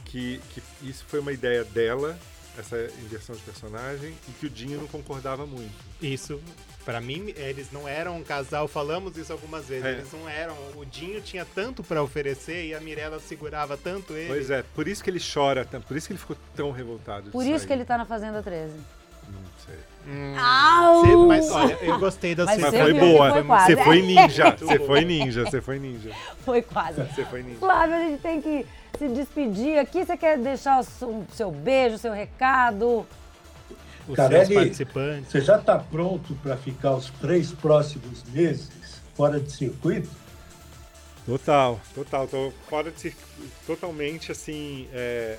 que, 0.05 0.41
que 0.51 0.63
isso 0.83 1.05
foi 1.07 1.21
uma 1.21 1.33
ideia 1.33 1.65
dela, 1.65 2.19
essa 2.59 2.77
inversão 3.03 3.35
de 3.35 3.43
personagem, 3.43 4.15
e 4.29 4.33
que 4.33 4.47
o 4.47 4.51
Dinho 4.51 4.81
não 4.81 4.87
concordava 4.87 5.45
muito. 5.47 5.73
Isso, 6.01 6.41
pra 6.85 7.01
mim, 7.01 7.33
eles 7.37 7.73
não 7.73 7.89
eram 7.89 8.17
um 8.19 8.23
casal, 8.23 8.69
falamos 8.69 9.17
isso 9.17 9.33
algumas 9.33 9.67
vezes, 9.67 9.85
É. 9.85 9.93
eles 9.93 10.13
não 10.13 10.29
eram. 10.29 10.55
O 10.77 10.85
Dinho 10.85 11.21
tinha 11.21 11.45
tanto 11.45 11.83
pra 11.83 12.03
oferecer 12.03 12.67
e 12.67 12.75
a 12.75 12.81
Mirella 12.81 13.19
segurava 13.21 13.77
tanto 13.77 14.13
ele. 14.15 14.29
Pois 14.29 14.51
é, 14.51 14.63
por 14.75 14.87
isso 14.87 15.03
que 15.03 15.11
ele 15.11 15.21
chora, 15.21 15.65
tanto, 15.65 15.87
por 15.87 15.97
isso 15.97 16.07
que 16.07 16.13
ele 16.13 16.21
ficou 16.21 16.37
tão 16.55 16.71
revoltado. 16.71 17.31
Por 17.31 17.45
isso 17.45 17.59
sair. 17.61 17.67
que 17.67 17.73
ele 17.73 17.85
tá 17.85 17.99
na 17.99 18.05
Fazenda 18.05 18.43
13. 18.43 18.75
Não 19.27 19.41
sei. 19.65 19.75
Hum, 20.07 20.35
cê- 21.07 21.17
mas 21.27 21.51
olha, 21.51 21.79
eu 21.81 21.99
gostei 21.99 22.35
da 22.35 22.45
Mas 22.45 22.61
sua 22.61 22.71
Mas 22.71 22.79
Você 22.79 22.83
foi 22.83 23.01
boa. 23.01 23.31
foi. 23.33 23.43
Você 23.43 23.77
foi 23.85 24.03
ninja. 24.03 24.57
Você 24.59 24.79
foi 24.79 25.05
ninja. 25.05 25.45
Você 25.45 25.61
foi 25.63 25.79
ninja. 25.79 26.11
Foi 26.45 26.61
quase. 26.63 27.03
Você 27.03 27.25
foi 27.25 27.43
ninja. 27.43 27.59
Flávio, 27.59 27.97
a 27.97 28.01
gente 28.01 28.21
tem 28.21 28.41
que 28.43 28.67
se 28.99 29.09
despedir 29.09 29.79
aqui. 29.79 30.05
Você 30.05 30.17
quer 30.17 30.39
deixar 30.39 30.81
o 30.81 30.85
seu- 30.85 31.09
o 31.09 31.27
seu 31.33 31.51
beijo, 31.51 31.97
o 31.97 31.99
seu 31.99 32.13
recado? 32.13 33.07
Os 34.07 34.17
Carelli, 34.17 34.47
seus 34.47 34.59
participantes. 34.59 35.31
Você 35.33 35.41
já 35.41 35.57
está 35.59 35.79
pronto 35.79 36.35
para 36.37 36.57
ficar 36.57 36.95
os 36.95 37.11
três 37.21 37.53
próximos 37.53 38.23
meses 38.25 38.71
fora 39.15 39.41
de 39.41 39.51
circuito? 39.51 40.09
Total, 41.25 41.81
total. 41.95 42.27
Tô 42.29 42.53
fora 42.69 42.91
de 42.91 43.01
circuito, 43.01 43.51
totalmente 43.67 44.31
assim, 44.31 44.89
é, 44.93 45.39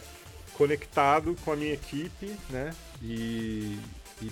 conectado 0.53 1.35
com 1.45 1.51
a 1.51 1.55
minha 1.55 1.73
equipe, 1.73 2.35
né? 2.49 2.73
E, 3.03 3.77
e, 4.21 4.31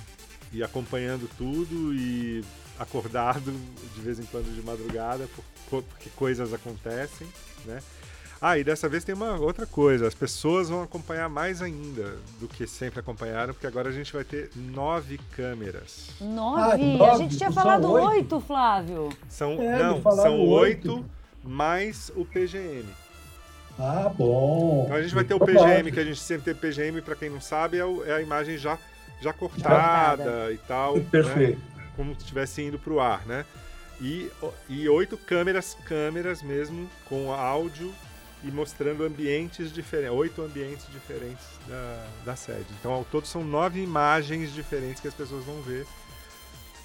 e 0.53 0.63
acompanhando 0.63 1.29
tudo 1.37 1.93
e 1.93 2.43
acordado 2.79 3.53
de 3.93 4.01
vez 4.01 4.19
em 4.19 4.25
quando 4.25 4.51
de 4.53 4.61
madrugada 4.63 5.29
porque 5.69 6.09
coisas 6.15 6.53
acontecem, 6.53 7.27
né? 7.65 7.81
Ah, 8.45 8.57
e 8.57 8.63
dessa 8.63 8.89
vez 8.89 9.05
tem 9.05 9.15
uma 9.15 9.37
outra 9.39 9.65
coisa. 9.65 10.05
As 10.05 10.13
pessoas 10.13 10.67
vão 10.67 10.83
acompanhar 10.83 11.29
mais 11.29 11.61
ainda 11.61 12.17
do 12.41 12.47
que 12.49 12.67
sempre 12.67 12.99
acompanharam, 12.99 13.53
porque 13.53 13.65
agora 13.65 13.87
a 13.87 13.91
gente 13.93 14.11
vai 14.11 14.25
ter 14.25 14.49
nove 14.53 15.17
câmeras. 15.33 16.09
Nove. 16.19 16.61
Ah, 16.61 16.73
a 16.73 16.77
nove, 16.77 17.17
gente 17.19 17.37
tinha 17.37 17.51
falado 17.53 17.89
oito? 17.89 18.07
oito, 18.09 18.39
Flávio. 18.41 19.09
São, 19.29 19.53
É, 19.61 19.81
não, 19.81 20.01
são 20.01 20.41
oito. 20.41 20.91
oito 20.95 21.05
mais 21.41 22.11
o 22.17 22.25
PGM. 22.25 22.83
Ah, 23.79 24.11
bom. 24.13 24.83
Então 24.85 24.97
a 24.97 25.01
gente 25.01 25.15
vai 25.15 25.23
ter 25.23 25.33
o 25.33 25.37
Então, 25.37 25.47
PGM, 25.47 25.77
nove. 25.77 25.91
que 25.93 25.99
a 26.01 26.03
gente 26.03 26.19
sempre 26.19 26.53
tem 26.53 26.55
PGM, 26.55 27.01
para 27.01 27.15
quem 27.15 27.29
não 27.29 27.39
sabe, 27.39 27.77
é, 27.77 27.85
o- 27.85 28.03
é 28.05 28.11
a 28.13 28.21
imagem 28.21 28.57
já, 28.57 28.77
já 29.21 29.31
cortada. 29.31 30.17
cortada 30.23 30.51
e 30.51 30.57
tal. 30.57 30.97
né? 30.97 31.05
Perfeito. 31.09 31.61
Como 31.95 32.13
se 32.13 32.19
estivesse 32.19 32.61
indo 32.61 32.77
para 32.77 32.91
o 32.91 32.99
ar, 32.99 33.25
né? 33.25 33.45
E, 34.01 34.29
e 34.67 34.89
oito 34.89 35.17
câmeras, 35.17 35.77
câmeras 35.85 36.41
mesmo, 36.43 36.89
com 37.05 37.31
áudio 37.31 37.93
e 38.43 38.51
mostrando 38.51 39.03
ambientes 39.03 39.71
diferentes, 39.71 40.17
oito 40.17 40.41
ambientes 40.41 40.85
diferentes 40.91 41.45
da, 41.67 42.07
da 42.25 42.35
sede. 42.35 42.65
Então, 42.79 42.91
ao 42.91 43.05
todo, 43.05 43.25
são 43.25 43.43
nove 43.43 43.81
imagens 43.81 44.53
diferentes 44.53 44.99
que 44.99 45.07
as 45.07 45.13
pessoas 45.13 45.45
vão 45.45 45.61
ver, 45.61 45.85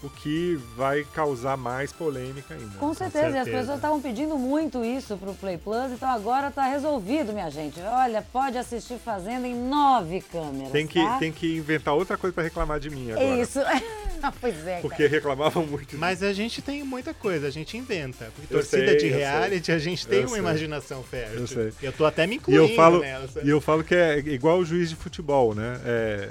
o 0.00 0.08
que 0.08 0.54
vai 0.76 1.04
causar 1.12 1.56
mais 1.56 1.92
polêmica 1.92 2.54
ainda. 2.54 2.78
Com 2.78 2.94
certeza. 2.94 3.24
E 3.24 3.28
as 3.28 3.34
certeza. 3.44 3.58
pessoas 3.58 3.76
estavam 3.78 4.00
pedindo 4.00 4.38
muito 4.38 4.84
isso 4.84 5.16
pro 5.16 5.34
Play 5.34 5.58
Plus, 5.58 5.90
então 5.90 6.08
agora 6.08 6.50
tá 6.52 6.64
resolvido, 6.68 7.32
minha 7.32 7.50
gente. 7.50 7.80
Olha, 7.80 8.22
pode 8.32 8.56
assistir 8.56 8.96
Fazenda 8.98 9.46
em 9.48 9.54
nove 9.56 10.20
câmeras. 10.20 10.70
Tem 10.70 10.86
que, 10.86 11.02
tá? 11.02 11.18
tem 11.18 11.32
que 11.32 11.56
inventar 11.56 11.94
outra 11.94 12.16
coisa 12.16 12.32
para 12.32 12.44
reclamar 12.44 12.78
de 12.78 12.90
mim 12.90 13.10
agora. 13.10 13.26
É 13.26 13.40
isso. 13.40 13.58
pois 14.40 14.66
é. 14.66 14.80
Porque 14.80 15.04
cara. 15.04 15.08
reclamavam 15.08 15.66
muito. 15.66 15.96
Mas 15.98 16.22
a 16.22 16.32
gente 16.32 16.62
tem 16.62 16.84
muita 16.84 17.12
coisa, 17.12 17.46
a 17.48 17.50
gente 17.50 17.76
inventa. 17.76 18.26
Porque 18.36 18.52
Eu 18.54 18.58
torcida 18.58 18.86
sei, 18.88 18.96
de 18.98 19.06
eu 19.06 19.10
sei. 19.12 19.18
reality, 19.18 19.72
a 19.72 19.78
gente 19.78 20.06
tem 20.06 20.18
Eu 20.18 20.24
uma 20.24 20.30
sei. 20.30 20.38
imaginação 20.38 21.02
fértil. 21.02 21.40
Eu 21.40 21.46
sei. 21.46 21.72
Eu 21.82 21.92
tô 21.92 22.04
até 22.06 22.26
me 22.26 22.34
E 22.34 22.38
incluindo 22.38 22.62
eu 22.64 22.76
falo, 22.76 23.00
nessa. 23.00 23.40
e 23.44 23.48
eu 23.48 23.60
falo 23.60 23.82
que 23.82 23.94
é 23.94 24.18
igual 24.18 24.58
o 24.58 24.64
juiz 24.64 24.90
de 24.90 24.96
futebol, 24.96 25.54
né? 25.54 25.80
É, 25.84 26.28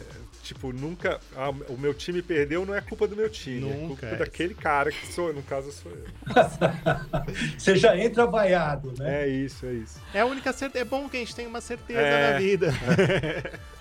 tipo, 0.48 0.72
nunca. 0.74 1.20
ah, 1.36 1.50
o 1.70 1.78
meu 1.78 1.94
time 1.94 2.22
perdeu 2.22 2.66
não 2.66 2.74
é 2.76 2.82
culpa 2.82 3.08
do 3.08 3.16
meu 3.16 3.30
time. 3.30 3.70
é 3.70 3.74
Nunca, 3.74 3.88
culpa 3.88 4.06
é. 4.08 4.16
daquele 4.18 4.54
cara 4.54 4.92
que 4.92 5.08
sou, 5.14 5.34
no 5.34 5.44
caso 5.44 5.72
sou 5.72 5.92
eu. 5.92 6.06
Você 7.58 7.76
já 7.76 7.98
entra 7.98 8.26
vaiado, 8.26 8.94
né? 8.98 9.24
É 9.24 9.28
isso, 9.28 9.66
é 9.66 9.74
isso. 9.74 10.00
É 10.14 10.22
a 10.22 10.26
única 10.26 10.52
certeza. 10.54 10.84
É 10.84 10.86
bom 10.88 11.08
que 11.10 11.18
a 11.18 11.20
gente 11.20 11.36
tenha 11.36 11.48
uma 11.50 11.62
certeza 11.62 12.00
É. 12.00 12.32
na 12.34 12.40
vida. 12.40 12.72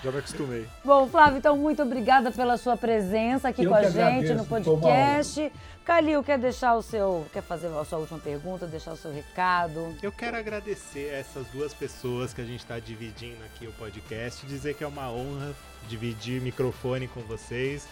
Já 0.04 0.12
me 0.12 0.18
acostumei. 0.18 0.66
Bom, 0.84 1.08
Flávio, 1.08 1.38
então 1.38 1.56
muito 1.56 1.82
obrigada 1.82 2.30
pela 2.30 2.56
sua 2.56 2.76
presença 2.76 3.48
aqui 3.48 3.64
Eu 3.64 3.70
com 3.70 3.76
a 3.76 3.82
gente 3.82 3.98
agradeço, 3.98 4.34
no 4.34 4.44
podcast. 4.46 5.52
Calil, 5.84 6.22
quer 6.22 6.38
deixar 6.38 6.74
o 6.74 6.82
seu. 6.82 7.26
Quer 7.32 7.42
fazer 7.42 7.68
a 7.68 7.84
sua 7.84 7.98
última 7.98 8.18
pergunta, 8.18 8.66
deixar 8.66 8.92
o 8.92 8.96
seu 8.96 9.12
recado? 9.12 9.96
Eu 10.02 10.12
quero 10.12 10.36
agradecer 10.36 11.10
a 11.14 11.18
essas 11.18 11.46
duas 11.48 11.72
pessoas 11.72 12.34
que 12.34 12.40
a 12.40 12.44
gente 12.44 12.60
está 12.60 12.78
dividindo 12.78 13.42
aqui 13.44 13.66
o 13.66 13.72
podcast, 13.72 14.44
dizer 14.46 14.74
que 14.74 14.84
é 14.84 14.86
uma 14.86 15.10
honra 15.10 15.54
dividir 15.86 16.40
microfone 16.40 17.08
com 17.08 17.20
vocês. 17.22 17.86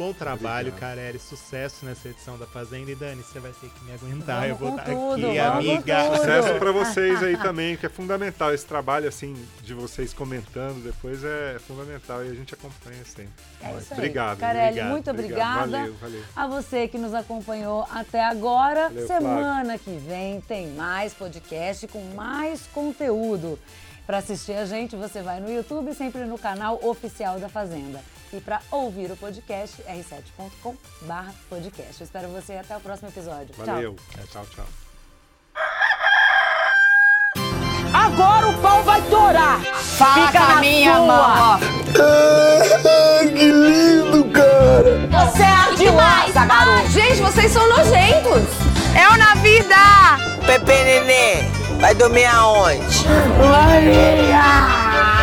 Bom 0.00 0.14
trabalho, 0.14 0.68
Obrigado. 0.68 0.96
Carelli. 0.96 1.18
Sucesso 1.18 1.84
nessa 1.84 2.08
edição 2.08 2.38
da 2.38 2.46
Fazenda. 2.46 2.90
E 2.90 2.94
Dani, 2.94 3.22
você 3.22 3.38
vai 3.38 3.52
ter 3.52 3.68
que 3.68 3.84
me 3.84 3.92
aguentar. 3.92 4.48
Vamos 4.48 4.48
eu 4.48 4.56
vou 4.56 4.70
estar 4.70 4.84
tudo, 4.86 5.26
aqui, 5.28 5.38
amiga. 5.38 6.16
Sucesso 6.16 6.54
para 6.58 6.72
vocês 6.72 7.22
aí 7.22 7.36
também, 7.36 7.76
que 7.76 7.84
é 7.84 7.88
fundamental. 7.90 8.54
Esse 8.54 8.64
trabalho, 8.64 9.06
assim, 9.06 9.36
de 9.60 9.74
vocês 9.74 10.14
comentando 10.14 10.82
depois 10.82 11.22
é 11.22 11.58
fundamental 11.58 12.24
e 12.24 12.30
a 12.30 12.34
gente 12.34 12.54
acompanha 12.54 13.04
sempre. 13.04 13.28
É 13.60 13.76
isso 13.76 13.92
aí. 13.92 13.98
Obrigado. 13.98 14.38
Carelli, 14.38 14.68
obrigado, 14.68 14.90
muito 14.90 15.10
obrigado. 15.10 15.58
obrigada. 15.64 15.78
Valeu, 15.78 15.94
valeu. 16.00 16.22
A 16.34 16.46
você 16.46 16.88
que 16.88 16.96
nos 16.96 17.12
acompanhou 17.12 17.86
até 17.90 18.24
agora. 18.24 18.88
Valeu, 18.88 19.06
Semana 19.06 19.76
que 19.76 19.90
vem 19.98 20.40
tem 20.40 20.68
mais 20.68 21.12
podcast 21.12 21.86
com 21.88 22.02
mais 22.14 22.66
conteúdo. 22.72 23.58
Para 24.10 24.18
assistir 24.18 24.54
a 24.54 24.66
gente, 24.66 24.96
você 24.96 25.22
vai 25.22 25.38
no 25.38 25.48
YouTube, 25.48 25.94
sempre 25.94 26.24
no 26.24 26.36
canal 26.36 26.80
oficial 26.82 27.38
da 27.38 27.48
Fazenda. 27.48 28.00
E 28.32 28.40
para 28.40 28.60
ouvir 28.68 29.08
o 29.12 29.16
podcast, 29.16 29.80
r7.com/podcast. 29.84 32.00
Eu 32.00 32.04
espero 32.04 32.28
você 32.30 32.54
até 32.54 32.76
o 32.76 32.80
próximo 32.80 33.08
episódio. 33.08 33.54
Valeu. 33.56 33.94
Tchau. 34.10 34.24
Tchau, 34.32 34.44
tchau. 34.52 34.64
Agora 37.94 38.48
o 38.48 38.60
pau 38.60 38.82
vai 38.82 39.00
torar. 39.02 39.60
Fala 39.60 40.26
Fica 40.26 40.38
com 40.40 40.44
a 40.44 40.54
na 40.56 40.60
minha 40.60 40.96
sua. 40.96 41.06
mão. 41.06 41.22
Ah, 41.22 41.60
que 43.28 43.48
lindo, 43.48 44.24
cara! 44.32 45.06
Você 45.06 45.42
é 45.44 45.72
demais, 45.76 46.34
garoto. 46.34 46.88
Gente, 46.88 47.20
vocês 47.22 47.52
são 47.52 47.64
nojentos. 47.68 48.42
É 48.92 49.08
o 49.08 49.16
na 49.16 49.36
vida. 49.36 49.76
Pepe 50.44 50.72
Nenê, 50.82 51.44
vai 51.80 51.94
dormir 51.94 52.26
aonde? 52.26 53.06
Maria! 53.38 55.19